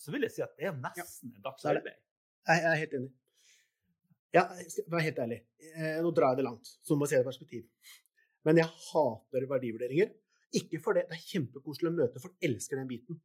så 0.01 0.15
vil 0.15 0.25
jeg 0.25 0.33
si 0.35 0.45
at 0.45 0.55
det 0.57 0.71
er 0.71 0.79
nesten 0.81 1.35
en 1.35 1.45
dags 1.45 1.67
arbeid. 1.69 1.99
Jeg 2.49 2.65
er 2.71 2.79
helt 2.81 2.97
enig. 2.97 3.11
Ja, 4.33 4.47
være 4.89 5.05
helt 5.09 5.21
ærlig. 5.27 5.39
Eh, 5.75 6.01
Nå 6.01 6.13
drar 6.17 6.33
jeg 6.33 6.41
det 6.41 6.47
langt, 6.49 6.73
så 6.87 6.97
må 6.97 7.05
jeg 7.05 7.13
se 7.13 7.21
det 7.21 7.27
i 7.27 7.29
perspektiv. 7.29 7.95
Men 8.49 8.63
jeg 8.63 8.73
hater 8.89 9.47
verdivurderinger. 9.51 10.13
Ikke 10.57 10.81
for 10.83 10.97
det. 10.97 11.05
Det 11.11 11.19
er 11.19 11.27
kjempekoselig 11.29 11.91
å 11.93 11.95
møte 11.95 12.23
folk. 12.23 12.37
Elsker 12.43 12.81
den 12.81 12.89
biten. 12.91 13.21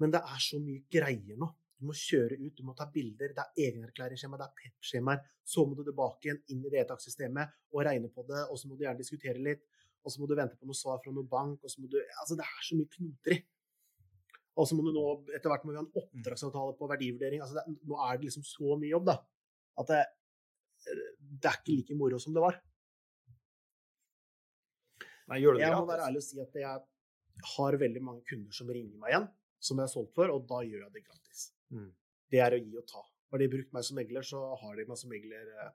Men 0.00 0.14
det 0.14 0.22
er 0.24 0.40
så 0.42 0.58
mye 0.62 0.80
greier 0.90 1.38
nå. 1.38 1.50
Du 1.78 1.86
må 1.86 1.94
kjøre 1.94 2.36
ut, 2.40 2.54
du 2.58 2.64
må 2.66 2.74
ta 2.74 2.88
bilder, 2.90 3.34
det 3.36 3.42
er 3.44 3.68
egenerklæringsskjema, 3.68 4.38
det 4.40 4.48
er 4.48 4.54
PEP-skjemaer. 4.58 5.20
Så 5.46 5.62
må 5.66 5.76
du 5.78 5.84
tilbake 5.86 6.26
igjen 6.26 6.40
inn 6.50 6.64
i 6.66 6.72
vedtakssystemet 6.72 7.52
og 7.74 7.84
regne 7.86 8.10
på 8.10 8.24
det, 8.26 8.40
og 8.50 8.58
så 8.58 8.70
må 8.70 8.74
du 8.74 8.82
gjerne 8.82 8.98
diskutere 8.98 9.38
litt. 9.42 9.62
Og 10.02 10.10
så 10.10 10.22
må 10.22 10.26
du 10.30 10.34
vente 10.38 10.58
på 10.58 10.66
noe 10.66 10.78
svar 10.78 10.98
fra 11.04 11.12
noen 11.14 11.28
bank, 11.30 11.62
og 11.62 11.70
så 11.70 11.82
må 11.82 11.90
du 11.92 11.98
Altså, 12.00 12.34
det 12.38 12.46
er 12.46 12.66
så 12.66 12.78
mye 12.78 12.90
knoter 12.96 13.36
i. 13.36 13.38
Og 14.58 14.66
så 14.66 14.74
må 14.74 14.82
du 14.82 14.90
nå 14.94 15.04
etter 15.36 15.52
hvert 15.52 15.66
må 15.66 15.70
vi 15.70 15.78
ha 15.78 15.84
en 15.84 16.00
oppdragsavtale 16.00 16.74
på 16.78 16.88
verdivurdering. 16.90 17.42
Altså, 17.44 17.60
det, 17.60 17.78
nå 17.86 17.98
er 18.02 18.18
det 18.18 18.26
liksom 18.26 18.46
så 18.46 18.78
mye 18.80 18.90
jobb, 18.90 19.06
da. 19.12 19.16
At 19.78 19.92
det, 19.92 20.00
det 20.88 21.52
er 21.52 21.60
ikke 21.60 21.76
like 21.76 21.98
moro 22.00 22.18
som 22.22 22.34
det 22.34 22.42
var. 22.42 22.58
Nei, 25.28 25.38
gjør 25.44 25.58
det 25.58 25.62
Jeg 25.62 25.76
må 25.76 25.84
gratis? 25.84 25.92
være 25.92 26.08
ærlig 26.08 26.22
og 26.24 26.26
si 26.26 26.42
at 26.42 26.58
jeg 26.58 27.52
har 27.52 27.78
veldig 27.84 28.02
mange 28.02 28.24
kunder 28.26 28.58
som 28.58 28.70
ringer 28.72 28.98
meg 28.98 29.12
igjen, 29.12 29.28
som 29.62 29.78
jeg 29.78 29.86
har 29.86 29.92
solgt 29.92 30.16
for, 30.16 30.32
og 30.34 30.46
da 30.50 30.62
gjør 30.66 30.86
jeg 30.86 30.94
det 30.96 31.04
gratis. 31.06 31.44
Mm. 31.74 31.90
Det 32.32 32.40
er 32.44 32.56
å 32.56 32.60
gi 32.60 32.76
og 32.80 32.86
ta. 32.88 33.02
Har 33.32 33.42
de 33.42 33.48
brukt 33.52 33.72
meg 33.76 33.84
som 33.84 33.96
megler, 34.00 34.24
så 34.24 34.40
har 34.60 34.76
de 34.78 34.86
meg 34.88 34.96
som 35.00 35.10
megler 35.12 35.50
eh, 35.64 35.72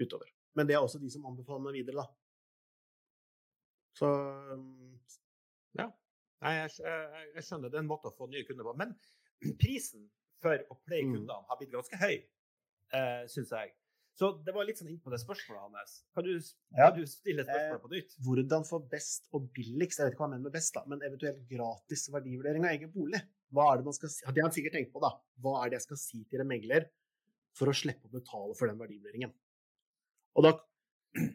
utover. 0.00 0.30
Men 0.56 0.66
det 0.68 0.76
er 0.76 0.82
også 0.84 1.00
de 1.02 1.10
som 1.12 1.26
anbefaler 1.28 1.66
meg 1.66 1.76
videre, 1.80 2.02
da. 2.02 2.06
Så 4.00 4.08
um, 4.56 5.00
Nei, 6.40 6.54
jeg, 6.56 6.70
jeg, 6.80 7.24
jeg 7.36 7.44
skjønner. 7.44 7.68
Det 7.68 7.76
er 7.76 7.82
en 7.84 7.90
måte 7.90 8.08
å 8.08 8.14
få 8.16 8.24
nye 8.32 8.46
kunder 8.48 8.64
på. 8.64 8.72
Men 8.80 8.94
prisen 9.60 10.06
for 10.40 10.56
å 10.72 10.78
pleie 10.88 11.04
Mm. 11.04 11.26
har 11.28 11.58
blitt 11.60 11.72
ganske 11.74 11.98
høy, 12.00 12.14
eh, 12.96 13.26
syns 13.28 13.52
jeg. 13.52 13.74
Så 14.16 14.30
det 14.44 14.52
var 14.56 14.64
litt 14.64 14.80
sånn 14.80 14.88
innpå 14.88 15.12
det 15.12 15.20
spørsmålet 15.20 15.76
hans. 15.76 15.98
Kan 16.16 16.24
du, 16.24 16.32
Ja. 16.32 16.88
kan 16.88 16.96
du 16.96 17.04
stille 17.08 17.44
spørsmålet 17.44 17.82
på 17.84 17.90
nytt? 17.92 18.16
hvordan 18.24 18.64
få 18.68 18.80
best 18.88 19.28
og 19.36 19.50
billigst, 19.52 20.00
jeg 20.00 20.06
vet 20.08 20.14
ikke 20.14 20.22
hva 20.24 20.28
han 20.30 20.34
mener 20.38 20.48
med 20.48 20.56
best, 20.56 20.72
da, 20.74 20.82
men 20.88 21.04
eventuelt 21.04 21.44
gratis 21.48 22.08
verdivurdering 22.12 22.64
av 22.64 22.72
egen 22.72 22.92
bolig. 22.92 23.20
Hva 23.54 23.66
er 23.70 23.80
det 23.80 23.86
man 23.88 23.96
skal 23.96 24.12
si? 24.12 24.24
Det 24.26 24.38
har 24.38 24.46
han 24.46 24.54
sikkert 24.54 24.76
tenkt 24.78 24.92
på, 24.94 25.02
da. 25.02 25.12
Hva 25.42 25.56
er 25.60 25.70
det 25.70 25.80
jeg 25.80 25.86
skal 25.88 26.00
si 26.00 26.22
til 26.30 26.42
en 26.42 26.50
megler 26.50 26.86
for 27.58 27.70
å 27.70 27.74
slippe 27.74 28.06
å 28.06 28.12
betale 28.12 28.54
for 28.58 28.70
den 28.70 28.78
verdivurderingen? 28.80 29.32
Og 30.38 30.46
da 30.46 30.56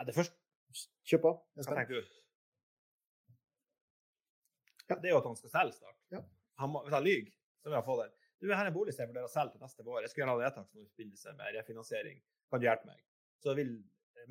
Er 0.00 0.06
det 0.08 0.16
først? 0.16 0.34
Kjør 1.06 1.20
på. 1.26 1.30
Jeg 1.58 1.66
Hva 1.66 1.76
tenker 1.76 2.00
du? 2.00 2.16
Ja. 4.88 4.96
Det 4.96 5.10
er 5.10 5.12
jo 5.12 5.20
at 5.20 5.28
han 5.28 5.36
skal 5.38 5.52
selge 5.52 5.76
snart. 5.76 5.98
Ja. 6.14 6.22
Han 6.62 6.72
må, 6.72 6.82
hvis 6.86 6.94
han 6.96 7.04
lyver, 7.04 7.30
så 7.60 7.70
vil 7.70 7.78
han 7.78 7.86
få 7.86 7.96
den. 8.00 8.14
Du, 8.40 8.48
her 8.48 8.62
er 8.64 8.70
en 8.70 8.74
bolig 8.74 8.94
som 8.96 9.04
jeg 9.04 9.10
vurderer 9.10 9.28
å 9.28 9.32
selge 9.32 9.54
til 9.54 9.62
neste 9.62 9.84
vår. 9.84 10.00
Jeg 10.02 10.12
skulle 10.12 10.24
gjerne 10.24 10.36
ha 10.38 10.40
vedtak 10.40 10.70
i 10.72 10.86
forbindelse 10.86 11.34
med 11.36 11.58
refinansiering. 11.58 12.22
Kan 12.50 12.62
du 12.62 12.66
hjelpe 12.66 12.88
meg? 12.88 13.02
Så 13.44 13.54
vil 13.58 13.74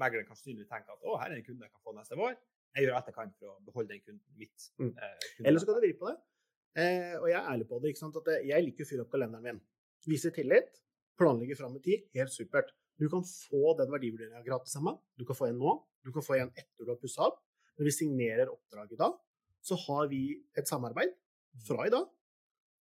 megleren 0.01 0.39
synlig 0.39 0.65
tenke 0.69 0.95
at 0.95 1.05
å, 1.05 1.17
her 1.21 1.29
er 1.29 1.37
en 1.37 1.45
kunde 1.45 1.67
jeg 1.67 1.73
kan 1.75 1.85
få 1.85 1.93
neste 1.97 2.17
vår. 2.19 2.33
Jeg 2.75 2.85
gjør 2.85 2.97
alt 2.97 3.09
jeg 3.09 3.17
kan 3.17 3.31
for 3.37 3.53
å 3.53 3.55
beholde 3.65 3.93
den 3.93 4.03
kunden 4.05 4.41
mitt. 4.41 4.67
Mm. 4.81 4.91
Eh. 4.93 5.29
Eller 5.45 5.61
så 5.61 5.69
kan 5.69 5.77
du 5.77 5.83
vri 5.83 5.93
på 5.97 6.09
det. 6.09 6.17
Eh, 6.77 7.15
og 7.19 7.27
jeg 7.29 7.39
er 7.39 7.49
ærlig 7.49 7.67
på 7.67 7.79
det. 7.81 7.89
ikke 7.89 7.99
sant? 7.99 8.15
At 8.15 8.25
det- 8.25 8.45
jeg 8.47 8.63
liker 8.63 8.83
å 8.83 8.87
fylle 8.87 9.01
opp 9.01 9.11
kalenderen 9.11 9.43
min. 9.43 9.61
Vise 10.07 10.31
tillit. 10.31 10.81
Planlegge 11.17 11.57
fram 11.57 11.75
i 11.75 11.79
tid. 11.79 12.07
Helt 12.13 12.31
supert. 12.31 12.71
Du 12.99 13.09
kan 13.09 13.21
få 13.21 13.77
den 13.77 13.89
verdivurderinga 13.89 14.43
gratis 14.45 14.75
av 14.75 14.83
meg. 14.83 14.97
Du 15.17 15.25
kan 15.25 15.35
få 15.35 15.49
en 15.49 15.59
nå. 15.59 15.83
Du 16.03 16.11
kan 16.11 16.21
få 16.21 16.39
en 16.39 16.49
etter 16.49 16.85
du 16.85 16.91
har 16.91 16.95
pussa 16.95 17.21
opp. 17.21 17.41
Når 17.77 17.85
vi 17.85 17.91
signerer 17.91 18.47
oppdrag 18.47 18.91
i 18.91 18.95
dag, 18.95 19.13
så 19.63 19.75
har 19.87 20.07
vi 20.07 20.43
et 20.55 20.67
samarbeid 20.67 21.13
fra 21.65 21.85
i 21.85 21.89
dag. 21.89 22.07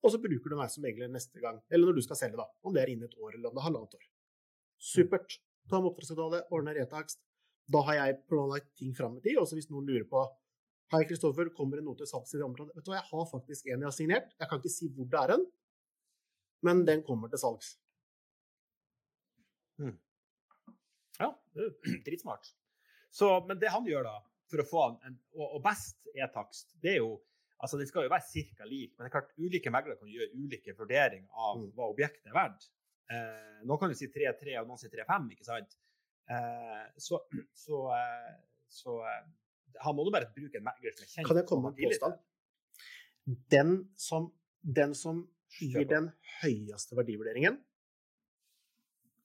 Og 0.02 0.12
så 0.12 0.20
bruker 0.20 0.48
du 0.48 0.56
meg 0.56 0.70
som 0.70 0.82
megler 0.82 1.08
neste 1.08 1.40
gang, 1.40 1.60
eller 1.70 1.86
når 1.86 1.94
du 1.94 2.02
skal 2.02 2.16
selge, 2.16 2.36
da. 2.36 2.46
Om 2.64 2.74
det 2.74 2.82
er 2.82 2.92
innen 2.92 3.08
et 3.08 3.18
år 3.18 3.34
eller 3.34 3.48
om 3.48 3.54
det 3.54 3.62
er 3.62 3.68
halvannet 3.68 3.94
år. 3.94 4.06
Supert. 4.78 5.38
Ta 5.68 5.80
med 5.80 5.90
oppdragsavtale, 5.90 6.44
ordne 6.54 6.74
retakst. 6.76 7.18
Da 7.72 7.80
har 7.82 7.94
jeg 7.94 8.20
planlagt 8.30 8.68
ting 8.78 8.94
fram 8.94 9.16
i 9.16 9.20
tid. 9.20 9.36
Også 9.40 9.56
hvis 9.58 9.70
noen 9.70 9.88
lurer 9.88 10.06
på 10.06 10.22
Hei, 10.94 11.02
Kristoffer, 11.08 11.48
kommer 11.54 11.80
det 11.80 11.84
noe 11.86 11.98
til 11.98 12.06
salgs 12.06 12.30
i 12.34 12.38
det 12.38 12.44
området? 12.46 12.76
Vet 12.76 12.86
du 12.86 12.92
hva, 12.92 13.00
jeg 13.00 13.08
har 13.10 13.24
faktisk 13.26 13.66
en 13.72 13.80
jeg 13.82 13.88
har 13.88 13.94
signert. 13.96 14.28
Jeg 14.38 14.50
kan 14.50 14.60
ikke 14.60 14.70
si 14.70 14.86
hvor 14.94 15.08
det 15.10 15.18
er 15.18 15.32
hen, 15.34 15.42
men 16.68 16.84
den 16.86 17.02
kommer 17.06 17.32
til 17.32 17.42
salgs. 17.42 17.72
Ja, 21.18 21.30
det 21.56 21.64
er 21.66 22.00
dritsmart. 22.06 22.52
Så, 23.10 23.32
men 23.48 23.58
det 23.58 23.72
han 23.74 23.86
gjør 23.88 24.06
da, 24.06 24.14
for 24.50 24.62
å 24.62 24.66
få 24.68 24.84
en, 25.08 25.18
og, 25.40 25.58
best 25.64 26.06
e-takst, 26.14 26.76
det 26.82 26.96
er 26.96 27.02
jo 27.04 27.16
Altså, 27.56 27.78
det 27.80 27.86
skal 27.88 28.04
jo 28.04 28.10
være 28.12 28.42
ca. 28.52 28.66
lik, 28.68 28.90
men 28.92 29.06
det 29.06 29.08
er 29.08 29.12
klart 29.14 29.30
ulike 29.40 29.70
meglere 29.72 29.96
kan 29.96 30.10
gjøre 30.12 30.26
ulike 30.36 30.74
vurderinger 30.76 31.30
av 31.40 31.54
Mm. 31.62 31.70
hva 31.72 31.86
objektet 31.88 32.26
er 32.28 32.34
verdt. 32.36 32.66
Eh, 33.08 33.62
noen 33.64 33.80
kan 33.80 33.88
jo 33.88 33.96
si 33.96 34.10
3-3, 34.12 34.58
og 34.60 34.66
noen 34.68 34.76
sier 34.76 34.92
3-5, 34.92 35.30
ikke 35.32 35.46
sant? 35.46 35.72
Eh, 36.28 36.82
så 37.00 37.22
så, 37.64 37.78
eh, 37.96 38.34
så 38.68 38.98
han 39.82 39.96
må 39.96 40.04
du 40.06 40.12
bare 40.14 40.28
bruke 40.34 40.60
en 40.60 40.66
megler 40.66 40.94
som 40.96 41.06
er 41.06 41.12
kjent. 41.12 41.28
Kan 41.28 41.40
jeg 41.40 41.48
komme 41.48 41.70
med 41.70 41.80
en 41.80 41.90
påstand? 41.90 42.20
Den 43.52 43.72
som, 43.98 44.28
den 44.62 44.94
som 44.94 45.24
gir 45.56 45.86
den 45.88 46.10
høyeste 46.42 46.96
verdivurderingen 46.98 47.58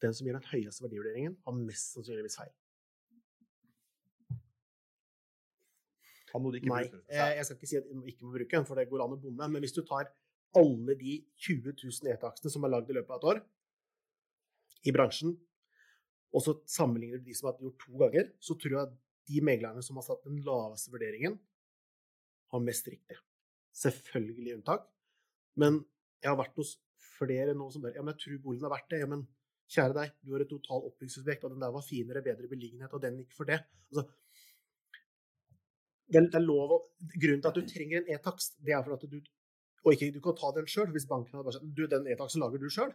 Den 0.01 0.15
som 0.17 0.25
gir 0.25 0.33
den 0.33 0.47
høyeste 0.49 0.81
verdivurderingen, 0.81 1.35
har 1.45 1.53
mest 1.53 1.93
sannsynligvis 1.93 2.39
feil. 2.39 2.49
Han 6.31 6.41
må 6.41 6.53
ikke 6.57 6.71
Nei, 6.71 6.85
eh, 7.11 7.35
jeg 7.37 7.45
skal 7.45 7.57
ikke 7.59 7.69
si 7.69 7.77
at 7.77 7.87
du 7.89 8.07
ikke 8.09 8.25
må 8.25 8.33
bruke 8.33 8.55
den, 8.55 8.65
for 8.65 8.79
det 8.79 8.87
går 8.89 9.03
an 9.03 9.13
å 9.13 9.19
bomme. 9.21 9.49
Men 9.51 9.61
hvis 9.61 9.75
du 9.75 9.83
tar 9.85 10.09
alle 10.57 10.95
de 10.99 11.19
20 11.45 11.75
000 11.75 12.11
e-taksene 12.15 12.51
som 12.53 12.65
er 12.65 12.73
lagd 12.73 12.89
i 12.89 12.97
løpet 12.97 13.13
av 13.13 13.19
et 13.19 13.27
år 13.31 13.41
i 14.89 14.93
bransjen, 14.95 15.35
og 16.31 16.43
så 16.43 16.55
sammenligner 16.71 17.19
du 17.19 17.27
de 17.27 17.35
som 17.37 17.49
har 17.49 17.59
gjort 17.59 17.83
to 17.83 17.93
ganger, 17.99 18.31
så 18.39 18.55
tror 18.59 18.77
jeg 18.77 18.93
de 19.30 19.41
meglerne 19.45 19.84
som 19.86 19.99
har 19.99 20.05
satt 20.07 20.24
den 20.26 20.39
laveste 20.45 20.93
vurderingen, 20.93 21.38
har 22.51 22.63
mest 22.63 22.88
riktig. 22.91 23.17
Selvfølgelig 23.78 24.57
unntak. 24.57 24.88
Men 25.59 25.82
jeg 26.22 26.32
har 26.32 26.39
vært 26.39 26.57
hos 26.59 26.76
flere 27.01 27.53
nå 27.57 27.69
som 27.72 27.84
bare 27.84 27.97
Ja, 27.97 28.03
men 28.03 28.15
jeg 28.15 28.24
tror 28.26 28.41
boligen 28.45 28.67
er 28.67 28.74
verdt 28.74 28.89
det. 28.91 29.01
Ja, 29.03 29.09
men 29.09 29.28
kjære 29.72 29.95
deg, 29.95 30.15
du 30.26 30.34
har 30.36 30.43
et 30.43 30.51
total 30.51 30.88
oppbyggingsobjekt, 30.89 31.45
og 31.47 31.53
den 31.53 31.63
der 31.63 31.76
var 31.76 31.86
finere, 31.86 32.24
bedre 32.26 32.49
beliggenhet, 32.51 32.91
og 32.91 33.03
den 33.03 33.22
gikk 33.22 33.36
for 33.38 33.47
det. 33.47 33.61
Altså, 33.91 34.07
det 36.11 36.19
er, 36.19 36.43
lov 36.43 36.74
å 36.76 36.80
Grunnen 36.99 37.39
til 37.39 37.49
at 37.49 37.55
du 37.55 37.67
trenger 37.69 38.01
en 38.01 38.09
e-takst, 38.11 38.57
det 38.65 38.76
er 38.76 38.84
for 38.84 38.97
at 38.97 39.05
du 39.07 39.22
Og 39.86 39.95
ikke 39.95 40.11
du 40.13 40.19
kan 40.22 40.36
ta 40.38 40.51
den 40.53 40.67
sjøl, 40.69 40.91
hvis 40.93 41.07
banken 41.09 41.34
hadde 41.34 41.47
bare 41.47 41.55
sagt 41.55 41.72
du, 41.78 41.86
den 41.89 42.05
e-taksten 42.11 42.43
lager 42.43 42.61
du 42.61 42.67
sjøl. 42.69 42.91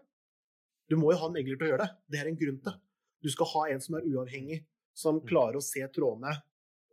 Du 0.86 0.94
må 1.00 1.10
jo 1.10 1.18
ha 1.18 1.26
en 1.26 1.34
megler 1.34 1.58
til 1.58 1.66
å 1.66 1.70
gjøre 1.72 1.82
det. 1.82 1.94
Det 2.12 2.20
er 2.20 2.28
en 2.30 2.38
grunn 2.38 2.60
til. 2.62 2.76
Du 3.24 3.28
skal 3.32 3.48
ha 3.54 3.62
en 3.72 3.82
som 3.82 3.96
er 3.98 4.06
uavhengig, 4.06 4.60
som 4.96 5.20
klarer 5.28 5.58
å 5.60 5.64
se 5.64 5.82
trådene 5.92 6.32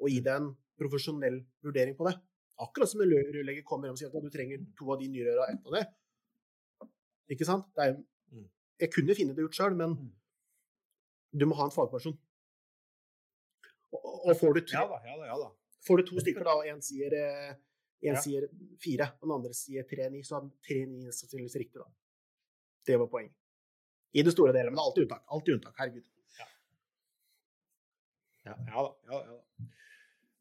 og 0.03 0.09
gi 0.11 0.19
deg 0.25 0.35
en 0.41 0.49
profesjonell 0.79 1.37
vurdering 1.63 1.95
på 1.95 2.07
det. 2.09 2.17
Akkurat 2.63 2.89
som 2.91 3.01
en 3.01 3.09
rørlegger 3.13 3.63
kommer 3.65 3.87
hjem 3.87 3.95
og 3.95 4.01
sier 4.01 4.11
at 4.11 4.25
du 4.25 4.33
trenger 4.33 4.65
to 4.77 4.89
av 4.93 4.99
de 4.99 5.07
nyrøra 5.13 5.45
og 5.47 5.53
ett 5.53 5.69
av 5.69 5.77
det. 5.77 5.85
Ikke 7.33 7.47
sant? 7.47 7.69
Det 7.77 7.85
er, 7.87 7.95
Mm. 8.33 8.47
jeg 8.79 8.91
kunne 8.91 9.15
finne 9.15 9.35
det 9.35 9.43
ut 9.45 9.53
sjøl, 9.55 9.75
men 9.77 9.93
Mm. 9.95 10.11
du 11.37 11.45
må 11.45 11.55
ha 11.55 11.65
en 11.65 11.71
fagperson. 11.71 12.17
Og, 13.93 14.27
og 14.29 14.35
får, 14.39 14.53
du 14.57 14.61
tre, 14.61 14.79
Ja 14.81 14.87
da, 14.89 14.99
ja 15.05 15.17
da. 15.17 15.25
ja 15.29 15.37
da. 15.37 15.49
får 15.87 15.97
du 15.97 16.03
to 16.09 16.19
stykker, 16.23 16.43
da, 16.43 16.55
og 16.57 16.65
én 16.65 16.81
sier, 16.81 17.13
eh, 17.13 17.55
en 18.09 18.17
sier 18.19 18.47
fire, 18.81 19.11
og 19.21 19.27
den 19.27 19.35
andre 19.37 19.53
sier 19.53 19.83
tre-ni, 19.87 20.23
så 20.23 20.39
er 20.41 20.49
tre-ni 20.65 21.11
sannsynligvis 21.11 21.55
riktig, 21.61 21.79
da. 21.79 21.87
Det 22.85 22.97
var 22.99 23.07
poenget. 23.07 23.33
I 24.13 24.21
det 24.23 24.33
store 24.33 24.51
delet, 24.53 24.71
men 24.71 24.75
det 24.75 24.81
er 24.83 24.89
alltid 24.89 25.03
unntak. 25.07 25.23
Alltid 25.31 25.53
unntak. 25.55 25.75
Herregud. 25.77 26.03
Ja, 28.43 28.57
ja 28.67 28.83
da. 28.83 28.91
Ja, 29.07 29.23
da. 29.29 29.69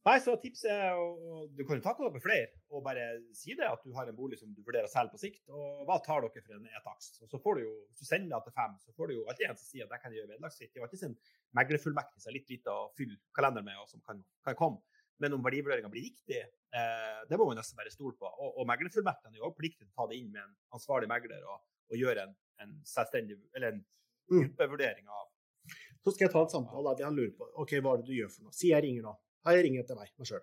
Nei, 0.03 0.16
så 0.18 0.32
tipset 0.42 0.72
er 0.72 0.98
å 0.98 1.44
Du 1.55 1.61
kan 1.62 1.78
jo 1.78 1.82
ta 1.84 1.92
kontakt 1.94 2.16
med 2.16 2.24
flere 2.24 2.48
og 2.74 2.80
bare 2.82 3.05
si 3.36 3.55
det 3.55 3.68
at 3.68 3.82
du 3.86 3.92
har 3.94 4.09
en 4.11 4.16
bolig 4.16 4.38
som 4.40 4.50
du 4.50 4.62
vurderer 4.64 4.88
å 4.88 4.90
selge 4.90 5.12
på 5.14 5.20
sikt. 5.20 5.42
Og 5.53 5.84
hva 5.86 5.98
tar 6.03 6.24
dere 6.24 6.42
for 6.42 6.57
en 6.57 6.64
e-takst? 6.66 7.20
Og 7.22 7.30
så 7.30 7.38
får 7.44 7.59
du 7.59 7.62
jo, 7.62 7.74
Hvis 7.92 8.03
du 8.03 8.09
sender 8.09 8.32
det 8.32 8.48
til 8.48 8.57
fem, 8.57 8.74
så 8.82 8.94
får 8.96 9.11
du 9.11 9.14
jo 9.14 9.26
alltid 9.28 9.46
en 9.50 9.61
som 9.61 9.68
sier 9.68 9.86
at 9.86 9.94
jeg 9.94 10.03
kan 10.03 10.16
gjøre 10.16 10.30
vederlagsfritt. 10.32 10.72
Det 10.72 10.80
er 10.80 10.82
jo 10.82 10.88
alltid 10.88 11.05
en 11.07 11.14
meglerfullmektig 11.61 12.24
som 12.24 12.32
er 12.32 12.36
litt 12.38 12.50
lite 12.50 12.74
å 12.74 12.88
fylle 12.98 13.20
kalenderen 13.38 13.68
med, 13.68 13.78
og 13.78 13.92
som 13.92 14.03
kan, 14.09 14.24
kan 14.48 14.59
komme. 14.59 14.82
Men 15.22 15.36
om 15.36 15.44
verdivurderinga 15.44 15.92
blir 15.92 16.09
riktig, 16.09 16.40
eh, 16.74 17.20
det 17.30 17.38
må 17.38 17.46
man 17.46 17.61
nesten 17.61 17.78
bare 17.78 17.92
stole 17.94 18.16
på. 18.18 18.26
Og, 18.26 18.59
og 18.59 18.66
meglerfullmektene 18.72 19.38
er 19.38 19.44
jo 19.44 19.55
pliktig 19.55 19.84
til 19.84 19.92
å 19.92 20.00
ta 20.00 20.09
det 20.11 20.18
inn 20.18 20.32
med 20.34 20.42
en 20.42 20.57
ansvarlig 20.74 21.12
megler 21.12 21.44
og, 21.46 21.62
og 21.92 22.00
gjøre 22.00 22.26
en, 22.26 22.34
en 22.64 22.78
selvstendig, 22.96 23.38
eller 23.55 23.76
en 23.76 23.84
Mm. 24.30 24.38
gruppevurdering 24.38 25.09
av 25.11 25.32
Så 26.03 26.14
skal 26.14 26.26
jeg 26.26 26.32
ta 26.34 26.42
en 26.42 26.50
samtale 26.50 26.94
der 26.98 27.07
han 27.07 27.18
lurer 27.18 27.34
på. 27.38 27.46
OK, 27.62 27.76
hva 27.78 27.94
er 27.94 28.03
det 28.03 28.09
du 28.09 28.16
gjør 28.16 28.32
for 28.32 28.46
noe? 28.46 28.57
Si 28.57 28.72
jeg 28.72 28.82
ringer 28.84 29.07
nå. 29.07 29.12
Hei, 29.46 29.55
jeg 29.59 29.66
ringer 29.68 29.84
etter 29.84 29.98
meg, 29.98 30.11
meg 30.18 30.28
sjøl. 30.28 30.42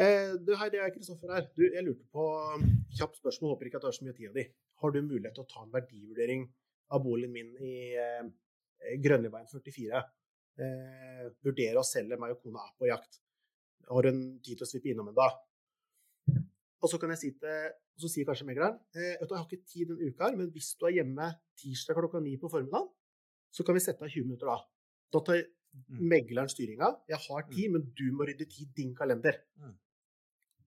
Eh, 0.00 0.32
du, 0.40 0.54
hei, 0.56 0.68
det 0.72 0.80
er 0.80 0.92
Kristoffer 0.94 1.34
her. 1.34 1.48
Du, 1.52 1.62
jeg 1.66 1.84
lurte 1.84 2.06
på 2.12 2.24
um, 2.54 2.64
Kjapt 2.96 3.20
spørsmål, 3.20 3.52
håper 3.52 3.68
ikke 3.68 3.80
at 3.80 3.84
det 3.84 3.90
er 3.90 3.98
så 3.98 4.06
mye 4.06 4.16
tid 4.16 4.30
av 4.30 4.38
di. 4.40 4.46
Har 4.82 4.94
du 4.94 4.98
mulighet 5.04 5.36
til 5.36 5.44
å 5.44 5.50
ta 5.50 5.64
en 5.66 5.74
verdivurdering 5.74 6.46
av 6.92 7.04
boligen 7.04 7.34
min 7.36 7.52
i 7.60 7.74
eh, 8.00 8.24
Grønneveien 9.04 9.50
44? 9.52 10.02
Eh, 10.64 11.28
vurdere 11.44 11.80
å 11.80 11.86
selge, 11.86 12.20
meg 12.20 12.32
og 12.34 12.40
kona 12.44 12.64
er 12.64 12.72
på 12.80 12.88
jakt. 12.88 13.20
Har 13.92 14.08
du 14.08 14.12
en 14.12 14.24
tid 14.40 14.56
til 14.56 14.64
å 14.64 14.70
svippe 14.72 14.92
innom 14.92 15.12
en 15.12 15.20
dag? 15.20 15.36
Og 16.82 16.90
så 16.90 16.98
kan 16.98 17.12
jeg 17.12 17.20
si 17.20 17.34
til 17.36 17.72
og 17.92 18.00
så 18.00 18.08
sier 18.08 18.24
kanskje 18.24 18.46
megleren 18.48 18.78
eh, 18.96 19.18
vet 19.20 19.28
du, 19.28 19.34
jeg 19.34 19.38
har 19.38 19.48
ikke 19.48 19.68
tid 19.68 19.90
denne 19.90 20.08
uka, 20.08 20.24
her, 20.24 20.36
men 20.38 20.48
hvis 20.54 20.70
du 20.80 20.86
er 20.88 20.96
hjemme 20.96 21.28
tirsdag 21.60 21.98
klokka 21.98 22.22
ni 22.24 22.38
på 22.40 22.48
formiddagen, 22.52 22.88
så 23.52 23.64
kan 23.66 23.76
vi 23.76 23.82
sette 23.84 24.02
av 24.04 24.08
20 24.12 24.24
minutter 24.28 24.48
da. 24.50 24.58
Da 25.12 25.20
tar 25.20 25.42
Mm. 25.72 26.00
megleren 26.04 26.50
styringa. 26.52 26.88
Jeg 27.08 27.16
har 27.16 27.42
tid, 27.48 27.70
men 27.72 27.82
du 27.96 28.10
må 28.12 28.26
rydde 28.28 28.44
tid 28.44 28.66
i 28.68 28.72
din 28.76 28.90
kalender. 28.94 29.38
Mm. 29.56 29.70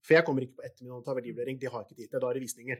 For 0.02 0.16
jeg 0.16 0.26
kommer 0.26 0.42
ikke 0.42 0.56
på 0.58 0.64
ettermiddagen 0.66 0.98
og 0.98 1.06
tar 1.06 1.14
verdivurdering. 1.20 1.60
De 1.62 1.68
har 1.70 1.84
ikke 1.86 1.96
tid 2.00 2.10
til. 2.10 2.20
Da 2.24 2.30
er 2.32 2.34
det 2.34 2.42
visninger. 2.42 2.80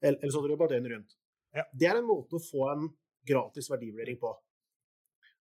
Eller, 0.00 0.30
så 0.32 0.40
drar 0.40 0.56
bare 0.56 0.68
døgnet 0.72 0.94
rundt. 0.94 1.12
Ja. 1.54 1.64
Det 1.76 1.86
er 1.90 1.98
en 1.98 2.08
måte 2.08 2.32
å 2.38 2.40
få 2.40 2.70
en 2.72 2.88
gratis 3.28 3.68
verdivurdering 3.68 4.16
på. 4.18 4.32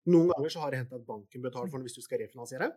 Noen 0.07 0.31
ganger 0.31 0.49
så 0.55 0.61
har 0.63 0.71
det 0.71 0.79
hendt 0.85 0.93
at 0.95 1.07
banken 1.07 1.43
betaler 1.43 1.71
for 1.73 1.79
den 1.83 1.89
hvis 1.89 1.99
du 1.99 2.03
skal 2.07 2.19
refinansiere. 2.23 2.71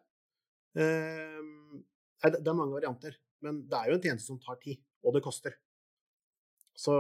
Ehm, 0.76 1.84
det 2.24 2.42
det 2.42 2.48
er 2.50 2.58
mange 2.58 2.74
varianter, 2.82 3.14
men 3.46 3.62
det 3.70 3.78
er 3.78 3.92
jo 3.92 3.94
en 4.00 4.02
tjeneste 4.02 4.26
som 4.26 4.40
tar 4.40 4.56
tid, 4.58 4.82
og 5.04 5.14
det 5.14 5.22
koster. 5.22 5.54
Så 6.76 6.98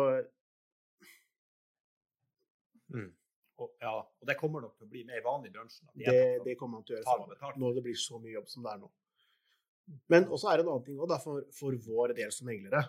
Mm. 2.93 3.16
Og, 3.57 3.71
ja, 3.81 3.95
og 3.97 4.29
det 4.29 4.35
kommer 4.37 4.61
nok 4.61 4.75
til 4.77 4.85
å 4.85 4.91
bli 4.91 5.01
mer 5.07 5.23
vanlig 5.25 5.49
i 5.49 5.55
bransjen. 5.55 5.89
det, 5.97 6.17
det 6.45 6.53
kommer 6.59 6.77
man 6.77 6.85
til 6.85 6.97
å 6.97 6.99
gjøre 6.99 7.29
betalt. 7.31 7.57
når 7.57 7.79
det 7.79 7.83
blir 7.87 7.97
så 7.97 8.19
mye 8.21 8.35
jobb 8.35 8.51
som 8.51 8.65
det 8.65 8.73
er 8.75 8.83
nå. 8.83 8.91
Men 10.11 10.27
også 10.27 10.51
er 10.51 10.59
det 10.59 10.65
en 10.65 10.71
annen 10.73 10.85
ting 10.85 10.99
også, 10.99 11.17
for, 11.23 11.47
for 11.55 11.77
vår 11.87 12.13
del 12.17 12.31
som 12.35 12.49
meglere. 12.49 12.83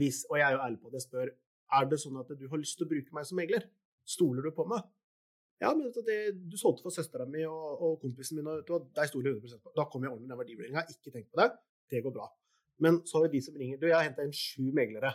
Hvis, 0.00 0.22
og 0.30 0.38
jeg 0.38 0.46
er 0.46 0.56
jo 0.56 0.62
ærlig 0.64 0.80
på 0.80 0.92
det, 0.94 1.02
spør 1.02 1.32
er 1.70 1.90
det 1.90 1.98
sånn 2.02 2.18
at 2.20 2.30
du 2.38 2.46
har 2.50 2.60
lyst 2.62 2.78
til 2.78 2.86
å 2.86 2.90
bruke 2.90 3.14
meg 3.14 3.26
som 3.28 3.38
megler. 3.38 3.66
Stoler 4.08 4.46
du 4.46 4.52
på 4.54 4.66
meg? 4.70 4.86
Ja, 5.60 5.74
men 5.76 5.90
det, 5.92 6.18
du 6.48 6.56
solgte 6.56 6.86
for 6.86 6.94
søstera 6.94 7.26
mi 7.28 7.42
og, 7.44 7.82
og 7.84 7.96
kompisen 8.00 8.38
min, 8.38 8.48
og 8.48 8.62
vet 8.62 8.70
du 8.70 8.94
deg 8.96 9.10
stoler 9.10 9.28
jeg 9.34 9.42
100 9.42 9.60
på. 9.60 9.72
Da 9.76 9.84
kommer 9.90 10.08
jeg 10.08 10.14
ordentlig 10.14 10.30
med 10.30 10.32
den 10.32 10.40
verdivurderinga. 10.40 10.84
Ikke 10.94 11.12
tenk 11.14 11.26
på 11.28 11.40
det. 11.42 11.50
Det 11.92 12.00
går 12.06 12.14
bra. 12.14 12.30
Men 12.80 13.02
så 13.04 13.18
har 13.18 13.26
vi 13.26 13.34
de 13.36 13.42
som 13.44 13.58
ringer. 13.60 13.80
Du, 13.80 13.90
jeg 13.90 13.98
har 13.98 14.06
henta 14.06 14.24
inn 14.24 14.32
sju 14.34 14.70
meglere, 14.76 15.12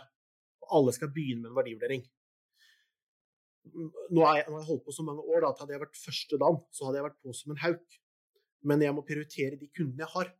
og 0.62 0.76
alle 0.78 0.94
skal 0.94 1.10
begynne 1.10 1.48
med 1.48 1.50
en 1.50 1.58
verdivurdering. 1.58 2.04
Nå 3.74 4.24
har 4.24 4.40
jeg, 4.40 4.46
nå 4.48 4.56
har 4.56 4.62
jeg 4.62 4.68
holdt 4.70 4.84
på 4.86 4.94
så 4.94 5.04
mange 5.06 5.24
år 5.26 5.42
da, 5.44 5.52
at 5.52 5.62
hadde 5.62 5.74
jeg 5.74 5.82
vært 5.82 6.00
første 6.00 6.38
dagen, 6.42 6.60
så 6.72 6.86
hadde 6.86 7.00
jeg 7.00 7.06
vært 7.08 7.22
på 7.24 7.34
som 7.36 7.54
en 7.54 7.62
hauk. 7.64 7.96
Men 8.66 8.82
jeg 8.82 8.96
må 8.96 9.04
prioritere 9.06 9.58
de 9.60 9.68
kundene 9.70 10.04
jeg 10.04 10.12
har. 10.14 10.30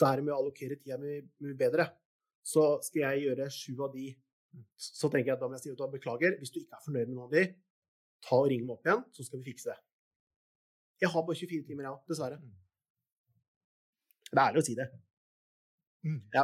Dermed 0.00 0.34
allokere 0.34 0.78
tida 0.80 0.96
mi 1.00 1.18
mye 1.44 1.58
bedre. 1.58 1.86
Så 2.46 2.64
skal 2.86 3.04
jeg 3.04 3.26
gjøre 3.28 3.50
sju 3.52 3.74
av 3.84 3.92
de 3.94 4.14
Så 4.80 5.06
tenker 5.06 5.30
jeg 5.30 5.36
at 5.36 5.42
da 5.44 5.46
må 5.46 5.54
jeg 5.54 5.62
si 5.62 5.70
at 5.70 5.92
beklager, 5.92 6.34
hvis 6.40 6.50
du 6.50 6.56
ikke 6.58 6.74
er 6.74 6.82
fornøyd 6.82 7.10
med 7.10 7.14
noen 7.14 7.28
av 7.28 7.34
de, 7.36 7.42
ta 8.26 8.38
og 8.40 8.48
ring 8.50 8.64
meg 8.64 8.72
opp 8.74 8.88
igjen, 8.88 9.04
så 9.14 9.22
skal 9.22 9.38
vi 9.38 9.52
fikse 9.52 9.68
det. 9.70 9.76
Jeg 11.04 11.12
har 11.12 11.22
bare 11.28 11.38
24 11.38 11.66
timer, 11.68 11.86
ja, 11.86 11.92
dessverre. 12.10 12.40
Mm. 12.42 12.56
Det 14.26 14.40
er 14.40 14.42
ærlig 14.42 14.64
å 14.64 14.66
si 14.66 14.74
det. 14.80 14.88
Ja, 16.34 16.42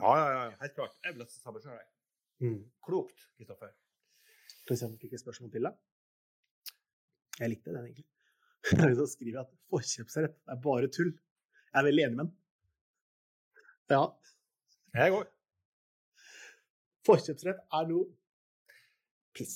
ja, 0.00 0.14
ja, 0.16 0.40
ja, 0.48 0.56
helt 0.62 0.74
klart. 0.78 0.96
Jeg 1.04 1.14
vil 1.14 1.22
nesten 1.26 1.44
samme 1.44 1.60
sjøl. 1.60 1.84
Mm. 2.44 2.58
Klokt, 2.84 3.28
Kristoffer. 3.36 3.76
Skal 4.66 4.74
eksempel 4.74 4.98
fikk 4.98 5.12
et 5.14 5.22
spørsmål 5.22 5.50
til, 5.54 5.66
deg. 5.68 6.74
Jeg 7.38 7.50
likte 7.52 7.70
den, 7.70 7.84
egentlig. 7.86 8.06
Så 8.98 9.04
skriver 9.12 9.36
jeg 9.36 9.44
at 9.44 9.52
forkjøpsrett 9.70 10.34
er 10.50 10.58
bare 10.64 10.88
tull. 10.90 11.12
Jeg 11.70 11.78
er 11.78 11.86
veldig 11.86 12.04
enig 12.06 12.16
med 12.18 12.24
den. 12.24 12.32
Ja, 13.94 14.00
Jeg 14.96 15.14
òg. 15.14 15.30
forkjøpsrett 17.06 17.62
er 17.78 17.86
noe 17.92 18.08
piss. 19.36 19.54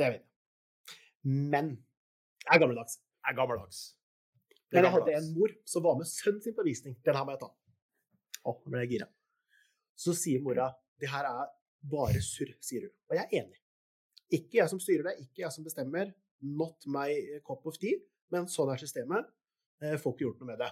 Det 0.00 0.08
vet 0.14 0.22
jeg. 0.22 0.96
Men 1.28 1.74
jeg 2.46 2.54
er 2.56 2.62
gammeldags. 2.64 2.96
Jeg 3.20 3.34
er 3.34 3.36
gammeldags. 3.42 3.82
Men 4.72 4.84
jeg 4.86 4.94
hadde 4.96 5.16
en 5.18 5.30
mor 5.36 5.52
som 5.68 5.84
var 5.84 6.00
med 6.00 6.08
sønnen 6.08 6.40
sin 6.40 6.56
på 6.56 6.64
visning. 6.64 6.96
Den 7.04 7.20
her 7.20 7.28
må 7.28 7.36
jeg 7.36 7.42
ta. 7.44 7.52
Å, 8.48 8.56
nå 8.64 8.72
ble 8.72 8.86
jeg 8.86 8.94
gira. 8.96 9.12
Så 9.98 10.16
sier 10.16 10.40
mora 10.40 10.70
det 11.02 11.12
her 11.12 11.28
er 11.28 11.52
bare 11.92 12.22
surr, 12.24 12.56
sier 12.64 12.88
hun. 12.88 12.94
Og 13.10 13.18
jeg 13.18 13.26
er 13.26 13.42
enig. 13.42 13.60
Ikke 14.34 14.60
jeg 14.60 14.70
som 14.70 14.80
styrer 14.82 15.08
det, 15.08 15.14
ikke 15.24 15.44
jeg 15.44 15.54
som 15.54 15.64
bestemmer. 15.66 16.12
Not 16.44 16.84
my 16.86 17.08
cup 17.46 17.66
of 17.66 17.78
tea. 17.80 17.98
Men 18.32 18.48
sånn 18.52 18.70
er 18.72 18.80
systemet. 18.80 19.28
Eh, 19.82 19.96
Får 20.00 20.14
ikke 20.14 20.26
gjort 20.26 20.42
noe 20.42 20.50
med 20.52 20.60
det. 20.60 20.70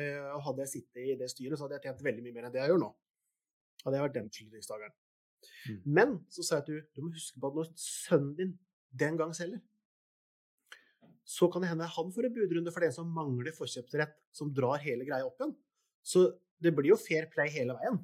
Eh, 0.00 0.30
Hadde 0.46 0.64
jeg 0.64 0.72
sittet 0.72 1.02
i 1.02 1.16
det 1.20 1.28
styret, 1.32 1.58
så 1.58 1.66
hadde 1.66 1.78
jeg 1.78 1.88
tjent 1.90 2.04
veldig 2.06 2.24
mye 2.24 2.36
mer 2.36 2.48
enn 2.48 2.54
det 2.54 2.62
jeg 2.62 2.72
gjør 2.72 2.82
nå. 2.82 2.90
Hadde 3.84 3.98
jeg 3.98 4.06
vært 4.06 4.16
den 4.16 4.30
beslutningstakeren. 4.30 4.96
Mm. 5.66 5.80
Men 5.98 6.14
så 6.32 6.42
sa 6.42 6.58
jeg 6.58 6.64
at 6.64 6.70
du, 6.70 6.76
du 6.96 7.04
må 7.04 7.12
huske 7.14 7.40
på 7.42 7.50
at 7.50 7.58
når 7.58 7.72
sønnen 7.80 8.34
din 8.38 8.54
den 8.96 9.18
gang 9.20 9.34
selger, 9.36 9.60
så 11.26 11.48
kan 11.50 11.62
det 11.64 11.68
hende 11.72 11.88
han 11.90 12.12
får 12.14 12.28
en 12.28 12.34
budrunde 12.36 12.72
for 12.72 12.84
den 12.86 12.94
som 12.94 13.08
mangler 13.12 13.54
forkjøpsrett, 13.54 14.14
som 14.34 14.52
drar 14.54 14.78
hele 14.84 15.04
greia 15.08 15.26
opp 15.26 15.40
igjen. 15.42 15.56
Så 16.06 16.22
det 16.62 16.70
blir 16.76 16.92
jo 16.92 16.98
fair 17.00 17.26
play 17.32 17.50
hele 17.50 17.74
veien. 17.76 17.98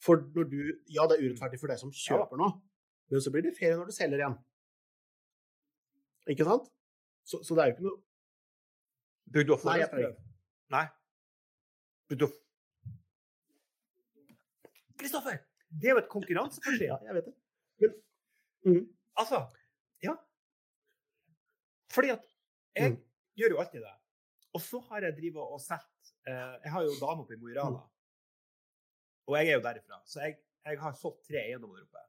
For 0.00 0.22
når 0.34 0.48
du 0.48 0.60
Ja, 0.88 1.04
det 1.06 1.18
er 1.18 1.26
urettferdig 1.28 1.60
for 1.60 1.68
deg 1.68 1.78
som 1.82 1.92
kjøper 1.92 2.40
nå, 2.40 2.48
men 3.10 3.20
så 3.24 3.30
blir 3.34 3.42
det 3.42 3.56
ferie 3.58 3.76
når 3.78 3.90
du 3.90 3.94
selger 3.96 4.20
igjen. 4.22 4.36
Ikke 6.30 6.46
sant? 6.46 6.68
Så, 7.26 7.40
så 7.44 7.54
det 7.56 7.62
er 7.64 7.70
jo 7.70 7.74
ikke 7.76 7.86
noe 7.88 7.98
Burde 9.30 9.46
du 9.46 9.52
opp 9.54 9.64
Nei, 9.68 9.76
jeg? 9.78 10.12
Nei. 10.74 10.84
Burde 12.10 12.26
du 12.26 12.38
Kristoffer! 15.00 15.38
Det 15.70 15.86
er 15.88 15.94
jo 15.94 16.00
et 16.02 16.08
konkurranseforskjell. 16.10 16.90
Ja, 16.90 16.96
jeg 17.06 17.14
vet 17.20 17.28
det. 17.30 17.34
Men, 17.80 17.94
mm, 18.66 18.82
Altså, 19.20 19.38
ja. 20.02 20.14
Fordi 21.94 22.08
at 22.16 22.24
jeg 22.76 22.90
Mm. 22.92 22.98
gjør 23.38 23.50
jo 23.54 23.58
alltid 23.62 23.80
det. 23.86 23.94
Og 24.54 24.60
så 24.60 24.80
har 24.88 25.00
jeg 25.06 25.16
drivet 25.16 25.36
og 25.54 25.60
sett 25.60 26.12
eh, 26.26 26.58
Jeg 26.64 26.72
har 26.72 26.82
jo 26.82 26.90
dame 27.00 27.22
oppe 27.22 27.34
i 27.34 27.36
Mo 27.38 27.48
i 27.48 27.54
Rana. 27.58 27.80
Og 29.26 29.36
jeg 29.38 29.48
er 29.48 29.54
jo 29.58 29.62
derifra. 29.62 30.00
Så 30.06 30.20
jeg, 30.20 30.36
jeg 30.64 30.78
har 30.80 30.92
solgt 30.92 31.22
tre 31.28 31.38
eiendommer 31.46 31.76
der 31.78 31.86
oppe. 31.86 32.02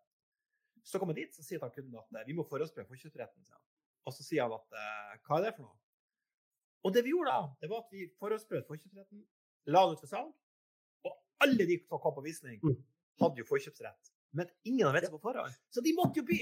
Så 0.84 1.00
kommer 1.00 1.14
jeg 1.16 1.28
dit, 1.28 1.36
så 1.38 1.44
sier 1.46 1.62
han 1.62 1.72
kunden 1.72 1.96
at 2.00 2.28
vi 2.28 2.34
må 2.34 2.44
forhåndsprøve 2.50 2.88
forkjøpsretten. 2.90 3.44
han. 3.52 3.62
Og 4.10 4.14
så 4.14 4.24
sier 4.26 4.44
han 4.48 4.56
at 4.58 4.74
eh, 4.74 5.18
hva 5.28 5.38
er 5.40 5.46
det 5.50 5.56
for 5.56 5.68
noe? 5.68 5.78
Og 6.84 6.94
det 6.96 7.04
vi 7.06 7.12
gjorde 7.14 7.30
da, 7.36 7.42
det 7.62 7.70
var 7.70 7.84
at 7.84 7.92
vi 7.94 8.08
forhåndsprøvde 8.18 8.66
forkjøpsretten, 8.68 9.26
la 9.70 9.84
den 9.86 9.94
ut 9.94 10.02
for 10.02 10.10
salg, 10.10 10.32
og 11.06 11.20
alle 11.46 11.68
de 11.70 11.78
som 11.86 12.00
kom 12.02 12.16
på 12.18 12.24
visning, 12.26 12.58
Mm. 12.64 12.80
hadde 13.22 13.38
jo 13.38 13.46
forkjøpsrett. 13.46 14.10
Men 14.34 14.50
ingen 14.66 14.88
hadde 14.88 15.02
vett 15.02 15.12
på 15.14 15.20
forhånd. 15.22 15.54
Så 15.70 15.82
de 15.86 15.94
måtte 15.94 16.18
jo 16.18 16.24
by 16.26 16.40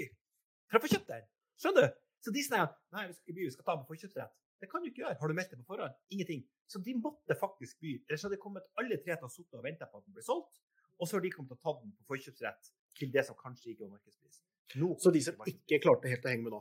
for 0.69 0.79
å 0.79 0.81
få 0.85 0.91
kjøpt 0.93 1.07
den. 1.11 1.25
Skjønner 1.59 1.87
du? 1.89 1.97
Så 2.23 2.31
de 2.35 2.43
sier 2.43 2.69
nei, 2.93 3.07
vi 3.07 3.13
skal 3.13 3.23
ikke 3.27 3.35
by, 3.35 3.43
vi 3.43 3.51
skal 3.55 3.65
ta 3.67 3.75
den 3.75 3.83
på 3.83 3.91
forkjøpsrett. 3.95 4.33
Det 4.61 4.69
kan 4.71 4.81
du 4.83 4.87
ikke 4.89 5.01
gjøre. 5.03 5.17
Har 5.19 5.27
du 5.27 5.33
meldt 5.33 5.51
det 5.51 5.59
på 5.59 5.67
forhånd? 5.73 5.93
Ingenting. 6.11 6.45
Så 6.67 6.79
de 6.83 6.93
måtte 6.95 7.35
faktisk 7.35 7.79
by. 7.79 7.93
Ellers 8.07 8.23
hadde 8.27 8.37
kommet 8.39 8.63
alle 8.79 8.97
tre 9.03 9.15
til 9.17 9.27
å 9.27 9.31
sitte 9.31 9.57
og 9.59 9.63
vente 9.63 9.87
på 9.87 9.97
at 9.99 10.05
den 10.05 10.13
ble 10.15 10.23
solgt, 10.23 10.59
og 10.99 11.07
så 11.07 11.15
har 11.17 11.21
de 11.25 11.31
kommet 11.31 11.49
til 11.51 11.57
å 11.59 11.63
ta 11.63 11.79
den 11.81 11.91
på 11.97 12.07
forkjøpsrett 12.13 12.71
til 12.99 13.11
det 13.13 13.25
som 13.27 13.37
kanskje 13.39 13.73
ikke 13.73 13.85
var 13.85 13.95
markedspris. 13.97 14.41
Nå 14.79 14.93
så 15.01 15.11
de 15.13 15.21
som 15.25 15.47
ikke 15.49 15.81
klarte 15.81 16.11
helt 16.11 16.25
å 16.25 16.31
henge 16.31 16.45
med 16.45 16.53
nå, 16.53 16.59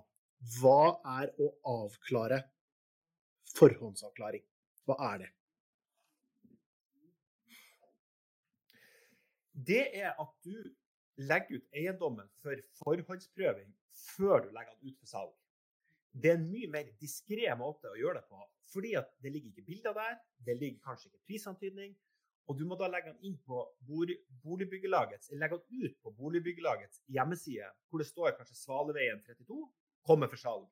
hva 0.59 0.95
er 1.19 1.33
å 1.43 1.51
avklare 1.69 2.41
forhåndsavklaring? 3.59 4.45
Hva 4.87 4.97
er 5.11 5.25
det? 5.25 5.33
Det 9.69 9.85
er 9.99 10.15
at 10.15 10.35
du 10.47 10.55
legger 11.19 11.59
ut 11.59 11.75
eiendommen 11.75 12.29
for 12.43 12.61
forhåndsprøving 12.79 13.73
før 14.15 14.45
du 14.47 14.53
legger 14.55 14.77
den 14.79 14.93
ut 14.93 15.01
for 15.01 15.11
salg. 15.11 15.35
Det 16.15 16.31
er 16.31 16.39
en 16.39 16.47
mye 16.51 16.71
mer 16.71 16.93
diskré 17.03 17.51
måte 17.59 17.91
å 17.91 17.99
gjøre 17.99 18.21
det 18.21 18.29
på, 18.31 18.45
fordi 18.73 18.95
at 19.01 19.11
det 19.23 19.33
ligger 19.35 19.51
ikke 19.51 19.67
bilder 19.67 19.97
der, 19.99 20.15
det 20.47 20.57
ligger 20.61 20.85
kanskje 20.87 21.11
ikke 21.11 21.25
prisantydning, 21.27 21.97
og 22.49 22.57
du 22.57 22.65
må 22.65 22.79
da 22.81 22.89
legge 22.89 23.13
den 23.13 23.29
inn 23.29 23.37
på 23.45 23.61
bolig- 23.85 24.19
boligbyggelagets, 24.45 25.31
eller 25.31 25.45
legge 25.45 25.59
den 25.61 25.85
ut 25.85 25.99
på 26.03 26.13
boligbyggelagets 26.17 27.03
hjemmeside, 27.13 27.69
hvor 27.89 28.01
det 28.03 28.09
står 28.09 28.37
kanskje 28.39 28.57
Svaleveien 28.57 29.21
32, 29.27 29.59
kommer 30.09 30.31
for 30.33 30.41
salg. 30.41 30.67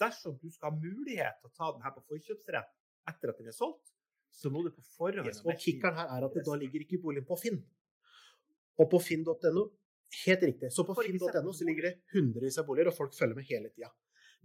Dersom 0.00 0.38
du 0.40 0.48
skal 0.50 0.70
ha 0.70 0.78
mulighet 0.78 1.40
til 1.42 1.50
å 1.50 1.56
ta 1.58 1.72
den 1.74 1.84
her 1.84 1.92
på 1.96 2.04
forkjøpsrett 2.08 2.72
etter 3.12 3.32
at 3.32 3.40
den 3.42 3.50
er 3.52 3.56
solgt, 3.56 3.92
så 4.30 4.50
må 4.52 4.62
du 4.64 4.70
på 4.72 4.84
forhånd 4.96 5.28
Yes, 5.28 5.42
og 5.44 5.58
kikkeren 5.60 5.96
her 5.98 6.10
er 6.16 6.26
at 6.26 6.34
det 6.36 6.44
da 6.46 6.56
ligger 6.60 6.84
ikke 6.84 7.00
boligen 7.02 7.26
på 7.28 7.36
Finn. 7.40 7.60
Og 8.78 8.88
på 8.92 9.00
finn.no 9.02 9.68
Helt 10.24 10.40
riktig. 10.46 10.70
Så 10.72 10.86
på 10.88 10.94
finn.no 10.96 11.52
så 11.52 11.66
ligger 11.68 11.90
det 11.90 11.94
hundrevis 12.14 12.56
av 12.60 12.64
boliger, 12.68 12.88
og 12.88 12.96
folk 12.96 13.12
følger 13.12 13.36
med 13.36 13.44
hele 13.50 13.68
tida. 13.74 13.90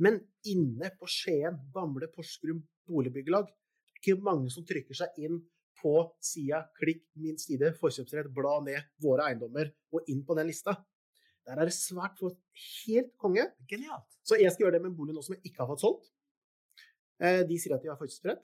Men 0.03 0.17
inne 0.49 0.89
på 0.99 1.07
Skien, 1.07 1.55
Bamble, 1.71 2.09
Porsgrunn 2.11 2.59
boligbyggelag, 2.89 3.47
det 3.47 3.93
er 3.93 4.01
ikke 4.01 4.25
mange 4.25 4.51
som 4.51 4.65
trykker 4.67 4.97
seg 4.97 5.21
inn 5.23 5.37
på 5.81 5.93
sida, 6.23 6.63
klikk 6.79 7.03
min 7.19 7.37
side, 7.41 7.73
forkjøpsrett, 7.79 8.29
bla 8.33 8.59
ned 8.63 8.81
våre 9.03 9.25
eiendommer, 9.29 9.71
og 9.93 10.09
inn 10.11 10.23
på 10.25 10.35
den 10.37 10.47
lista. 10.47 10.75
Der 11.45 11.59
er 11.59 11.67
det 11.67 11.75
svært 11.75 12.15
få 12.19 12.29
helt 12.85 13.11
konge. 13.19 13.43
Genialt. 13.67 14.05
Så 14.23 14.37
jeg 14.39 14.51
skal 14.53 14.65
gjøre 14.67 14.77
det 14.77 14.81
med 14.85 14.91
en 14.93 14.97
bolig 14.97 15.15
nå 15.15 15.23
som 15.25 15.35
jeg 15.35 15.43
ikke 15.51 15.63
har 15.65 15.67
fått 15.73 15.83
solgt. 15.83 16.11
Eh, 17.19 17.41
De 17.49 17.57
sier 17.59 17.75
at 17.75 17.83
de 17.83 17.91
har 17.91 17.99
forkjøpsrett. 17.99 18.43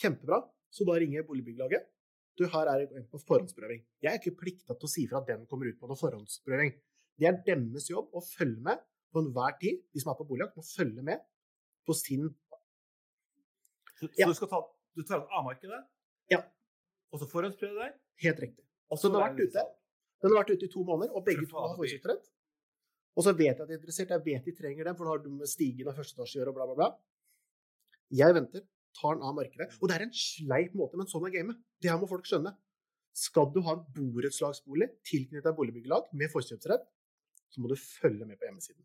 Kjempebra. 0.00 0.40
Så 0.74 0.82
da 0.88 0.96
ringer 0.98 1.22
boligbyggelaget. 1.28 1.86
Du, 2.34 2.48
her 2.50 2.66
er 2.72 2.88
en 2.88 3.04
på 3.12 3.20
forhåndsprøving. 3.22 3.84
Jeg 4.02 4.10
er 4.10 4.18
ikke 4.18 4.34
plikta 4.40 4.74
til 4.74 4.88
å 4.88 4.90
si 4.90 5.04
fra 5.06 5.20
at 5.22 5.28
den 5.30 5.44
kommer 5.46 5.70
ut 5.70 5.78
på 5.78 5.86
noen 5.86 6.00
forhåndsprøving. 6.00 6.72
Det 7.22 7.28
er 7.30 7.38
deres 7.46 7.86
jobb 7.92 8.10
å 8.10 8.24
følge 8.26 8.58
med 8.66 8.82
på 9.14 9.22
enhver 9.22 9.54
tid. 9.60 9.84
De 9.94 10.02
som 10.02 10.10
er 10.10 10.18
på 10.18 10.26
boligjakt, 10.26 10.56
må 10.58 10.64
følge 10.66 11.04
med 11.06 11.22
på 11.86 11.94
sin 11.94 12.32
Så, 13.94 14.08
så 14.08 14.12
Ja. 14.18 14.26
du 14.26 14.34
skal 14.34 14.48
ta 14.50 14.58
du 14.96 15.02
tar 15.02 15.20
den 15.20 15.28
av 15.30 15.44
markedet, 15.46 15.78
Ja. 16.32 16.40
og 17.12 17.20
så 17.20 17.28
forhåndsprøve 17.30 17.76
der, 17.78 17.94
Helt 18.22 18.40
riktig. 18.40 18.62
Så 18.94 19.08
den 19.10 19.18
har 19.18 19.32
vært 19.32 19.40
ute. 19.42 19.64
Den 20.22 20.30
har 20.30 20.44
vært 20.44 20.54
ute 20.54 20.68
i 20.68 20.72
to 20.72 20.84
måneder, 20.86 21.14
og 21.16 21.24
begge 21.26 21.46
to 21.50 21.58
har 21.58 21.74
forkjøpsrett. 21.78 22.28
Og 23.14 23.26
så 23.26 23.32
vet 23.34 23.50
jeg 23.50 23.62
at 23.62 23.68
de 23.68 23.74
er 23.74 23.80
interessert. 23.80 24.12
Jeg 24.14 24.24
vet 24.26 24.46
de 24.46 24.54
trenger 24.54 24.88
den, 24.88 24.96
for 24.98 25.06
da 25.06 25.14
har 25.14 25.22
du 25.24 25.30
med 25.34 25.50
stigen 25.50 25.90
av 25.90 25.98
første 25.98 26.22
å 26.22 26.28
gjøre, 26.30 26.52
og 26.52 26.58
bla, 26.58 26.68
bla, 26.70 26.76
bla. 26.78 26.88
Jeg 28.14 28.36
venter, 28.36 28.64
tar 28.94 29.18
den 29.18 29.26
av 29.26 29.34
markedet. 29.36 29.68
Og 29.80 29.90
det 29.90 29.96
er 29.96 30.06
en 30.06 30.14
sleip 30.14 30.74
måte, 30.78 30.98
men 31.00 31.10
sånn 31.10 31.26
er 31.28 31.34
gamet. 31.34 31.58
Det 31.82 31.90
her 31.90 31.98
må 32.00 32.08
folk 32.10 32.26
skjønne. 32.30 32.54
Skal 33.14 33.50
du 33.54 33.60
ha 33.66 33.76
en 33.76 33.84
borettslagsbolig 33.94 34.88
tilknyttet 35.06 35.50
et 35.50 35.58
boligbyggelag 35.58 36.08
med 36.18 36.32
forkjøpsrett, 36.32 36.86
så 37.54 37.62
må 37.62 37.70
du 37.70 37.76
følge 37.78 38.26
med 38.26 38.38
på 38.38 38.48
hjemmesiden. 38.48 38.82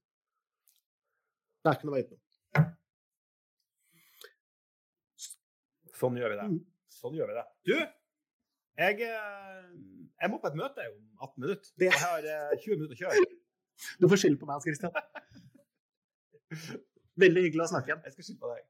Det 1.60 1.72
er 1.72 1.80
ikke 1.80 1.90
noe 1.90 1.98
vei 1.98 2.04
utenom. 2.06 2.26
Sånn 6.00 6.20
gjør 6.22 6.32
vi 6.32 6.38
det. 6.40 6.46
Mm. 6.54 6.60
Sånn 7.00 7.16
gjør 7.16 7.32
vi 7.32 7.38
det. 7.38 7.46
Du, 7.70 7.76
jeg, 8.80 9.02
eh, 9.08 9.68
jeg 10.22 10.32
må 10.32 10.40
på 10.40 10.50
et 10.52 10.58
møte 10.60 10.88
om 10.92 10.98
18 11.26 11.44
minutter. 11.44 11.72
Jeg 11.84 11.96
har 12.04 12.26
eh, 12.28 12.58
20 12.64 12.82
minutter 12.82 12.96
å 12.98 13.02
kjøre. 13.04 13.30
Du 14.00 14.08
får 14.12 14.22
skylde 14.24 14.40
på 14.42 14.48
meg, 14.48 14.58
Hans 14.58 14.68
Christian. 14.68 14.92
Veldig 17.24 17.46
hyggelig 17.46 17.66
å 17.66 17.70
snakke 17.72 17.92
igjen. 17.92 18.02
Jeg 18.08 18.16
skal 18.16 18.28
skylde 18.28 18.42
på 18.44 18.52
deg. 18.52 18.66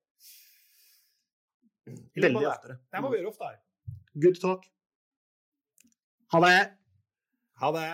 Veldig 2.26 2.46
oftere. 2.52 2.76
Det 2.94 3.02
må 3.02 3.10
vi 3.14 3.22
gjøre 3.22 3.32
oftere. 3.34 3.58
Good 4.26 4.38
talk. 4.44 4.68
Ha 6.34 6.42
det. 6.46 6.60
Ha 7.64 7.72
det. 7.74 7.90